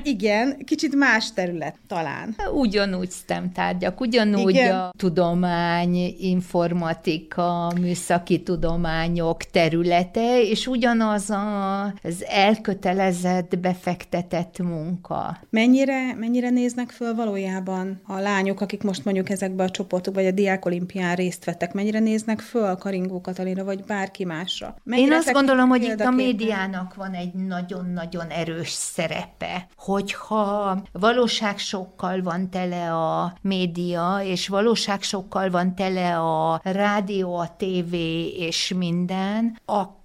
Igen, 0.03 0.57
kicsit 0.65 0.95
más 0.95 1.33
terület 1.33 1.75
talán. 1.87 2.35
Ugyanúgy 2.53 3.11
STEM 3.11 3.51
tárgyak, 3.51 3.99
ugyanúgy 3.99 4.49
Igen. 4.49 4.75
a 4.75 4.91
tudomány, 4.97 6.15
informatika, 6.19 7.71
műszaki 7.79 8.43
tudományok 8.43 9.43
területe, 9.43 10.41
és 10.41 10.67
ugyanaz 10.67 11.29
a, 11.29 11.83
az 11.85 12.25
elkötelezett, 12.27 13.59
befektetett 13.59 14.59
munka. 14.59 15.37
Mennyire, 15.49 16.13
mennyire 16.13 16.49
néznek 16.49 16.89
föl 16.89 17.15
valójában 17.15 18.01
a 18.07 18.19
lányok, 18.19 18.61
akik 18.61 18.83
most 18.83 19.05
mondjuk 19.05 19.29
ezekbe 19.29 19.63
a 19.63 19.69
csoportok, 19.69 20.13
vagy 20.13 20.25
a 20.25 20.31
diákolimpián 20.31 21.15
részt 21.15 21.45
vettek, 21.45 21.73
mennyire 21.73 21.99
néznek 21.99 22.39
föl 22.39 22.63
a 22.63 22.77
Karingó 22.77 23.21
Katalina, 23.21 23.63
vagy 23.63 23.83
bárki 23.83 24.25
másra? 24.25 24.75
Mennyire 24.83 25.11
Én 25.11 25.17
azt 25.17 25.31
gondolom, 25.31 25.69
hogy 25.69 25.83
itt 25.83 26.05
a 26.07 26.11
médiának 26.11 26.95
van 26.95 27.13
egy 27.13 27.33
nagyon-nagyon 27.33 28.27
erős 28.27 28.69
szerepe, 28.69 29.67
hogyha 29.75 30.77
valóságsokkal 30.91 32.21
van 32.21 32.49
tele 32.49 32.93
a 32.93 33.33
média, 33.41 34.19
és 34.23 34.47
valóságsokkal 34.47 35.49
van 35.49 35.75
tele 35.75 36.19
a 36.19 36.61
rádió, 36.63 37.35
a 37.37 37.55
tévé 37.57 38.27
és 38.27 38.73
minden, 38.77 39.59
akkor 39.65 39.96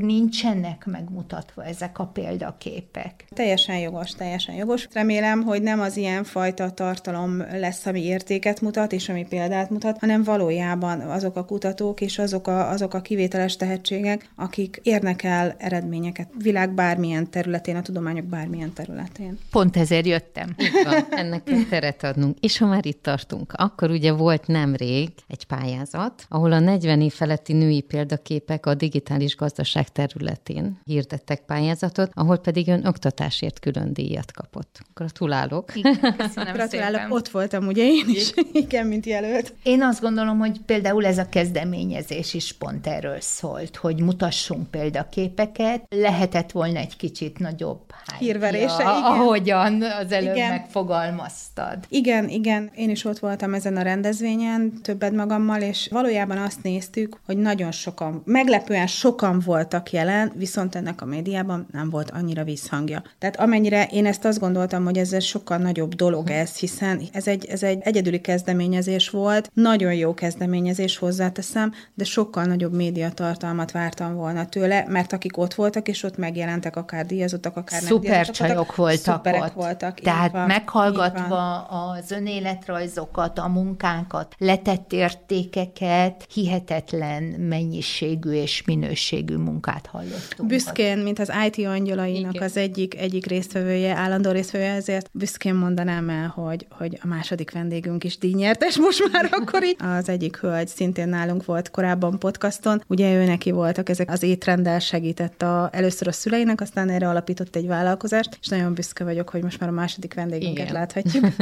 nincsenek 0.00 0.86
megmutatva 0.86 1.64
ezek 1.64 1.98
a 1.98 2.06
példaképek. 2.06 3.24
Teljesen 3.34 3.78
jogos, 3.78 4.10
teljesen 4.10 4.54
jogos. 4.54 4.88
Remélem, 4.92 5.42
hogy 5.42 5.62
nem 5.62 5.80
az 5.80 5.96
ilyen 5.96 6.24
fajta 6.24 6.70
tartalom 6.70 7.36
lesz, 7.38 7.86
ami 7.86 8.04
értéket 8.04 8.60
mutat, 8.60 8.92
és 8.92 9.08
ami 9.08 9.26
példát 9.26 9.70
mutat, 9.70 9.98
hanem 9.98 10.22
valójában 10.22 11.00
azok 11.00 11.36
a 11.36 11.44
kutatók 11.44 12.00
és 12.00 12.18
azok 12.18 12.46
a, 12.46 12.70
azok 12.70 12.94
a 12.94 13.00
kivételes 13.00 13.56
tehetségek, 13.56 14.30
akik 14.36 14.80
érnek 14.82 15.22
el 15.22 15.36
el 15.36 15.54
eredményeket 15.58 16.28
világ 16.42 16.74
bármilyen 16.74 17.30
területén, 17.30 17.76
a 17.76 17.82
tudományok 17.82 18.24
bármilyen 18.24 18.72
területén. 18.72 19.38
Pont 19.50 19.76
ezért 19.76 20.06
jöttem. 20.06 20.54
Itt 20.56 20.82
van, 20.84 21.06
ennek 21.10 21.42
kell 21.42 21.64
teret 21.70 22.02
adnunk. 22.02 22.36
És 22.40 22.58
ha 22.58 22.66
már 22.66 22.86
itt 22.86 23.02
tartunk, 23.02 23.52
akkor 23.56 23.90
ugye 23.90 24.12
volt 24.12 24.46
nemrég 24.46 25.10
egy 25.28 25.44
pályázat, 25.44 26.26
ahol 26.28 26.52
a 26.52 26.58
40 26.58 27.00
év 27.00 27.12
feletti 27.12 27.52
női 27.52 27.80
példaképek 27.80 28.66
a 28.66 28.74
digitális 28.74 29.34
gazdaság 29.36 29.88
területén 29.88 30.80
hirdettek 30.84 31.40
pályázatot, 31.40 32.10
ahol 32.14 32.38
pedig 32.38 32.68
ön 32.68 32.86
oktatásért 32.86 33.58
külön 33.58 33.92
díjat 33.92 34.32
kapott. 34.32 34.80
Gratulálok. 34.94 35.76
Igen, 35.76 35.98
Gratulálok, 36.52 37.00
szépen. 37.00 37.10
ott 37.10 37.28
voltam 37.28 37.66
ugye 37.66 37.84
én 37.84 38.06
is, 38.08 38.32
igen, 38.52 38.86
mint 38.86 39.06
jelölt. 39.06 39.54
Én 39.62 39.82
azt 39.82 40.00
gondolom, 40.00 40.38
hogy 40.38 40.60
például 40.66 41.06
ez 41.06 41.18
a 41.18 41.28
kezdeményezés 41.28 42.34
is 42.34 42.52
pont 42.52 42.86
erről 42.86 43.20
szólt, 43.20 43.76
hogy 43.76 44.00
mutassunk 44.00 44.70
példaképet 44.70 45.34
képeket, 45.36 45.86
lehetett 45.88 46.50
volna 46.50 46.78
egy 46.78 46.96
kicsit 46.96 47.38
nagyobb 47.38 47.80
hírverése, 48.18 48.82
igen. 48.82 48.86
ahogyan 48.86 49.82
az 49.82 50.12
előbb 50.12 50.34
igen. 50.34 50.50
megfogalmaztad. 50.50 51.78
Igen, 51.88 52.28
igen, 52.28 52.70
én 52.74 52.90
is 52.90 53.04
ott 53.04 53.18
voltam 53.18 53.54
ezen 53.54 53.76
a 53.76 53.82
rendezvényen, 53.82 54.72
többet 54.82 55.12
magammal, 55.12 55.60
és 55.60 55.88
valójában 55.90 56.38
azt 56.38 56.62
néztük, 56.62 57.18
hogy 57.26 57.36
nagyon 57.36 57.72
sokan, 57.72 58.22
meglepően 58.24 58.86
sokan 58.86 59.25
voltak 59.34 59.92
jelen, 59.92 60.32
viszont 60.34 60.74
ennek 60.74 61.02
a 61.02 61.04
médiában 61.04 61.66
nem 61.72 61.90
volt 61.90 62.10
annyira 62.10 62.44
visszhangja. 62.44 63.02
Tehát 63.18 63.36
amennyire 63.36 63.86
én 63.90 64.06
ezt 64.06 64.24
azt 64.24 64.38
gondoltam, 64.38 64.84
hogy 64.84 64.98
ez 64.98 65.12
egy 65.12 65.22
sokkal 65.22 65.58
nagyobb 65.58 65.94
dolog 65.94 66.30
ez, 66.30 66.56
hiszen 66.56 67.00
ez 67.12 67.26
egy, 67.26 67.44
ez 67.44 67.62
egy 67.62 67.78
egyedüli 67.80 68.20
kezdeményezés 68.20 69.10
volt, 69.10 69.50
nagyon 69.54 69.94
jó 69.94 70.14
kezdeményezés 70.14 70.96
hozzáteszem, 70.96 71.72
de 71.94 72.04
sokkal 72.04 72.44
nagyobb 72.44 72.74
médiatartalmat 72.74 73.70
vártam 73.70 74.14
volna 74.14 74.46
tőle, 74.46 74.84
mert 74.88 75.12
akik 75.12 75.36
ott 75.38 75.54
voltak, 75.54 75.88
és 75.88 76.02
ott 76.02 76.16
megjelentek, 76.16 76.76
akár 76.76 77.06
díjazottak, 77.06 77.56
akár 77.56 77.82
Szuper 77.82 78.30
csajok 78.30 78.76
voltak 78.76 79.26
ott. 79.26 79.52
voltak. 79.52 80.00
Tehát 80.00 80.32
van, 80.32 80.46
meghallgatva 80.46 81.62
az 81.62 82.10
önéletrajzokat, 82.10 83.38
a 83.38 83.48
munkánkat, 83.48 84.34
letett 84.38 84.92
értékeket, 84.92 86.26
hihetetlen 86.32 87.22
mennyiségű 87.22 88.30
és 88.30 88.62
minőségű 88.64 89.15
munkát 89.24 89.86
hallottunk. 89.86 90.48
Büszkén, 90.48 90.98
mint 90.98 91.18
az 91.18 91.32
IT 91.46 91.66
angyalainak 91.66 92.34
Igen. 92.34 92.46
az 92.46 92.56
egyik, 92.56 92.94
egyik 93.00 93.26
résztvevője, 93.26 93.94
állandó 93.94 94.30
résztvevője, 94.30 94.72
ezért 94.72 95.08
büszkén 95.12 95.54
mondanám 95.54 96.08
el, 96.08 96.28
hogy, 96.28 96.66
hogy 96.70 96.98
a 97.02 97.06
második 97.06 97.50
vendégünk 97.50 98.04
is 98.04 98.18
díjnyertes 98.18 98.78
most 98.78 99.08
már 99.12 99.28
akkor 99.40 99.64
így. 99.64 99.76
Az 99.78 100.08
egyik 100.08 100.36
hölgy 100.36 100.68
szintén 100.68 101.08
nálunk 101.08 101.44
volt 101.44 101.70
korábban 101.70 102.18
podcaston, 102.18 102.82
ugye 102.86 103.14
ő 103.14 103.24
neki 103.24 103.50
voltak 103.50 103.88
ezek 103.88 104.10
az 104.10 104.22
étrendel 104.22 104.78
segített 104.78 105.42
a, 105.42 105.68
először 105.72 106.08
a 106.08 106.12
szüleinek, 106.12 106.60
aztán 106.60 106.88
erre 106.88 107.08
alapított 107.08 107.56
egy 107.56 107.66
vállalkozást, 107.66 108.38
és 108.40 108.48
nagyon 108.48 108.74
büszke 108.74 109.04
vagyok, 109.04 109.28
hogy 109.28 109.42
most 109.42 109.60
már 109.60 109.68
a 109.68 109.72
második 109.72 110.14
vendégünket 110.14 110.68
Igen. 110.68 110.72
láthatjuk. 110.72 111.24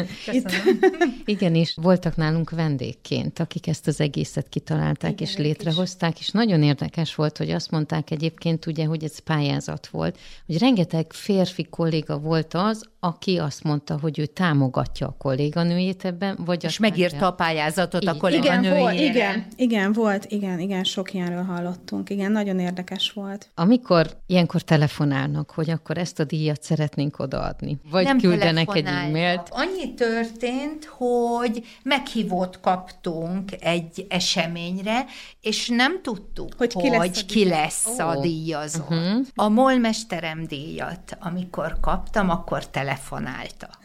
Igen, 1.25 1.55
és 1.55 1.75
voltak 1.83 2.17
nálunk 2.17 2.51
vendégként, 2.51 3.39
akik 3.39 3.67
ezt 3.67 3.87
az 3.87 4.01
egészet 4.01 4.49
kitalálták 4.49 5.13
Igen, 5.13 5.27
és 5.29 5.37
létrehozták, 5.37 6.19
és 6.19 6.31
nagyon 6.31 6.63
érdekes 6.63 7.15
volt, 7.15 7.39
hogy 7.39 7.51
azt 7.65 7.73
mondták 7.73 8.11
egyébként 8.11 8.67
ugye, 8.67 8.85
hogy 8.85 9.05
ez 9.05 9.19
pályázat 9.19 9.87
volt, 9.87 10.19
hogy 10.47 10.59
rengeteg 10.59 11.13
férfi 11.13 11.65
kolléga 11.65 12.19
volt 12.19 12.55
az, 12.55 12.89
aki 13.01 13.39
azt 13.39 13.63
mondta, 13.63 13.99
hogy 14.01 14.19
ő 14.19 14.27
támogatja 14.27 15.07
a 15.07 15.15
kolléganőjét 15.19 16.05
ebben, 16.05 16.39
vagy 16.45 16.65
És 16.65 16.79
megírta 16.79 17.27
a 17.27 17.33
pályázatot 17.33 18.03
Így. 18.03 18.09
a 18.09 18.17
kolléganőjére. 18.17 18.75
Igen, 18.75 18.79
volt, 18.79 18.99
igen, 19.01 19.47
igen, 19.57 19.93
volt, 19.93 20.25
igen, 20.29 20.59
igen, 20.59 20.85
sok 20.85 21.15
ilyenről 21.15 21.43
hallottunk. 21.43 22.11
Igen, 22.11 22.33
nagyon 22.33 22.59
érdekes 22.59 23.13
volt. 23.13 23.51
Amikor 23.55 24.11
ilyenkor 24.27 24.63
telefonálnak, 24.63 25.51
hogy 25.51 25.71
akkor 25.71 25.99
ezt 25.99 26.21
a 26.21 26.25
díjat 26.25 26.63
szeretnénk 26.63 27.19
odaadni, 27.19 27.79
vagy 27.91 28.05
Nem 28.05 28.19
küldenek 28.19 28.75
egy 28.75 28.87
e-mailt. 28.87 29.49
Annyi 29.51 29.95
történt, 29.95 30.85
hogy 30.85 31.65
meghívót 31.83 32.61
kaptunk 32.61 33.53
egy 33.61 34.07
eseményre, 34.09 35.05
és 35.41 35.69
nem 35.69 36.03
tudtuk, 36.03 36.49
hogy 36.57 36.75
ki 36.75 36.89
lesz, 36.89 36.99
hogy 36.99 37.25
a, 37.29 37.33
ki 37.33 37.45
lesz 37.55 37.99
a 37.99 38.21
díjazott. 38.21 38.91
Uh-huh. 38.91 39.27
A 39.35 39.49
Molmesterem 39.49 40.45
díjat, 40.47 41.17
amikor 41.21 41.77
kaptam, 41.81 42.31
akkor 42.31 42.67
telefonáltak. 42.67 43.79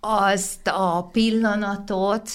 Azt 0.00 0.66
a 0.66 1.08
pillanatot 1.12 2.30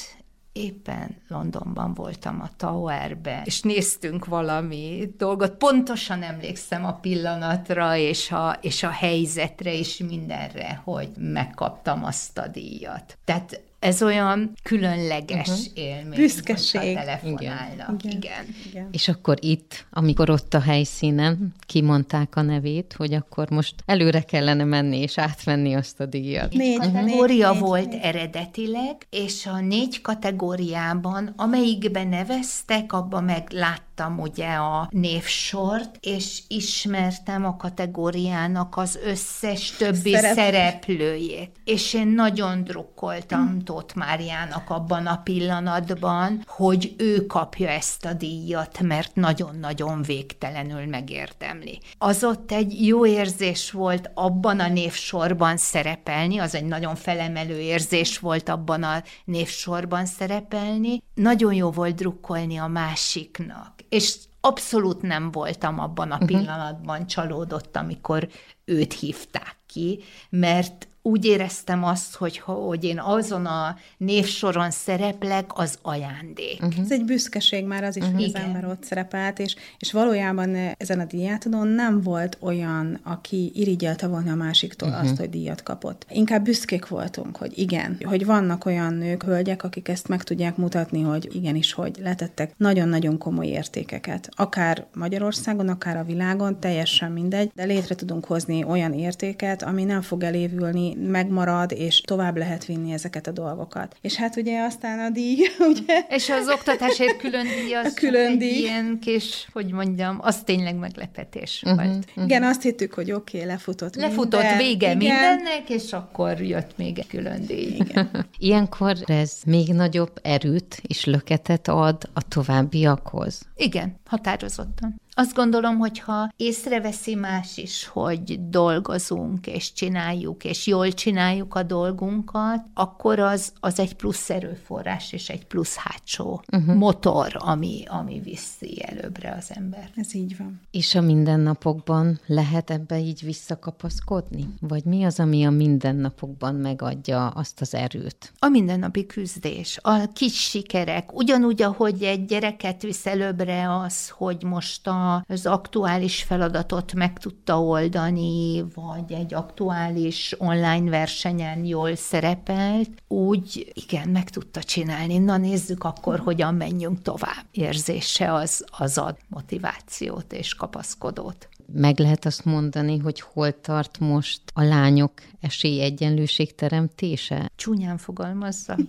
éppen 0.55 1.15
Londonban 1.27 1.93
voltam 1.93 2.41
a 2.41 2.49
Towerbe, 2.57 3.41
és 3.45 3.61
néztünk 3.61 4.25
valami 4.25 5.13
dolgot. 5.17 5.51
Pontosan 5.51 6.23
emlékszem 6.23 6.85
a 6.85 6.93
pillanatra, 6.93 7.95
és 7.95 8.31
a, 8.31 8.57
és 8.61 8.83
a 8.83 8.89
helyzetre, 8.89 9.73
és 9.73 9.97
mindenre, 9.97 10.81
hogy 10.83 11.09
megkaptam 11.17 12.03
azt 12.03 12.37
a 12.37 12.47
díjat. 12.47 13.17
Tehát 13.25 13.61
ez 13.85 14.01
olyan 14.01 14.51
különleges 14.63 15.49
uh-huh. 15.49 15.65
élmény. 15.73 16.19
Büszkeség. 16.19 16.95
telefonálnak. 16.95 18.03
Igen. 18.03 18.17
Igen. 18.17 18.45
Igen. 18.69 18.87
És 18.91 19.07
akkor 19.07 19.37
itt, 19.41 19.85
amikor 19.91 20.29
ott 20.29 20.53
a 20.53 20.59
helyszínen 20.59 21.53
kimondták 21.65 22.35
a 22.35 22.41
nevét, 22.41 22.93
hogy 22.97 23.13
akkor 23.13 23.49
most 23.49 23.75
előre 23.85 24.21
kellene 24.21 24.63
menni 24.63 24.99
és 24.99 25.17
átvenni 25.17 25.73
azt 25.73 25.99
a 25.99 26.05
díjat. 26.05 26.53
Négy 26.53 26.77
kategória 26.77 27.51
négy, 27.51 27.59
volt 27.59 27.89
négy. 27.89 27.99
eredetileg, 28.01 29.07
és 29.09 29.45
a 29.45 29.59
négy 29.59 30.01
kategóriában, 30.01 31.33
amelyikben 31.35 32.07
neveztek, 32.07 32.93
abban 32.93 33.23
meg 33.23 33.51
láttam 33.95 34.19
ugye 34.19 34.53
a 34.53 34.87
névsort, 34.91 35.97
és 36.01 36.41
ismertem 36.47 37.45
a 37.45 37.57
kategóriának 37.57 38.77
az 38.77 38.99
összes 39.05 39.71
többi 39.71 40.13
Szerep. 40.13 40.35
szereplőjét. 40.35 41.51
És 41.63 41.93
én 41.93 42.07
nagyon 42.07 42.63
drukkoltam 42.63 43.47
hmm 43.47 43.63
Tóth 43.63 43.95
Máriának 43.95 44.69
abban 44.69 45.05
a 45.05 45.17
pillanatban, 45.17 46.43
hogy 46.47 46.93
ő 46.97 47.25
kapja 47.25 47.69
ezt 47.69 48.05
a 48.05 48.13
díjat, 48.13 48.81
mert 48.81 49.15
nagyon-nagyon 49.15 50.01
végtelenül 50.01 50.85
megérdemli. 50.85 51.79
Az 51.97 52.23
ott 52.23 52.51
egy 52.51 52.85
jó 52.85 53.05
érzés 53.05 53.71
volt 53.71 54.11
abban 54.13 54.59
a 54.59 54.67
névsorban 54.67 55.57
szerepelni, 55.57 56.37
az 56.37 56.55
egy 56.55 56.65
nagyon 56.65 56.95
felemelő 56.95 57.59
érzés 57.59 58.19
volt 58.19 58.49
abban 58.49 58.83
a 58.83 59.03
névsorban 59.25 60.05
szerepelni. 60.05 61.01
Nagyon 61.13 61.53
jó 61.53 61.71
volt 61.71 61.95
drukkolni 61.95 62.57
a 62.57 62.67
másiknak, 62.67 63.73
és 63.95 64.15
abszolút 64.41 65.01
nem 65.01 65.31
voltam 65.31 65.79
abban 65.79 66.11
a 66.11 66.15
mhm. 66.15 66.25
pillanatban 66.25 67.07
csalódott, 67.07 67.75
amikor 67.75 68.27
őt 68.65 68.93
hívták 68.93 69.57
ki, 69.65 70.03
mert 70.29 70.87
úgy 71.05 71.25
éreztem 71.25 71.83
azt, 71.83 72.15
hogy, 72.15 72.37
hogy 72.37 72.83
én 72.83 72.99
azon 72.99 73.45
a 73.45 73.75
névsoron 73.97 74.71
szereplek, 74.71 75.51
az 75.59 75.77
ajándék. 75.81 76.61
Uh-huh. 76.61 76.83
Ez 76.83 76.91
egy 76.91 77.05
büszkeség 77.05 77.65
már 77.65 77.83
az 77.83 77.95
is, 77.95 78.03
uh-huh. 78.03 78.19
hogy 78.19 78.31
az 78.33 78.41
ember 78.41 78.65
ott 78.65 78.83
szerepelt, 78.83 79.39
és, 79.39 79.55
és 79.79 79.91
valójában 79.91 80.55
ezen 80.77 80.99
a 80.99 81.05
díjátadón 81.05 81.67
nem 81.67 82.01
volt 82.01 82.37
olyan, 82.39 82.99
aki 83.03 83.51
irigyelte 83.55 84.07
volna 84.07 84.31
a 84.31 84.35
másiktól 84.35 84.89
uh-huh. 84.89 85.03
azt, 85.03 85.17
hogy 85.17 85.29
díjat 85.29 85.63
kapott. 85.63 86.05
Inkább 86.09 86.43
büszkék 86.43 86.87
voltunk, 86.87 87.37
hogy 87.37 87.57
igen, 87.57 87.97
hogy 88.03 88.25
vannak 88.25 88.65
olyan 88.65 88.93
nők, 88.93 89.23
hölgyek, 89.23 89.63
akik 89.63 89.87
ezt 89.87 90.07
meg 90.07 90.23
tudják 90.23 90.57
mutatni, 90.57 91.01
hogy 91.01 91.29
igenis, 91.35 91.73
hogy 91.73 91.99
letettek 92.01 92.53
nagyon-nagyon 92.57 93.17
komoly 93.17 93.47
értékeket. 93.47 94.29
Akár 94.35 94.85
Magyarországon, 94.93 95.69
akár 95.69 95.97
a 95.97 96.03
világon, 96.03 96.59
teljesen 96.59 97.11
mindegy, 97.11 97.51
de 97.55 97.63
létre 97.63 97.95
tudunk 97.95 98.25
hozni 98.25 98.63
olyan 98.63 98.93
értéket, 98.93 99.63
ami 99.63 99.83
nem 99.83 100.01
fog 100.01 100.23
elévülni 100.23 100.94
megmarad, 100.97 101.71
és 101.71 102.01
tovább 102.01 102.37
lehet 102.37 102.65
vinni 102.65 102.91
ezeket 102.91 103.27
a 103.27 103.31
dolgokat. 103.31 103.95
És 104.01 104.15
hát 104.15 104.35
ugye 104.35 104.61
aztán 104.61 104.99
a 104.99 105.09
díj, 105.09 105.37
ugye? 105.71 105.99
És 106.09 106.29
az 106.29 106.49
oktatásért 106.49 107.17
külön 107.17 107.45
díj, 107.45 107.73
az 107.73 107.85
a 107.85 107.93
külön 107.93 108.37
díj. 108.37 108.57
ilyen 108.57 108.99
kis, 108.99 109.47
hogy 109.53 109.71
mondjam, 109.71 110.17
az 110.21 110.41
tényleg 110.43 110.75
meglepetés 110.75 111.61
uh-huh, 111.65 111.83
volt. 111.83 112.05
Uh-huh. 112.07 112.23
Igen, 112.23 112.43
azt 112.43 112.61
hittük, 112.61 112.93
hogy 112.93 113.11
oké, 113.11 113.37
okay, 113.37 113.49
lefutott 113.49 113.95
Lefutott 113.95 114.41
minden. 114.41 114.57
vége 114.57 114.91
Igen. 114.91 114.97
mindennek, 114.97 115.69
és 115.69 115.93
akkor 115.93 116.41
jött 116.41 116.77
még 116.77 116.99
egy 116.99 117.07
külön 117.07 117.45
díj. 117.45 117.75
Igen. 117.75 118.09
Ilyenkor 118.37 118.95
ez 119.05 119.33
még 119.45 119.73
nagyobb 119.73 120.19
erőt 120.21 120.81
és 120.87 121.05
löketet 121.05 121.67
ad 121.67 122.09
a 122.13 122.27
továbbiakhoz. 122.27 123.41
Igen, 123.55 123.99
határozottan. 124.05 125.01
Azt 125.17 125.33
gondolom, 125.35 125.77
hogy 125.77 125.99
ha 125.99 126.33
észreveszi 126.37 127.15
más 127.15 127.57
is, 127.57 127.85
hogy 127.85 128.49
dolgozunk, 128.49 129.47
és 129.47 129.73
csináljuk, 129.73 130.43
és 130.43 130.67
jól 130.67 130.91
csináljuk 130.91 131.55
a 131.55 131.63
dolgunkat, 131.63 132.65
akkor 132.73 133.19
az, 133.19 133.53
az 133.59 133.79
egy 133.79 133.95
plusz 133.95 134.29
erőforrás, 134.29 135.13
és 135.13 135.29
egy 135.29 135.45
plusz 135.45 135.75
hátsó 135.75 136.43
uh-huh. 136.51 136.75
motor, 136.75 137.35
ami, 137.39 137.83
ami 137.87 138.19
viszi 138.19 138.83
előbbre 138.85 139.35
az 139.37 139.51
ember. 139.53 139.89
Ez 139.95 140.15
így 140.15 140.37
van. 140.37 140.61
És 140.71 140.95
a 140.95 141.01
mindennapokban 141.01 142.19
lehet 142.25 142.69
ebbe 142.69 142.99
így 142.99 143.21
visszakapaszkodni? 143.25 144.47
Vagy 144.59 144.83
mi 144.83 145.03
az, 145.03 145.19
ami 145.19 145.45
a 145.45 145.49
mindennapokban 145.49 146.55
megadja 146.55 147.27
azt 147.27 147.61
az 147.61 147.73
erőt? 147.73 148.33
A 148.39 148.47
mindennapi 148.47 149.05
küzdés, 149.05 149.79
a 149.81 150.11
kis 150.13 150.49
sikerek, 150.49 151.13
ugyanúgy, 151.13 151.61
ahogy 151.61 152.03
egy 152.03 152.25
gyereket 152.25 152.81
visz 152.81 153.05
előbbre 153.05 153.69
az, 153.95 154.09
hogy 154.09 154.43
most 154.43 154.89
az 155.27 155.45
aktuális 155.45 156.23
feladatot 156.23 156.93
meg 156.93 157.19
tudta 157.19 157.61
oldani, 157.61 158.65
vagy 158.73 159.11
egy 159.11 159.33
aktuális 159.33 160.35
online 160.37 160.89
versenyen 160.89 161.65
jól 161.65 161.95
szerepelt, 161.95 162.89
úgy 163.07 163.71
igen, 163.73 164.09
meg 164.09 164.29
tudta 164.29 164.63
csinálni. 164.63 165.17
Na 165.17 165.37
nézzük 165.37 165.83
akkor, 165.83 166.19
hogyan 166.19 166.55
menjünk 166.55 167.01
tovább. 167.01 167.45
Érzése 167.51 168.33
az, 168.33 168.65
az 168.77 168.97
ad 168.97 169.17
motivációt 169.29 170.33
és 170.33 170.53
kapaszkodót. 170.53 171.49
Meg 171.73 171.99
lehet 171.99 172.25
azt 172.25 172.45
mondani, 172.45 172.97
hogy 172.97 173.21
hol 173.21 173.61
tart 173.61 173.99
most 173.99 174.41
a 174.53 174.63
lányok 174.63 175.11
esélyegyenlőség 175.45 176.55
teremtése? 176.55 177.51
Csúnyán 177.55 177.97
fogalmazzak. 177.97 178.79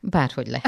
Bárhogy 0.00 0.46
le. 0.46 0.60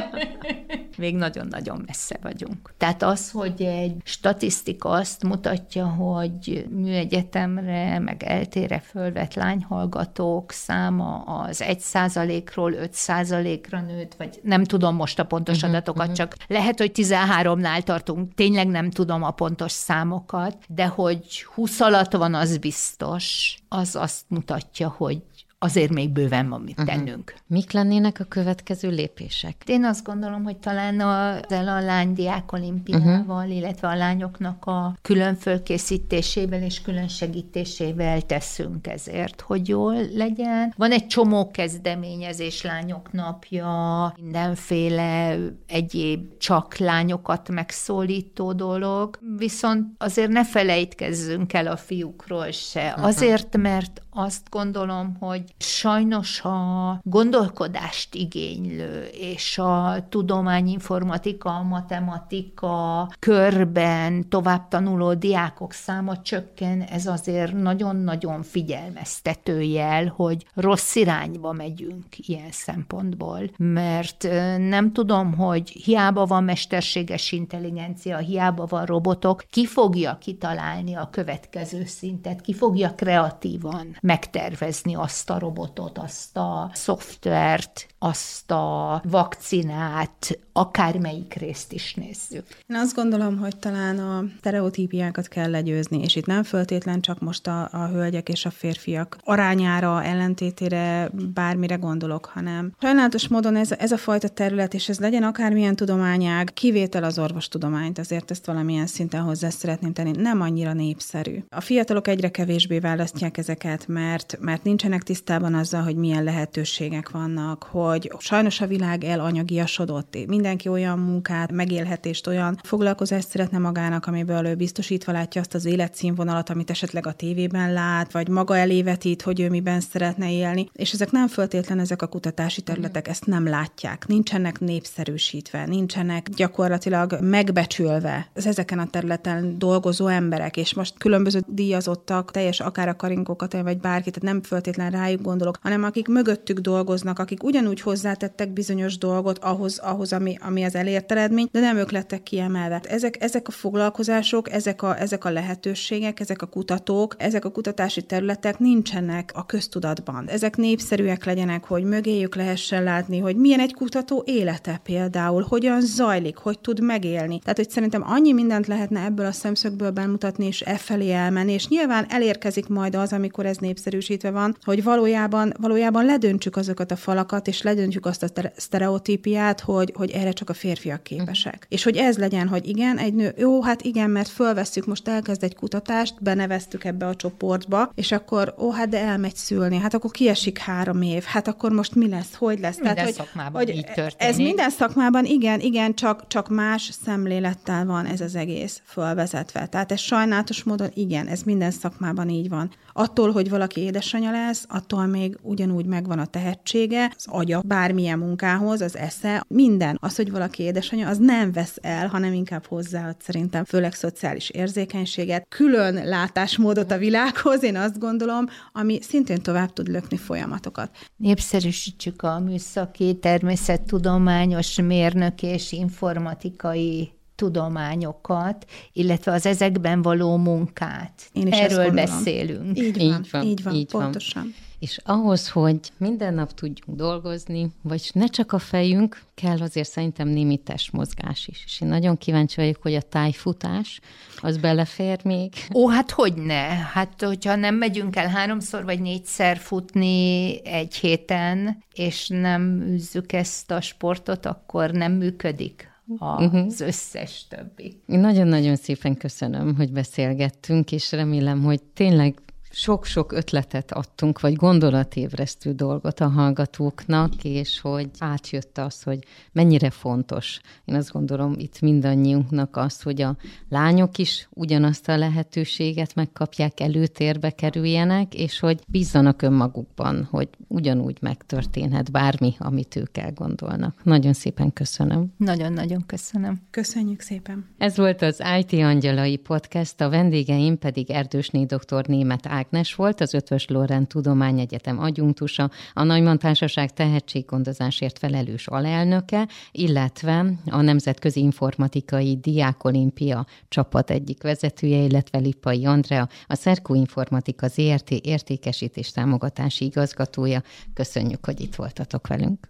Még 0.96 1.16
nagyon-nagyon 1.16 1.82
messze 1.86 2.18
vagyunk. 2.22 2.72
Tehát 2.76 3.02
az, 3.02 3.30
hogy 3.30 3.62
egy 3.62 3.94
statisztika 4.04 4.88
azt 4.88 5.22
mutatja, 5.22 5.86
hogy 5.86 6.66
műegyetemre, 6.70 7.98
meg 7.98 8.22
eltére 8.22 8.78
fölvett 8.80 9.34
lányhallgatók 9.34 10.52
száma 10.52 11.22
az 11.22 11.62
1 11.62 11.80
százalékról 11.80 12.72
5 12.72 12.92
százalékra 12.92 13.80
nőtt, 13.80 14.14
vagy 14.14 14.40
nem 14.42 14.64
tudom 14.64 14.94
most 14.94 15.18
a 15.18 15.24
pontos 15.24 15.56
uh-huh, 15.56 15.70
adatokat, 15.70 16.00
uh-huh. 16.00 16.16
csak 16.16 16.36
lehet, 16.46 16.78
hogy 16.78 16.90
13-nál 16.94 17.82
tartunk, 17.82 18.34
tényleg 18.34 18.66
nem 18.66 18.90
tudom 18.90 19.22
a 19.22 19.30
pontos 19.30 19.72
számokat, 19.72 20.56
de 20.68 20.86
hogy 20.86 21.42
20 21.54 21.80
alatt 21.80 22.12
van, 22.12 22.34
az 22.34 22.58
biztos, 22.58 23.56
az 23.68 23.96
azt 23.96 24.24
mutatja, 24.28 24.88
hogy 24.88 25.22
azért 25.58 25.92
még 25.92 26.10
bőven 26.10 26.48
van 26.48 26.60
mit 26.60 26.78
uh-huh. 26.78 26.94
tennünk. 26.94 27.34
Mik 27.46 27.72
lennének 27.72 28.20
a 28.20 28.24
következő 28.24 28.88
lépések? 28.88 29.56
Én 29.66 29.84
azt 29.84 30.04
gondolom, 30.04 30.44
hogy 30.44 30.56
talán 30.56 31.00
a, 31.00 31.34
a 31.48 31.80
lánydiák 31.80 32.52
olimpiával, 32.52 33.44
uh-huh. 33.44 33.56
illetve 33.56 33.88
a 33.88 33.94
lányoknak 33.94 34.64
a 34.64 34.96
külön 35.02 35.34
fölkészítésével 35.34 36.62
és 36.62 36.82
külön 36.82 37.08
segítésével 37.08 38.22
teszünk 38.22 38.86
ezért, 38.86 39.40
hogy 39.40 39.68
jól 39.68 39.96
legyen. 40.14 40.74
Van 40.76 40.92
egy 40.92 41.06
csomó 41.06 41.50
kezdeményezés, 41.50 42.62
lányok 42.62 43.12
napja, 43.12 44.12
mindenféle 44.22 45.36
egyéb 45.66 46.38
csak 46.38 46.76
lányokat 46.76 47.48
megszólító 47.48 48.52
dolog, 48.52 49.18
viszont 49.36 49.86
azért 49.98 50.30
ne 50.30 50.44
felejtkezzünk 50.44 51.52
el 51.52 51.66
a 51.66 51.76
fiúkról 51.76 52.50
se. 52.50 52.88
Uh-huh. 52.88 53.04
Azért, 53.04 53.56
mert 53.56 54.02
azt 54.10 54.50
gondolom, 54.50 55.16
hogy 55.20 55.47
sajnos 55.58 56.40
a 56.40 57.00
gondolkodást 57.02 58.14
igénylő 58.14 59.08
és 59.12 59.58
a 59.58 60.06
tudományinformatika, 60.08 61.50
a 61.50 61.62
matematika 61.62 63.08
körben 63.18 64.28
tovább 64.28 64.68
tanuló 64.68 65.14
diákok 65.14 65.72
száma 65.72 66.22
csökken, 66.22 66.82
ez 66.82 67.06
azért 67.06 67.52
nagyon-nagyon 67.52 68.42
figyelmeztető 68.42 69.60
jel, 69.60 70.12
hogy 70.16 70.46
rossz 70.54 70.94
irányba 70.94 71.52
megyünk 71.52 72.06
ilyen 72.16 72.50
szempontból, 72.50 73.40
mert 73.56 74.28
nem 74.58 74.92
tudom, 74.92 75.34
hogy 75.34 75.70
hiába 75.70 76.24
van 76.24 76.44
mesterséges 76.44 77.32
intelligencia, 77.32 78.16
hiába 78.16 78.66
van 78.66 78.84
robotok, 78.84 79.44
ki 79.50 79.66
fogja 79.66 80.18
kitalálni 80.20 80.94
a 80.94 81.08
következő 81.10 81.84
szintet, 81.84 82.40
ki 82.40 82.54
fogja 82.54 82.94
kreatívan 82.94 83.96
megtervezni 84.00 84.94
azt 84.94 85.30
a 85.30 85.37
robotot, 85.38 85.98
azt 85.98 86.36
a 86.36 86.70
szoftvert, 86.72 87.86
azt 87.98 88.50
a 88.50 89.02
vakcinát, 89.04 90.38
akármelyik 90.52 91.34
részt 91.34 91.72
is 91.72 91.94
nézzük. 91.94 92.46
Én 92.66 92.76
azt 92.76 92.94
gondolom, 92.94 93.38
hogy 93.38 93.56
talán 93.56 93.98
a 93.98 94.24
stereotípiákat 94.38 95.28
kell 95.28 95.50
legyőzni, 95.50 96.02
és 96.02 96.16
itt 96.16 96.26
nem 96.26 96.42
föltétlen 96.42 97.00
csak 97.00 97.20
most 97.20 97.46
a, 97.46 97.68
a 97.72 97.86
hölgyek 97.86 98.28
és 98.28 98.44
a 98.44 98.50
férfiak 98.50 99.18
arányára, 99.24 100.02
ellentétére, 100.02 101.10
bármire 101.34 101.74
gondolok, 101.74 102.24
hanem 102.24 102.72
sajnálatos 102.80 103.28
módon 103.28 103.56
ez, 103.56 103.72
ez 103.72 103.92
a 103.92 103.96
fajta 103.96 104.28
terület, 104.28 104.74
és 104.74 104.88
ez 104.88 104.98
legyen 104.98 105.22
akármilyen 105.22 105.76
tudományág, 105.76 106.50
kivétel 106.54 107.04
az 107.04 107.18
orvostudományt, 107.18 107.98
azért 107.98 108.30
ezt 108.30 108.46
valamilyen 108.46 108.86
szinten 108.86 109.22
hozzá 109.22 109.48
szeretném 109.48 109.92
tenni, 109.92 110.10
nem 110.10 110.40
annyira 110.40 110.72
népszerű. 110.72 111.44
A 111.48 111.60
fiatalok 111.60 112.08
egyre 112.08 112.30
kevésbé 112.30 112.78
választják 112.78 113.36
ezeket, 113.36 113.86
mert, 113.88 114.38
mert 114.40 114.64
nincsenek 114.64 115.02
tisztában 115.02 115.54
azzal, 115.54 115.82
hogy 115.82 115.96
milyen 115.96 116.24
lehetőségek 116.24 117.10
vannak, 117.10 117.62
hogy 117.88 118.12
sajnos 118.18 118.60
a 118.60 118.66
világ 118.66 119.04
elanyagiasodott. 119.04 120.16
Mindenki 120.26 120.68
olyan 120.68 120.98
munkát, 120.98 121.52
megélhetést, 121.52 122.26
olyan 122.26 122.58
foglalkozást 122.62 123.28
szeretne 123.28 123.58
magának, 123.58 124.06
amiből 124.06 124.46
ő 124.46 124.54
biztosítva 124.54 125.12
látja 125.12 125.40
azt 125.40 125.54
az 125.54 125.64
életszínvonalat, 125.64 126.50
amit 126.50 126.70
esetleg 126.70 127.06
a 127.06 127.12
tévében 127.12 127.72
lát, 127.72 128.12
vagy 128.12 128.28
maga 128.28 128.56
elévetít, 128.56 129.22
hogy 129.22 129.40
ő 129.40 129.48
miben 129.48 129.80
szeretne 129.80 130.32
élni. 130.32 130.70
És 130.72 130.92
ezek 130.92 131.10
nem 131.10 131.28
föltétlen 131.28 131.78
ezek 131.78 132.02
a 132.02 132.06
kutatási 132.06 132.60
területek, 132.60 133.08
ezt 133.08 133.26
nem 133.26 133.48
látják. 133.48 134.06
Nincsenek 134.06 134.60
népszerűsítve, 134.60 135.66
nincsenek 135.66 136.28
gyakorlatilag 136.28 137.18
megbecsülve 137.20 138.28
az 138.34 138.46
ezeken 138.46 138.78
a 138.78 138.86
területen 138.86 139.58
dolgozó 139.58 140.06
emberek, 140.06 140.56
és 140.56 140.74
most 140.74 140.94
különböző 140.98 141.40
díjazottak, 141.46 142.30
teljes 142.30 142.60
akár 142.60 142.88
a 142.88 142.96
karinkókat, 142.96 143.52
vagy 143.52 143.78
bárki, 143.78 144.10
tehát 144.10 144.34
nem 144.34 144.42
föltétlen 144.42 144.90
rájuk 144.90 145.22
gondolok, 145.22 145.58
hanem 145.62 145.84
akik 145.84 146.08
mögöttük 146.08 146.58
dolgoznak, 146.58 147.18
akik 147.18 147.42
ugyanúgy 147.42 147.77
hozzátettek 147.80 148.52
bizonyos 148.52 148.98
dolgot 148.98 149.38
ahhoz, 149.38 149.78
ahhoz 149.78 150.12
ami, 150.12 150.36
ami 150.40 150.64
az 150.64 150.74
elért 150.74 151.12
eredmény, 151.12 151.48
de 151.52 151.60
nem 151.60 151.76
ők 151.76 151.90
lettek 151.90 152.22
kiemelve. 152.22 152.80
Ezek, 152.88 153.22
ezek 153.22 153.48
a 153.48 153.50
foglalkozások, 153.50 154.50
ezek 154.52 154.82
a, 154.82 155.00
ezek 155.00 155.24
a 155.24 155.30
lehetőségek, 155.30 156.20
ezek 156.20 156.42
a 156.42 156.46
kutatók, 156.46 157.14
ezek 157.18 157.44
a 157.44 157.50
kutatási 157.50 158.02
területek 158.02 158.58
nincsenek 158.58 159.30
a 159.34 159.46
köztudatban. 159.46 160.28
Ezek 160.28 160.56
népszerűek 160.56 161.24
legyenek, 161.24 161.64
hogy 161.64 161.84
mögéjük 161.84 162.34
lehessen 162.34 162.82
látni, 162.82 163.18
hogy 163.18 163.36
milyen 163.36 163.60
egy 163.60 163.74
kutató 163.74 164.22
élete 164.26 164.80
például, 164.82 165.46
hogyan 165.48 165.80
zajlik, 165.80 166.36
hogy 166.36 166.58
tud 166.58 166.80
megélni. 166.80 167.38
Tehát, 167.38 167.56
hogy 167.56 167.70
szerintem 167.70 168.02
annyi 168.06 168.32
mindent 168.32 168.66
lehetne 168.66 169.04
ebből 169.04 169.26
a 169.26 169.32
szemszögből 169.32 169.90
bemutatni, 169.90 170.46
és 170.46 170.60
e 170.60 170.76
felé 170.76 171.12
elmenni, 171.12 171.52
és 171.52 171.68
nyilván 171.68 172.06
elérkezik 172.08 172.68
majd 172.68 172.94
az, 172.94 173.12
amikor 173.12 173.46
ez 173.46 173.56
népszerűsítve 173.56 174.30
van, 174.30 174.56
hogy 174.64 174.82
valójában, 174.82 175.54
valójában 175.60 176.04
ledöntsük 176.04 176.56
azokat 176.56 176.90
a 176.90 176.96
falakat, 176.96 177.46
és 177.48 177.62
ledöntjük 177.68 178.06
azt 178.06 178.22
a 178.22 178.52
sztereotípiát, 178.56 179.60
hogy, 179.60 179.92
hogy 179.96 180.10
erre 180.10 180.32
csak 180.32 180.50
a 180.50 180.54
férfiak 180.54 181.02
képesek. 181.02 181.56
Mm. 181.56 181.68
És 181.68 181.82
hogy 181.82 181.96
ez 181.96 182.18
legyen, 182.18 182.48
hogy 182.48 182.68
igen, 182.68 182.98
egy 182.98 183.14
nő, 183.14 183.34
jó, 183.36 183.62
hát 183.62 183.82
igen, 183.82 184.10
mert 184.10 184.28
fölveszük, 184.28 184.86
most 184.86 185.08
elkezd 185.08 185.42
egy 185.42 185.54
kutatást, 185.54 186.22
beneveztük 186.22 186.84
ebbe 186.84 187.06
a 187.06 187.14
csoportba, 187.14 187.92
és 187.94 188.12
akkor, 188.12 188.54
ó, 188.58 188.70
hát 188.70 188.88
de 188.88 189.00
elmegy 189.00 189.36
szülni, 189.36 189.76
hát 189.76 189.94
akkor 189.94 190.10
kiesik 190.10 190.58
három 190.58 191.02
év, 191.02 191.22
hát 191.22 191.48
akkor 191.48 191.72
most 191.72 191.94
mi 191.94 192.08
lesz, 192.08 192.34
hogy 192.34 192.60
lesz? 192.60 192.74
Minden 192.74 192.94
Tehát, 192.94 193.12
szakmában 193.12 193.64
hogy, 193.64 193.76
így 193.76 193.84
történik. 193.84 194.32
Ez 194.32 194.36
minden 194.36 194.70
szakmában, 194.70 195.24
igen, 195.24 195.60
igen, 195.60 195.94
csak, 195.94 196.26
csak 196.26 196.48
más 196.48 196.90
szemlélettel 197.04 197.86
van 197.86 198.06
ez 198.06 198.20
az 198.20 198.34
egész 198.34 198.82
fölvezetve. 198.84 199.66
Tehát 199.66 199.92
ez 199.92 200.00
sajnálatos 200.00 200.62
módon, 200.62 200.90
igen, 200.94 201.26
ez 201.26 201.42
minden 201.42 201.70
szakmában 201.70 202.28
így 202.28 202.48
van. 202.48 202.70
Attól, 202.92 203.32
hogy 203.32 203.50
valaki 203.50 203.80
édesanyja 203.80 204.30
lesz, 204.30 204.64
attól 204.68 205.06
még 205.06 205.38
ugyanúgy 205.42 205.86
megvan 205.86 206.18
a 206.18 206.26
tehetsége, 206.26 207.12
az 207.16 207.26
agya 207.28 207.57
bármilyen 207.66 208.18
munkához, 208.18 208.80
az 208.80 208.96
esze, 208.96 209.44
minden. 209.48 209.98
Az, 210.00 210.16
hogy 210.16 210.30
valaki 210.30 210.62
édesanyja, 210.62 211.08
az 211.08 211.18
nem 211.18 211.52
vesz 211.52 211.78
el, 211.80 212.06
hanem 212.06 212.32
inkább 212.32 212.66
hozzáad 212.66 213.16
szerintem, 213.20 213.64
főleg 213.64 213.92
szociális 213.92 214.50
érzékenységet, 214.50 215.46
külön 215.48 215.94
látásmódot 216.04 216.90
a 216.90 216.98
világhoz, 216.98 217.62
én 217.62 217.76
azt 217.76 217.98
gondolom, 217.98 218.46
ami 218.72 218.98
szintén 219.02 219.42
tovább 219.42 219.72
tud 219.72 219.88
lökni 219.88 220.16
folyamatokat. 220.16 220.90
Népszerűsítsük 221.16 222.22
a 222.22 222.38
műszaki, 222.38 223.18
természettudományos, 223.20 224.80
mérnök 224.80 225.42
és 225.42 225.72
informatikai 225.72 227.17
tudományokat, 227.38 228.64
illetve 228.92 229.32
az 229.32 229.46
ezekben 229.46 230.02
való 230.02 230.36
munkát. 230.36 231.30
Én 231.32 231.46
is 231.46 231.58
Erről 231.58 231.90
beszélünk. 231.90 232.78
Így 232.78 232.96
van, 232.96 233.18
így 233.18 233.30
van, 233.30 233.42
így 233.42 233.62
van 233.62 233.74
így 233.74 233.86
pontosan. 233.90 234.42
Van. 234.42 234.54
És 234.78 234.98
ahhoz, 235.04 235.48
hogy 235.48 235.78
minden 235.96 236.34
nap 236.34 236.52
tudjunk 236.52 236.98
dolgozni, 236.98 237.70
vagy 237.82 238.10
ne 238.12 238.26
csak 238.26 238.52
a 238.52 238.58
fejünk, 238.58 239.22
kell 239.34 239.60
azért 239.60 239.90
szerintem 239.90 240.28
némi 240.28 240.56
testmozgás 240.56 241.46
is. 241.46 241.62
És 241.66 241.80
én 241.80 241.88
nagyon 241.88 242.16
kíváncsi 242.16 242.60
vagyok, 242.60 242.82
hogy 242.82 242.94
a 242.94 243.02
tájfutás, 243.02 244.00
az 244.40 244.56
belefér 244.56 245.24
még? 245.24 245.52
Ó, 245.74 245.88
hát 245.88 246.10
hogy 246.10 246.34
ne? 246.34 246.66
Hát, 246.92 247.22
hogyha 247.22 247.56
nem 247.56 247.74
megyünk 247.74 248.16
el 248.16 248.28
háromszor 248.28 248.84
vagy 248.84 249.00
négyszer 249.00 249.56
futni 249.56 250.60
egy 250.66 250.94
héten, 250.94 251.82
és 251.94 252.28
nem 252.28 252.82
űzzük 252.82 253.32
ezt 253.32 253.70
a 253.70 253.80
sportot, 253.80 254.46
akkor 254.46 254.90
nem 254.90 255.12
működik 255.12 255.87
az 256.18 256.44
uh-huh. 256.44 256.72
összes 256.78 257.46
többi. 257.48 258.00
Nagyon-nagyon 258.06 258.76
szépen 258.76 259.16
köszönöm, 259.16 259.76
hogy 259.76 259.92
beszélgettünk, 259.92 260.92
és 260.92 261.12
remélem, 261.12 261.62
hogy 261.62 261.82
tényleg 261.82 262.34
sok-sok 262.78 263.32
ötletet 263.32 263.92
adtunk, 263.92 264.40
vagy 264.40 264.54
gondolatévresztő 264.54 265.72
dolgot 265.72 266.20
a 266.20 266.28
hallgatóknak, 266.28 267.32
és 267.42 267.80
hogy 267.80 268.10
átjött 268.18 268.78
az, 268.78 269.02
hogy 269.02 269.18
mennyire 269.52 269.90
fontos. 269.90 270.60
Én 270.84 270.94
azt 270.94 271.12
gondolom 271.12 271.54
itt 271.56 271.80
mindannyiunknak 271.80 272.76
az, 272.76 273.02
hogy 273.02 273.22
a 273.22 273.36
lányok 273.68 274.18
is 274.18 274.48
ugyanazt 274.50 275.08
a 275.08 275.16
lehetőséget 275.16 276.14
megkapják, 276.14 276.80
előtérbe 276.80 277.50
kerüljenek, 277.50 278.34
és 278.34 278.60
hogy 278.60 278.80
bízzanak 278.88 279.42
önmagukban, 279.42 280.28
hogy 280.30 280.48
ugyanúgy 280.68 281.18
megtörténhet 281.20 282.10
bármi, 282.10 282.54
amit 282.58 282.96
ők 282.96 283.16
elgondolnak. 283.16 284.04
Nagyon 284.04 284.32
szépen 284.32 284.72
köszönöm. 284.72 285.32
Nagyon-nagyon 285.36 286.06
köszönöm. 286.06 286.60
Köszönjük 286.70 287.20
szépen. 287.20 287.66
Ez 287.78 287.96
volt 287.96 288.22
az 288.22 288.42
IT 288.58 288.72
Angyalai 288.72 289.36
Podcast, 289.36 290.00
a 290.00 290.08
vendégeim 290.08 290.78
pedig 290.78 291.10
Erdősné 291.10 291.64
dr. 291.64 292.06
Német 292.06 292.46
Ág 292.46 292.66
Ágnes 292.68 292.94
volt, 292.94 293.20
az 293.20 293.34
Ötvös 293.34 293.66
Lorent 293.66 294.08
Tudományegyetem 294.08 294.98
adjunktusa, 294.98 295.70
a 295.92 296.02
Nagyman 296.02 296.38
Társaság 296.38 296.92
tehetséggondozásért 296.92 298.18
felelős 298.18 298.66
alelnöke, 298.66 299.48
illetve 299.72 300.52
a 300.70 300.80
Nemzetközi 300.80 301.40
Informatikai 301.40 302.36
Diákolimpia 302.36 303.46
csapat 303.68 304.10
egyik 304.10 304.42
vezetője, 304.42 305.02
illetve 305.02 305.38
Lippai 305.38 305.84
Andrea, 305.84 306.28
a 306.46 306.54
Szerkó 306.54 306.94
Informatika 306.94 307.68
ZRT 307.68 308.10
értékesítés 308.10 309.10
támogatási 309.10 309.84
igazgatója. 309.84 310.62
Köszönjük, 310.94 311.44
hogy 311.44 311.60
itt 311.60 311.74
voltatok 311.74 312.26
velünk. 312.26 312.68